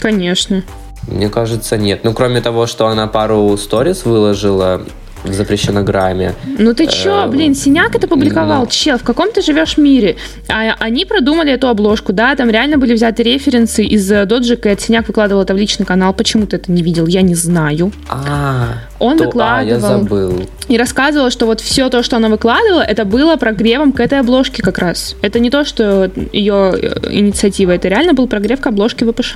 Конечно. 0.00 0.64
Мне 1.06 1.28
кажется, 1.28 1.76
нет. 1.76 2.00
Ну, 2.04 2.12
кроме 2.14 2.40
того, 2.40 2.66
что 2.66 2.86
она 2.88 3.06
пару 3.06 3.56
сториз 3.56 4.04
выложила 4.04 4.82
в 5.24 5.32
запрещенограмме. 5.32 6.34
Ну 6.58 6.72
ты 6.74 6.86
чё, 6.86 7.24
Эм, 7.24 7.30
блин, 7.30 7.54
Синяк 7.54 7.94
это 7.94 8.08
публиковал, 8.08 8.60
ну. 8.62 8.66
чел, 8.70 8.96
в 8.98 9.02
каком 9.02 9.30
ты 9.32 9.42
живешь 9.42 9.76
мире? 9.76 10.16
А 10.48 10.74
они 10.78 11.04
продумали 11.04 11.52
эту 11.52 11.68
обложку, 11.68 12.12
да, 12.12 12.34
там 12.36 12.48
реально 12.50 12.78
были 12.78 12.94
взяты 12.94 13.22
референсы 13.22 13.84
из 13.84 14.10
э, 14.10 14.24
Доджи 14.24 14.56
Кэт, 14.56 14.80
Синяк 14.80 15.06
выкладывал 15.08 15.42
это 15.42 15.52
в 15.54 15.58
личный 15.58 15.84
канал, 15.86 16.14
почему 16.14 16.46
ты 16.46 16.56
это 16.56 16.72
не 16.72 16.82
видел, 16.82 17.06
я 17.06 17.22
не 17.22 17.34
знаю. 17.34 17.92
А, 18.08 18.68
Он 18.98 19.18
то- 19.18 19.24
а, 19.24 19.26
выкладывал. 19.26 19.68
я 19.68 19.78
забыл. 19.80 20.46
И 20.68 20.78
рассказывала, 20.78 21.30
что 21.30 21.46
вот 21.46 21.60
все 21.60 21.88
то, 21.90 22.02
что 22.02 22.16
она 22.16 22.28
выкладывала, 22.28 22.80
это 22.82 23.04
было 23.04 23.36
прогревом 23.36 23.92
к 23.92 24.00
этой 24.00 24.20
обложке 24.20 24.62
как 24.62 24.78
раз. 24.78 25.16
Это 25.22 25.38
не 25.40 25.50
то, 25.50 25.64
что 25.64 26.10
ее 26.32 26.72
э, 26.80 27.10
инициатива, 27.10 27.72
это 27.72 27.88
реально 27.88 28.14
был 28.14 28.26
прогрев 28.26 28.60
к 28.60 28.66
обложке 28.66 29.04
ВПШ. 29.04 29.34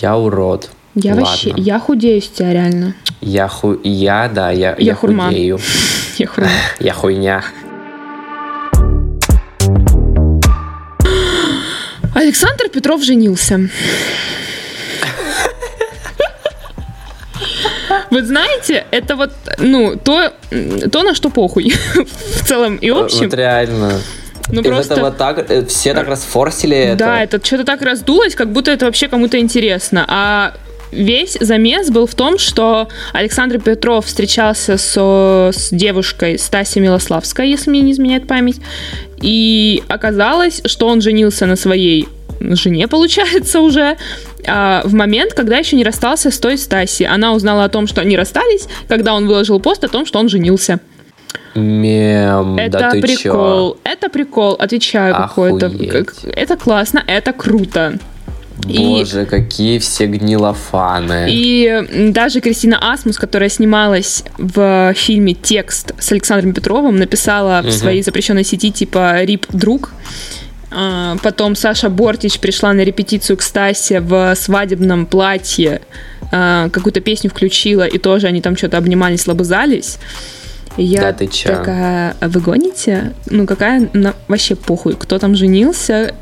Я 0.00 0.16
урод. 0.16 0.70
Я 0.94 1.12
Ладно. 1.14 1.26
вообще, 1.26 1.54
я 1.56 1.78
худею 1.78 2.20
с 2.20 2.28
тебя 2.28 2.52
реально. 2.52 2.94
Я 3.22 3.48
ху... 3.48 3.78
Я, 3.82 4.28
да, 4.28 4.50
я, 4.50 4.76
Я 4.78 4.94
хурма. 4.94 5.28
худею. 5.28 5.58
Я 6.18 6.26
худею. 6.26 6.50
Я 6.80 6.92
хуйня. 6.92 7.44
Александр 12.14 12.68
Петров 12.68 13.02
женился. 13.02 13.70
Вот 18.10 18.24
знаете, 18.24 18.84
это 18.90 19.16
вот, 19.16 19.32
ну, 19.56 19.96
то, 19.96 20.34
то 20.90 21.02
на 21.02 21.14
что 21.14 21.30
похуй 21.30 21.72
в 21.94 22.46
целом 22.46 22.76
и 22.76 22.90
общем. 22.90 23.24
Вот 23.30 23.34
реально. 23.34 23.98
Ну 24.50 24.60
Из 24.60 24.66
просто... 24.66 24.94
этого 24.94 25.10
так, 25.10 25.50
э, 25.50 25.64
все 25.64 25.94
так 25.94 26.06
расфорсили 26.08 26.76
это. 26.76 26.96
Да, 26.98 27.22
это 27.22 27.42
что-то 27.42 27.64
так 27.64 27.80
раздулось, 27.80 28.34
как 28.34 28.52
будто 28.52 28.70
это 28.70 28.84
вообще 28.84 29.08
кому-то 29.08 29.38
интересно. 29.38 30.04
А 30.08 30.54
весь 30.92 31.36
замес 31.40 31.90
был 31.90 32.06
в 32.06 32.14
том, 32.14 32.38
что 32.38 32.88
Александр 33.12 33.58
Петров 33.58 34.06
встречался 34.06 34.76
со- 34.76 35.50
с 35.52 35.70
девушкой 35.70 36.38
Стасей 36.38 36.80
Милославской, 36.82 37.48
если 37.50 37.70
мне 37.70 37.80
не 37.80 37.92
изменяет 37.92 38.26
память. 38.26 38.60
И 39.20 39.82
оказалось, 39.88 40.62
что 40.66 40.86
он 40.88 41.00
женился 41.00 41.46
на 41.46 41.56
своей 41.56 42.08
жене, 42.40 42.88
получается, 42.88 43.60
уже 43.62 43.96
а, 44.46 44.82
в 44.84 44.94
момент, 44.94 45.32
когда 45.32 45.56
еще 45.58 45.76
не 45.76 45.84
расстался 45.84 46.30
с 46.30 46.38
той 46.38 46.58
Стаси. 46.58 47.04
Она 47.04 47.32
узнала 47.34 47.64
о 47.64 47.68
том, 47.68 47.86
что 47.86 48.00
они 48.00 48.16
расстались, 48.16 48.66
когда 48.88 49.14
он 49.14 49.26
выложил 49.26 49.60
пост 49.60 49.84
о 49.84 49.88
том, 49.88 50.06
что 50.06 50.18
он 50.18 50.28
женился. 50.28 50.80
Мем, 51.54 52.56
Это 52.58 52.78
да 52.78 52.90
ты 52.90 53.00
чё? 53.02 53.06
прикол. 53.06 53.76
Это 53.84 54.08
прикол, 54.08 54.52
отвечаю 54.58 55.14
какой-то. 55.14 55.70
Это 56.34 56.56
классно, 56.56 57.02
это 57.06 57.32
круто. 57.32 57.98
И- 58.68 58.78
Боже, 58.78 59.26
какие 59.26 59.78
все 59.78 60.06
гнилофаны. 60.06 61.26
И 61.30 62.10
даже 62.10 62.40
Кристина 62.40 62.78
Асмус, 62.92 63.18
которая 63.18 63.48
снималась 63.48 64.22
в 64.38 64.94
фильме 64.94 65.34
«Текст» 65.34 65.92
с 65.98 66.12
Александром 66.12 66.52
Петровым, 66.52 66.96
написала 66.96 67.60
в 67.62 67.66
Мгм. 67.66 67.72
своей 67.72 68.02
запрещенной 68.02 68.44
сети 68.44 68.70
типа 68.70 69.22
«Рип, 69.24 69.46
друг». 69.52 69.90
А, 70.70 71.16
Потом 71.22 71.54
Саша 71.54 71.90
Бортич 71.90 72.38
пришла 72.38 72.72
на 72.72 72.80
репетицию 72.80 73.36
к 73.36 73.42
Стасе 73.42 74.00
в 74.00 74.34
свадебном 74.36 75.04
платье, 75.06 75.82
а, 76.30 76.70
какую-то 76.70 77.00
песню 77.00 77.28
включила, 77.30 77.82
и 77.86 77.98
тоже 77.98 78.26
они 78.28 78.40
там 78.40 78.56
что-то 78.56 78.78
обнимались, 78.78 79.26
лобызались. 79.26 79.98
И 80.78 80.84
я 80.84 81.02
Да 81.02 81.12
ты 81.12 81.26
чё? 81.26 81.48
такая, 81.50 82.16
«А 82.20 82.28
вы 82.28 82.40
гоните? 82.40 83.12
Ну 83.28 83.46
какая, 83.46 83.90
на- 83.92 84.14
вообще 84.28 84.54
похуй, 84.56 84.94
кто 84.94 85.18
там 85.18 85.34
женился? 85.34 86.14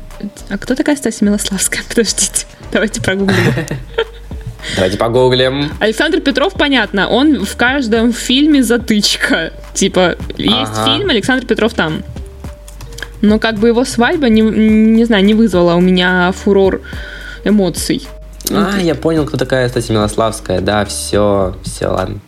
А 0.49 0.57
кто 0.57 0.75
такая 0.75 0.95
Стася 0.95 1.25
Милославская? 1.25 1.81
Подождите, 1.89 2.45
давайте 2.71 3.01
прогуглим. 3.01 3.37
Давайте 4.75 4.95
погуглим. 4.97 5.71
Александр 5.79 6.21
Петров, 6.21 6.53
понятно, 6.53 7.07
он 7.09 7.43
в 7.45 7.55
каждом 7.55 8.13
фильме 8.13 8.61
затычка. 8.61 9.53
Типа, 9.73 10.15
есть 10.37 10.71
Ага. 10.75 10.85
фильм, 10.85 11.09
Александр 11.09 11.47
Петров 11.47 11.73
там. 11.73 12.03
Но 13.21 13.39
как 13.39 13.55
бы 13.55 13.69
его 13.69 13.83
свадьба, 13.85 14.29
не, 14.29 14.41
не 14.41 15.03
знаю, 15.05 15.25
не 15.25 15.33
вызвала 15.33 15.73
у 15.73 15.81
меня 15.81 16.31
фурор 16.31 16.81
эмоций. 17.43 18.07
А, 18.51 18.77
я 18.79 18.93
понял, 18.93 19.25
кто 19.25 19.35
такая 19.37 19.67
Стася 19.67 19.93
Милославская. 19.93 20.61
Да, 20.61 20.85
все, 20.85 21.55
все, 21.63 21.87
ладно. 21.87 22.19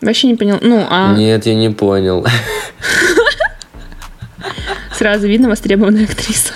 Вообще 0.00 0.28
не 0.28 0.36
понял. 0.36 0.58
Ну, 0.62 0.86
а 0.88 1.14
Нет, 1.14 1.44
я 1.44 1.54
не 1.54 1.68
понял. 1.68 2.26
сразу 5.00 5.26
видно 5.26 5.48
востребованная 5.48 6.04
актриса. 6.04 6.52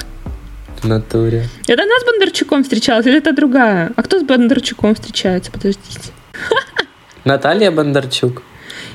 В 0.84 0.86
натуре. 0.86 1.48
Это 1.66 1.82
она 1.82 1.98
с 1.98 2.04
Бондарчуком 2.04 2.62
встречалась, 2.62 3.06
или 3.06 3.16
это 3.16 3.32
другая? 3.32 3.92
А 3.96 4.02
кто 4.02 4.20
с 4.20 4.22
Бондарчуком 4.22 4.94
встречается? 4.94 5.50
Подождите. 5.50 6.12
Наталья 7.24 7.70
Бондарчук. 7.70 8.42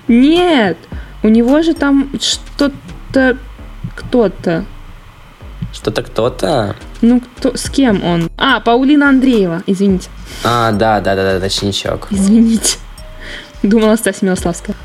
Нет, 0.08 0.78
у 1.24 1.30
него 1.30 1.64
же 1.64 1.74
там 1.74 2.12
что-то... 2.22 3.38
Кто-то. 3.96 4.66
Что-то 5.74 6.04
кто-то. 6.04 6.76
Ну, 7.02 7.22
кто, 7.38 7.58
с 7.58 7.68
кем 7.72 8.04
он? 8.04 8.30
А, 8.38 8.60
Паулина 8.60 9.10
Андреева, 9.10 9.64
извините. 9.66 10.10
А, 10.44 10.72
да, 10.72 11.02
да, 11.02 11.16
да, 11.16 11.34
да, 11.34 11.40
точничок. 11.40 12.08
Извините. 12.12 12.78
Думала 13.64 13.96
Стася 13.96 14.26
Милославская. 14.26 14.76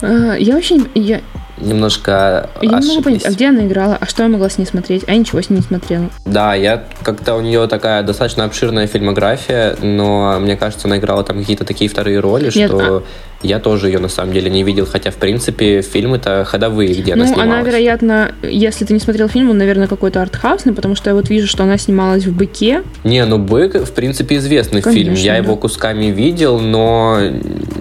А, 0.00 0.34
Я 0.36 0.54
вообще 0.54 0.76
не- 0.76 0.88
я, 0.94 1.20
Немножко 1.58 2.48
я 2.60 2.78
не 2.78 2.88
могу 2.88 3.02
понять, 3.02 3.24
а 3.24 3.30
где 3.30 3.48
она 3.48 3.66
играла, 3.66 3.96
а 4.00 4.06
что 4.06 4.22
я 4.22 4.28
могла 4.28 4.48
с 4.48 4.58
ней 4.58 4.64
смотреть? 4.64 5.04
А 5.06 5.12
я 5.12 5.18
ничего 5.18 5.40
с 5.42 5.50
ней 5.50 5.56
не 5.56 5.62
смотрела. 5.62 6.10
Да, 6.24 6.54
я 6.54 6.84
как-то 7.02 7.34
у 7.34 7.40
нее 7.40 7.66
такая 7.68 8.02
достаточно 8.02 8.44
обширная 8.44 8.86
фильмография, 8.86 9.76
но 9.80 10.38
мне 10.40 10.56
кажется, 10.56 10.88
она 10.88 10.98
играла 10.98 11.24
там 11.24 11.38
какие-то 11.38 11.64
такие 11.64 11.88
вторые 11.90 12.20
роли, 12.20 12.50
Нет, 12.54 12.70
что 12.70 13.04
я 13.42 13.58
тоже 13.58 13.88
ее 13.88 13.98
на 13.98 14.08
самом 14.08 14.32
деле 14.32 14.50
не 14.50 14.62
видел, 14.62 14.86
хотя 14.86 15.10
в 15.10 15.16
принципе 15.16 15.82
фильмы-то 15.82 16.44
ходовые, 16.44 16.94
где 16.94 17.14
она 17.14 17.24
ну, 17.24 17.28
снималась. 17.28 17.52
она, 17.52 17.62
вероятно, 17.62 18.32
если 18.42 18.84
ты 18.84 18.94
не 18.94 19.00
смотрел 19.00 19.28
фильм, 19.28 19.50
он, 19.50 19.58
наверное, 19.58 19.88
какой-то 19.88 20.22
артхаусный, 20.22 20.72
потому 20.72 20.94
что 20.94 21.10
я 21.10 21.14
вот 21.14 21.28
вижу, 21.28 21.46
что 21.48 21.64
она 21.64 21.76
снималась 21.76 22.24
в 22.24 22.36
«Быке». 22.36 22.82
Не, 23.04 23.24
ну 23.24 23.38
«Бык» 23.38 23.74
в 23.74 23.92
принципе 23.92 24.36
известный 24.36 24.80
Конечно, 24.80 25.04
фильм, 25.04 25.14
я 25.14 25.32
да. 25.32 25.38
его 25.38 25.56
кусками 25.56 26.06
видел, 26.06 26.60
но 26.60 27.18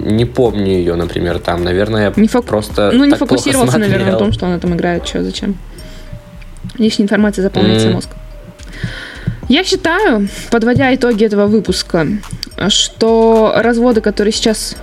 не 0.04 0.26
помню 0.26 0.72
ее, 0.72 0.96
например, 0.96 1.40
там, 1.40 1.64
наверное, 1.64 2.12
Не 2.16 2.28
фок- 2.28 2.46
просто 2.46 2.92
Ну, 2.94 3.06
не 3.06 3.12
так 3.12 3.20
плохо 3.66 3.72
фокусировался, 3.74 3.78
наверное, 3.80 4.05
на 4.05 4.12
смотрел. 4.12 4.20
том, 4.20 4.34
что 4.34 4.45
она 4.47 4.59
там 4.59 4.76
играет, 4.76 5.07
что, 5.07 5.24
зачем. 5.24 5.57
Лишняя 6.78 7.05
информация 7.05 7.43
заполняется 7.43 7.88
М. 7.88 7.93
мозг. 7.93 8.09
Я 9.49 9.64
считаю, 9.64 10.28
подводя 10.49 10.93
итоги 10.95 11.26
этого 11.26 11.47
выпуска, 11.47 12.07
что 12.70 13.53
разводы, 13.57 13.99
которые 14.01 14.32
сейчас 14.32 14.76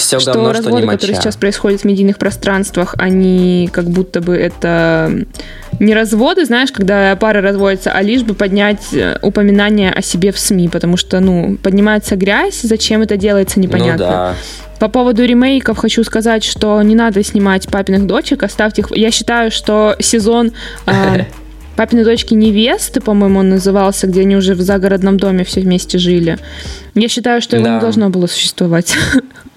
Все 0.00 0.18
что 0.20 0.32
говно, 0.32 0.50
что 0.54 0.62
разводы, 0.62 0.82
не 0.82 0.88
которые 0.88 1.10
моча. 1.16 1.22
сейчас 1.22 1.36
происходят 1.36 1.80
в 1.82 1.84
медийных 1.84 2.18
пространствах, 2.18 2.94
они 2.98 3.68
как 3.72 3.86
будто 3.86 4.20
бы 4.20 4.36
это 4.36 5.24
не 5.78 5.94
разводы, 5.94 6.44
знаешь, 6.44 6.72
когда 6.72 7.16
пары 7.16 7.40
разводятся, 7.40 7.92
а 7.92 8.02
лишь 8.02 8.22
бы 8.22 8.34
поднять 8.34 8.92
э, 8.92 9.18
упоминание 9.22 9.90
о 9.90 10.02
себе 10.02 10.32
в 10.32 10.38
СМИ, 10.38 10.68
потому 10.68 10.96
что, 10.96 11.20
ну, 11.20 11.56
поднимается 11.62 12.16
грязь, 12.16 12.60
зачем 12.62 13.02
это 13.02 13.16
делается, 13.16 13.60
непонятно. 13.60 13.92
Ну 13.92 13.98
да. 13.98 14.34
По 14.78 14.88
поводу 14.88 15.24
ремейков 15.24 15.76
хочу 15.78 16.02
сказать, 16.04 16.42
что 16.44 16.80
не 16.82 16.94
надо 16.94 17.22
снимать 17.22 17.68
папиных 17.68 18.06
дочек, 18.06 18.42
оставьте 18.42 18.82
их. 18.82 18.90
Я 18.96 19.10
считаю, 19.10 19.50
что 19.50 19.96
сезон 20.00 20.52
а, 20.86 21.26
папиной 21.76 22.04
дочки 22.04 22.34
невесты, 22.34 23.00
по-моему, 23.00 23.40
он 23.40 23.50
назывался, 23.50 24.06
где 24.06 24.22
они 24.22 24.36
уже 24.36 24.54
в 24.54 24.60
загородном 24.60 25.18
доме 25.18 25.44
все 25.44 25.60
вместе 25.60 25.98
жили. 25.98 26.38
Я 26.94 27.08
считаю, 27.08 27.40
что 27.42 27.56
его 27.56 27.66
Да. 27.66 27.74
не 27.74 27.80
должно 27.80 28.10
было 28.10 28.26
существовать. 28.26 28.96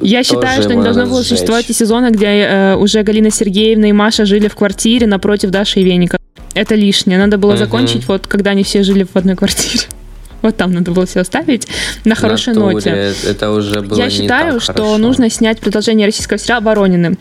Я 0.00 0.22
считаю, 0.22 0.62
что 0.62 0.74
не 0.74 0.82
должно 0.82 1.06
было 1.06 1.22
сжечь. 1.22 1.28
существовать 1.28 1.70
и 1.70 1.72
сезона, 1.72 2.10
где 2.10 2.26
э, 2.26 2.76
уже 2.76 3.02
Галина 3.02 3.30
Сергеевна 3.30 3.88
и 3.88 3.92
Маша 3.92 4.24
жили 4.24 4.48
в 4.48 4.54
квартире 4.54 5.06
напротив 5.06 5.50
Даши 5.50 5.80
и 5.80 5.84
Веника. 5.84 6.18
Это 6.54 6.74
лишнее. 6.74 7.18
Надо 7.18 7.38
было 7.38 7.56
закончить, 7.56 8.06
вот 8.08 8.26
когда 8.26 8.50
они 8.50 8.64
все 8.64 8.82
жили 8.82 9.04
в 9.04 9.16
одной 9.16 9.36
квартире. 9.36 9.84
Вот 10.42 10.56
там 10.56 10.72
надо 10.72 10.90
было 10.90 11.04
все 11.04 11.20
оставить 11.20 11.68
на 12.06 12.14
хорошей 12.14 12.54
Натуре, 12.54 12.74
ноте. 12.74 13.14
Это 13.26 13.50
уже 13.50 13.82
было 13.82 13.98
Я 13.98 14.08
считаю, 14.08 14.58
что 14.58 14.72
хорошо. 14.72 14.96
нужно 14.96 15.28
снять 15.28 15.60
продолжение 15.60 16.06
российского 16.06 16.38
сериала 16.38 16.62
«Воронины». 16.62 17.18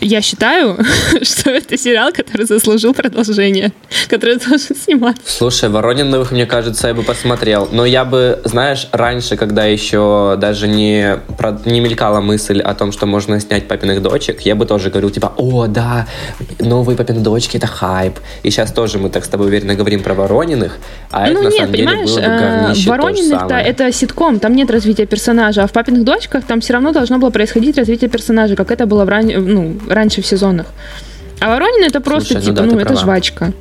Я 0.00 0.20
считаю, 0.22 0.78
что 1.22 1.50
это 1.50 1.76
сериал, 1.76 2.12
который 2.12 2.46
заслужил 2.46 2.94
продолжение, 2.94 3.72
который 4.08 4.36
должен 4.36 4.76
сниматься. 4.76 5.22
Слушай, 5.24 5.68
Ворониных, 5.68 6.32
мне 6.32 6.46
кажется, 6.46 6.88
я 6.88 6.94
бы 6.94 7.02
посмотрел. 7.02 7.68
Но 7.70 7.84
я 7.84 8.04
бы, 8.04 8.40
знаешь, 8.44 8.88
раньше, 8.92 9.36
когда 9.36 9.64
еще 9.64 10.36
даже 10.38 10.68
не, 10.68 11.18
не 11.64 11.80
мелькала 11.80 12.20
мысль 12.20 12.60
о 12.60 12.74
том, 12.74 12.92
что 12.92 13.06
можно 13.06 13.38
снять 13.40 13.68
папиных 13.68 14.02
дочек, 14.02 14.40
я 14.42 14.54
бы 14.54 14.66
тоже 14.66 14.90
говорил, 14.90 15.10
типа, 15.10 15.32
о, 15.36 15.66
да, 15.66 16.06
новые 16.58 16.96
папины 16.96 17.20
дочки, 17.20 17.56
это 17.56 17.66
хайп. 17.66 18.18
И 18.42 18.50
сейчас 18.50 18.72
тоже 18.72 18.98
мы 18.98 19.10
так 19.10 19.24
с 19.24 19.28
тобой 19.28 19.48
уверенно 19.48 19.74
говорим 19.74 20.02
про 20.02 20.14
Ворониных, 20.14 20.78
а 21.10 21.26
ну, 21.26 21.32
это 21.32 21.42
на 21.42 21.48
нет, 21.48 21.54
самом 21.54 21.72
деле 21.72 21.96
было 22.04 22.14
бы 22.14 22.20
э, 22.20 22.38
говнище 22.38 22.90
Ворониных-то 22.90 23.54
это 23.54 23.92
ситком, 23.92 24.38
там 24.40 24.54
нет 24.54 24.70
развития 24.70 25.06
персонажа, 25.06 25.62
а 25.62 25.66
в 25.66 25.72
папиных 25.72 26.04
дочках 26.04 26.44
там 26.44 26.60
все 26.60 26.72
равно 26.72 26.92
должно 26.92 27.18
было 27.18 27.30
происходить 27.30 27.76
развитие 27.76 28.08
персонажа, 28.08 28.56
как 28.56 28.70
это 28.70 28.86
было 28.86 29.04
в 29.04 29.08
ран... 29.08 29.26
ну, 29.26 29.76
раньше 29.90 30.22
в 30.22 30.26
сезонах. 30.26 30.66
А 31.40 31.48
Воронин 31.48 31.84
это 31.84 32.00
просто 32.00 32.34
Слушай, 32.34 32.46
ну 32.46 32.52
типа, 32.52 32.62
ну, 32.62 32.68
да, 32.68 32.74
ну 32.74 32.80
это 32.80 32.88
права. 32.88 33.00
жвачка. 33.00 33.52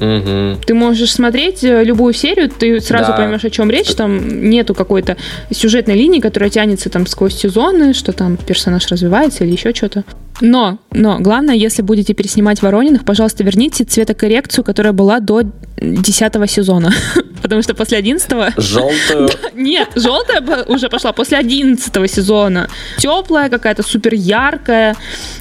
Угу. 0.00 0.60
Ты 0.64 0.74
можешь 0.74 1.12
смотреть 1.12 1.64
э, 1.64 1.82
любую 1.82 2.14
серию, 2.14 2.48
ты 2.48 2.80
сразу 2.80 3.10
да. 3.10 3.16
поймешь, 3.16 3.44
о 3.44 3.50
чем 3.50 3.70
речь. 3.70 3.94
Там 3.94 4.48
нету 4.48 4.74
какой-то 4.74 5.16
сюжетной 5.50 5.96
линии, 5.96 6.20
которая 6.20 6.50
тянется 6.50 6.88
там 6.88 7.06
сквозь 7.06 7.34
сезоны, 7.34 7.94
что 7.94 8.12
там 8.12 8.36
персонаж 8.36 8.86
развивается 8.88 9.44
или 9.44 9.52
еще 9.52 9.74
что-то. 9.74 10.04
Но, 10.40 10.78
но, 10.92 11.18
главное, 11.18 11.56
если 11.56 11.82
будете 11.82 12.14
переснимать 12.14 12.62
Ворониных, 12.62 13.04
пожалуйста, 13.04 13.42
верните 13.42 13.84
цветокоррекцию, 13.84 14.64
которая 14.64 14.92
была 14.92 15.18
до 15.18 15.42
10 15.80 16.50
сезона. 16.50 16.92
Потому 17.42 17.62
что 17.62 17.74
после 17.74 17.98
11 17.98 18.30
Желтую? 18.56 19.28
Нет, 19.54 19.88
желтая 19.96 20.64
уже 20.64 20.88
пошла 20.88 21.12
после 21.12 21.38
11 21.38 22.10
сезона. 22.10 22.68
Теплая 22.98 23.48
какая-то, 23.48 23.82
супер 23.82 24.14
яркая, 24.14 24.96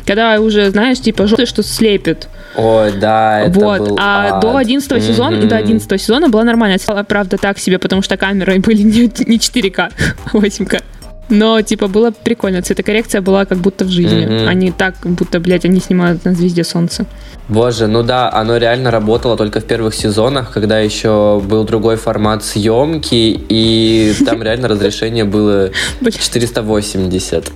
когда 0.05 0.39
уже, 0.39 0.71
знаешь, 0.71 0.99
типа 0.99 1.27
желтая, 1.27 1.45
что 1.45 1.63
слепит. 1.63 2.27
Ой, 2.57 2.91
да, 2.93 3.41
это 3.41 3.59
Вот, 3.59 3.79
был 3.79 3.97
а 3.99 4.37
ад. 4.37 4.41
до 4.41 4.57
11 4.57 5.03
сезона, 5.03 5.35
mm-hmm. 5.35 5.47
до 5.47 5.57
11 5.57 6.01
сезона 6.01 6.27
была 6.27 6.43
нормальная. 6.43 6.79
Правда, 7.07 7.37
так 7.37 7.59
себе, 7.59 7.77
потому 7.77 8.01
что 8.01 8.17
камеры 8.17 8.59
были 8.67 8.81
не, 8.81 9.01
не 9.01 9.37
4К, 9.37 9.91
а 10.25 10.37
8К. 10.37 10.81
Но, 11.29 11.61
типа, 11.61 11.87
было 11.87 12.11
прикольно. 12.11 12.61
Цветокоррекция 12.61 13.21
была 13.21 13.45
как 13.45 13.57
будто 13.57 13.85
в 13.85 13.89
жизни. 13.89 14.25
Mm-hmm. 14.25 14.47
Они 14.47 14.71
так, 14.71 14.95
будто, 15.03 15.39
блядь, 15.39 15.65
они 15.65 15.79
снимают 15.79 16.25
на 16.25 16.33
звезде 16.33 16.63
солнца. 16.63 17.05
Боже, 17.49 17.87
ну 17.87 18.01
да, 18.01 18.31
оно 18.31 18.57
реально 18.57 18.91
работало 18.91 19.37
только 19.37 19.59
в 19.59 19.65
первых 19.65 19.93
сезонах, 19.93 20.51
когда 20.51 20.79
еще 20.79 21.41
был 21.43 21.63
другой 21.63 21.97
формат 21.97 22.43
съемки, 22.43 23.39
и 23.49 24.13
там 24.25 24.41
реально 24.41 24.67
разрешение 24.67 25.25
было 25.25 25.69
480. 26.01 27.51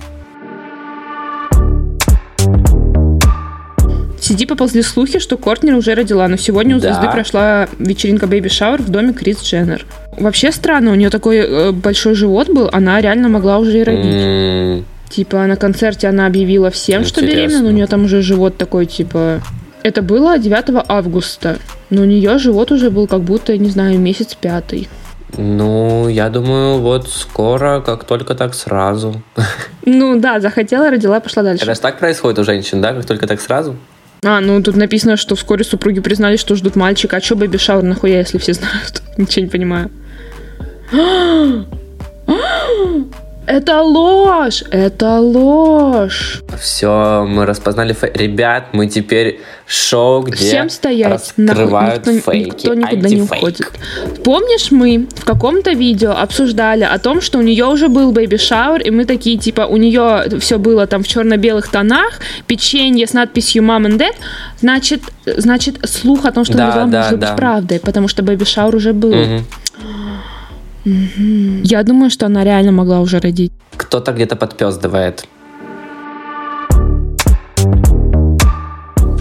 Сиди 4.32 4.46
поползли 4.46 4.80
слухи, 4.80 5.18
что 5.18 5.36
Кортнер 5.36 5.74
уже 5.74 5.94
родила, 5.94 6.26
но 6.26 6.38
сегодня 6.38 6.74
у 6.74 6.80
да. 6.80 6.88
звезды 6.88 7.12
прошла 7.12 7.68
вечеринка 7.78 8.24
Baby 8.24 8.46
Shower 8.46 8.80
в 8.80 8.88
доме 8.88 9.12
Крис 9.12 9.42
Дженнер. 9.42 9.84
Вообще 10.16 10.52
странно, 10.52 10.90
у 10.90 10.94
нее 10.94 11.10
такой 11.10 11.36
э, 11.36 11.72
большой 11.72 12.14
живот 12.14 12.48
был, 12.48 12.70
она 12.72 12.98
реально 13.02 13.28
могла 13.28 13.58
уже 13.58 13.80
и 13.80 13.84
родить. 13.84 14.06
Mm. 14.06 14.84
Типа 15.10 15.46
на 15.46 15.56
концерте 15.56 16.08
она 16.08 16.24
объявила 16.24 16.70
всем, 16.70 17.02
Интересно. 17.02 17.22
что 17.22 17.30
беременна, 17.30 17.68
у 17.68 17.72
нее 17.72 17.86
там 17.86 18.04
уже 18.04 18.22
живот 18.22 18.56
такой, 18.56 18.86
типа... 18.86 19.42
Это 19.82 20.00
было 20.00 20.38
9 20.38 20.82
августа, 20.88 21.58
но 21.90 22.00
у 22.00 22.06
нее 22.06 22.38
живот 22.38 22.72
уже 22.72 22.90
был 22.90 23.06
как 23.06 23.20
будто, 23.20 23.58
не 23.58 23.68
знаю, 23.68 23.98
месяц 23.98 24.34
пятый. 24.34 24.88
Ну, 25.36 26.08
я 26.08 26.30
думаю, 26.30 26.78
вот 26.78 27.06
скоро, 27.10 27.82
как 27.84 28.04
только 28.04 28.34
так 28.34 28.54
сразу. 28.54 29.22
Ну 29.84 30.18
да, 30.18 30.40
захотела, 30.40 30.90
родила, 30.90 31.20
пошла 31.20 31.42
дальше. 31.42 31.64
Это 31.64 31.74
же 31.74 31.80
так 31.80 31.98
происходит 31.98 32.38
у 32.38 32.44
женщин, 32.44 32.80
да? 32.80 32.94
Как 32.94 33.04
только 33.04 33.26
так 33.26 33.40
сразу? 33.40 33.76
А, 34.24 34.40
ну 34.40 34.62
тут 34.62 34.76
написано, 34.76 35.16
что 35.16 35.34
вскоре 35.34 35.64
супруги 35.64 35.98
признали, 35.98 36.36
что 36.36 36.54
ждут 36.54 36.76
мальчика. 36.76 37.16
А 37.16 37.20
что 37.20 37.34
бэби 37.34 37.56
шаур 37.56 37.82
нахуя, 37.82 38.18
если 38.18 38.38
все 38.38 38.52
знают? 38.52 39.02
Ничего 39.16 39.44
не 39.44 39.50
понимаю. 39.50 39.90
Это 43.52 43.82
ложь! 43.82 44.64
Это 44.70 45.20
ложь! 45.20 46.42
Все, 46.58 47.26
мы 47.28 47.44
распознали 47.44 47.92
фейк. 47.92 48.16
Ребят, 48.16 48.68
мы 48.72 48.86
теперь 48.86 49.42
шоу, 49.66 50.22
где 50.22 50.36
Всем 50.36 50.70
стоять. 50.70 51.12
раскрывают 51.12 52.06
никто, 52.06 52.30
фейки. 52.30 52.48
Никто 52.48 52.72
никуда 52.72 53.08
не 53.10 53.20
уходит. 53.20 53.70
Помнишь, 54.24 54.70
мы 54.70 55.06
в 55.14 55.26
каком-то 55.26 55.72
видео 55.72 56.12
обсуждали 56.12 56.84
о 56.84 56.98
том, 56.98 57.20
что 57.20 57.36
у 57.36 57.42
нее 57.42 57.66
уже 57.66 57.88
был 57.88 58.10
baby 58.12 58.37
shower, 58.37 58.80
и 58.80 58.90
мы 58.90 59.04
такие, 59.04 59.36
типа, 59.36 59.66
у 59.66 59.76
нее 59.76 60.38
все 60.40 60.58
было 60.58 60.86
там 60.86 61.02
в 61.02 61.08
черно-белых 61.08 61.68
тонах, 61.68 62.20
печенье 62.46 63.06
с 63.06 63.12
надписью 63.12 63.62
«Mom 63.64 63.86
and 63.86 63.98
Dad», 63.98 64.14
значит, 64.62 65.02
значит 65.26 65.76
слух 65.86 66.24
о 66.24 66.32
том, 66.32 66.46
что 66.46 66.56
да, 66.56 66.86
да, 66.86 66.86
может 66.86 67.18
да. 67.18 67.28
быть 67.28 67.36
правдой, 67.36 67.80
потому 67.80 68.08
что 68.08 68.22
baby 68.22 68.43
shower 68.43 68.74
уже 68.74 68.94
был. 68.94 69.10
Угу. 69.10 69.44
Угу. 70.84 71.62
Я 71.64 71.82
думаю, 71.82 72.10
что 72.10 72.26
она 72.26 72.44
реально 72.44 72.72
могла 72.72 73.00
уже 73.00 73.20
родить. 73.20 73.52
Кто-то 73.76 74.12
где-то 74.12 74.36
подпездывает. 74.36 75.24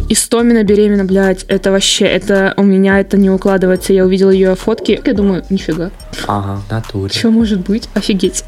Истомина 0.10 0.64
беременна, 0.64 1.06
блядь, 1.06 1.46
это 1.48 1.72
вообще, 1.72 2.06
это 2.06 2.54
у 2.58 2.64
меня 2.64 3.00
это 3.00 3.16
не 3.16 3.30
укладывается. 3.30 3.94
Я 3.94 4.06
увидела 4.06 4.32
ее 4.32 4.56
фотки, 4.56 5.00
я 5.06 5.14
думаю, 5.14 5.46
нифига. 5.50 5.90
Ага, 6.28 6.62
натуре. 6.70 7.14
Что 7.14 7.30
может 7.30 7.62
быть? 7.62 7.88
Офигеть. 7.94 8.44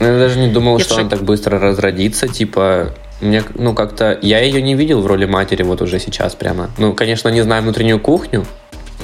Я 0.00 0.18
даже 0.18 0.40
не 0.40 0.48
думал, 0.48 0.78
я 0.78 0.84
что 0.84 0.96
она 0.98 1.08
так 1.08 1.22
быстро 1.22 1.60
разродится, 1.60 2.26
типа, 2.26 2.92
мне, 3.20 3.44
ну, 3.54 3.72
как-то, 3.72 4.18
я 4.20 4.40
ее 4.40 4.60
не 4.60 4.74
видел 4.74 5.00
в 5.00 5.06
роли 5.06 5.26
матери 5.26 5.62
вот 5.62 5.80
уже 5.80 6.00
сейчас 6.00 6.34
прямо. 6.34 6.70
Ну, 6.76 6.92
конечно, 6.92 7.28
не 7.28 7.42
знаю 7.42 7.62
внутреннюю 7.62 8.00
кухню, 8.00 8.44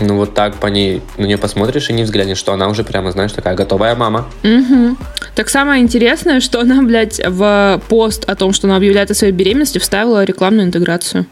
ну 0.01 0.17
вот 0.17 0.35
так 0.35 0.57
по 0.57 0.67
ней, 0.67 1.03
на 1.17 1.25
нее 1.25 1.39
посмотришь 1.39 1.91
и 1.91 1.93
не 1.93 2.03
взглянешь, 2.03 2.39
что 2.39 2.53
она 2.53 2.69
уже 2.69 2.85
прямо, 2.85 3.13
знаешь, 3.13 3.33
такая 3.33 3.55
готовая 3.55 3.95
мама. 3.95 4.29
Угу. 4.43 4.97
Так 5.35 5.49
самое 5.49 5.83
интересное, 5.83 6.41
что 6.41 6.61
она, 6.61 6.83
блядь, 6.83 7.21
в 7.25 7.81
пост 7.89 8.29
о 8.29 8.35
том, 8.35 8.53
что 8.53 8.67
она 8.67 8.77
объявляет 8.77 9.11
о 9.11 9.15
своей 9.15 9.33
беременности, 9.33 9.79
вставила 9.79 10.25
рекламную 10.25 10.67
интеграцию. 10.67 11.27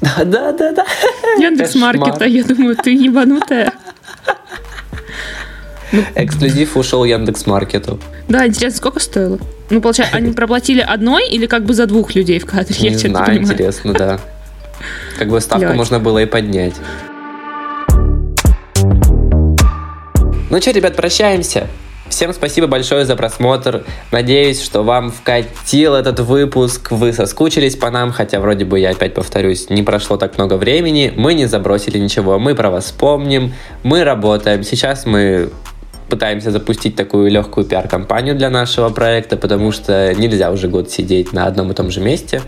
Да, 0.00 0.24
да, 0.24 0.52
да, 0.52 0.72
да. 0.72 0.84
Яндекс 1.38 1.74
Маркета, 1.74 2.24
я 2.24 2.44
думаю, 2.44 2.76
ты 2.76 2.92
ебанутая. 2.94 3.72
Ну, 5.92 6.04
Эксклюзив 6.14 6.76
ушел 6.76 7.04
Яндекс 7.04 7.46
Маркету. 7.46 7.98
Да, 8.28 8.46
интересно, 8.46 8.78
сколько 8.78 9.00
стоило? 9.00 9.38
Ну, 9.70 9.80
получается, 9.80 10.16
они 10.16 10.32
проплатили 10.34 10.80
одной 10.80 11.28
или 11.28 11.46
как 11.46 11.64
бы 11.64 11.74
за 11.74 11.86
двух 11.86 12.14
людей 12.14 12.38
в 12.38 12.46
кадре? 12.46 12.76
Не 12.80 12.90
я 12.90 12.98
знаю, 12.98 13.38
интересно, 13.38 13.92
да. 13.92 14.20
Как 15.18 15.28
бы 15.28 15.40
ставку 15.40 15.66
Блядь. 15.66 15.76
можно 15.76 15.98
было 15.98 16.20
и 16.20 16.26
поднять. 16.26 16.74
Ну 20.50 20.60
что, 20.60 20.72
ребят, 20.72 20.96
прощаемся. 20.96 21.68
Всем 22.08 22.32
спасибо 22.32 22.66
большое 22.66 23.04
за 23.04 23.14
просмотр. 23.14 23.84
Надеюсь, 24.10 24.60
что 24.60 24.82
вам 24.82 25.12
вкатил 25.12 25.94
этот 25.94 26.18
выпуск. 26.18 26.90
Вы 26.90 27.12
соскучились 27.12 27.76
по 27.76 27.88
нам, 27.88 28.10
хотя 28.10 28.40
вроде 28.40 28.64
бы, 28.64 28.80
я 28.80 28.90
опять 28.90 29.14
повторюсь, 29.14 29.70
не 29.70 29.84
прошло 29.84 30.16
так 30.16 30.36
много 30.38 30.54
времени. 30.54 31.12
Мы 31.16 31.34
не 31.34 31.46
забросили 31.46 31.98
ничего, 31.98 32.40
мы 32.40 32.56
про 32.56 32.68
вас 32.68 32.90
помним, 32.90 33.54
мы 33.84 34.02
работаем. 34.02 34.64
Сейчас 34.64 35.06
мы 35.06 35.50
пытаемся 36.10 36.50
запустить 36.50 36.96
такую 36.96 37.30
легкую 37.30 37.64
пиар-компанию 37.66 38.34
для 38.34 38.50
нашего 38.50 38.90
проекта, 38.90 39.36
потому 39.36 39.72
что 39.72 40.12
нельзя 40.14 40.50
уже 40.50 40.68
год 40.68 40.90
сидеть 40.90 41.32
на 41.32 41.46
одном 41.46 41.70
и 41.70 41.74
том 41.74 41.90
же 41.90 42.00
месте. 42.00 42.42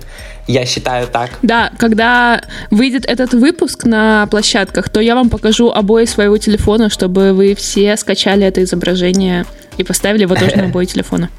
Я 0.46 0.66
считаю 0.66 1.06
так. 1.06 1.30
Да, 1.42 1.70
когда 1.78 2.42
выйдет 2.70 3.06
этот 3.06 3.32
выпуск 3.32 3.84
на 3.84 4.26
площадках, 4.26 4.88
то 4.88 5.00
я 5.00 5.14
вам 5.14 5.30
покажу 5.30 5.70
обои 5.70 6.04
своего 6.04 6.36
телефона, 6.36 6.90
чтобы 6.90 7.32
вы 7.32 7.54
все 7.54 7.96
скачали 7.96 8.44
это 8.44 8.62
изображение 8.62 9.46
и 9.78 9.84
поставили 9.84 10.22
его 10.22 10.34
тоже 10.34 10.56
на 10.56 10.64
обои 10.66 10.84
телефона. 10.84 11.30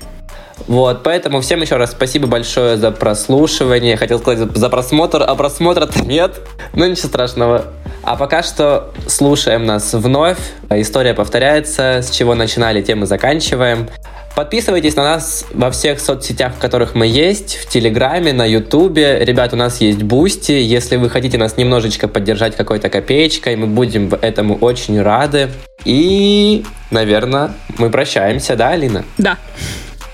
Вот, 0.68 1.04
поэтому 1.04 1.41
всем 1.41 1.62
еще 1.62 1.78
раз 1.78 1.91
спасибо 1.91 2.28
большое 2.28 2.78
за 2.78 2.91
прослушивание. 2.91 3.97
Хотел 3.97 4.20
сказать 4.20 4.56
за 4.56 4.70
просмотр, 4.70 5.24
а 5.26 5.36
просмотра-то 5.36 6.04
нет. 6.06 6.41
Но 6.74 6.86
ничего 6.88 7.08
страшного. 7.08 7.66
А 8.04 8.16
пока 8.16 8.43
что 8.43 8.91
слушаем 9.08 9.66
нас 9.66 9.93
вновь. 9.93 10.39
История 10.70 11.14
повторяется. 11.14 11.99
С 12.01 12.10
чего 12.10 12.36
начинали, 12.36 12.82
тем 12.82 13.04
и 13.04 13.06
заканчиваем. 13.06 13.88
Подписывайтесь 14.36 14.95
на 14.95 15.04
нас 15.04 15.45
во 15.54 15.70
всех 15.70 15.99
соцсетях, 15.99 16.56
в 16.56 16.60
которых 16.60 16.95
мы 16.95 17.06
есть, 17.06 17.56
в 17.58 17.70
Телеграме, 17.70 18.34
на 18.34 18.45
Ютубе. 18.45 19.20
Ребят, 19.24 19.54
у 19.54 19.56
нас 19.56 19.80
есть 19.80 20.01
Boosty. 20.01 20.53
Если 20.54 20.95
вы 20.95 21.12
хотите 21.12 21.38
нас 21.38 21.56
немножечко 21.56 22.08
поддержать 22.08 22.56
какой-то 22.56 22.89
копеечкой, 22.89 23.56
мы 23.58 23.68
будем 23.68 24.12
этому 24.22 24.56
очень 24.56 24.99
рады. 24.99 25.49
И, 25.86 26.66
наверное, 26.89 27.51
мы 27.78 27.91
прощаемся, 27.91 28.56
да, 28.56 28.70
Алина? 28.70 29.06
Да. 29.20 29.38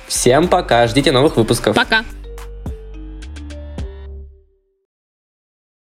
Всем 0.09 0.47
пока, 0.47 0.87
ждите 0.87 1.11
новых 1.11 1.37
выпусков. 1.37 1.75
Пока. 1.75 2.03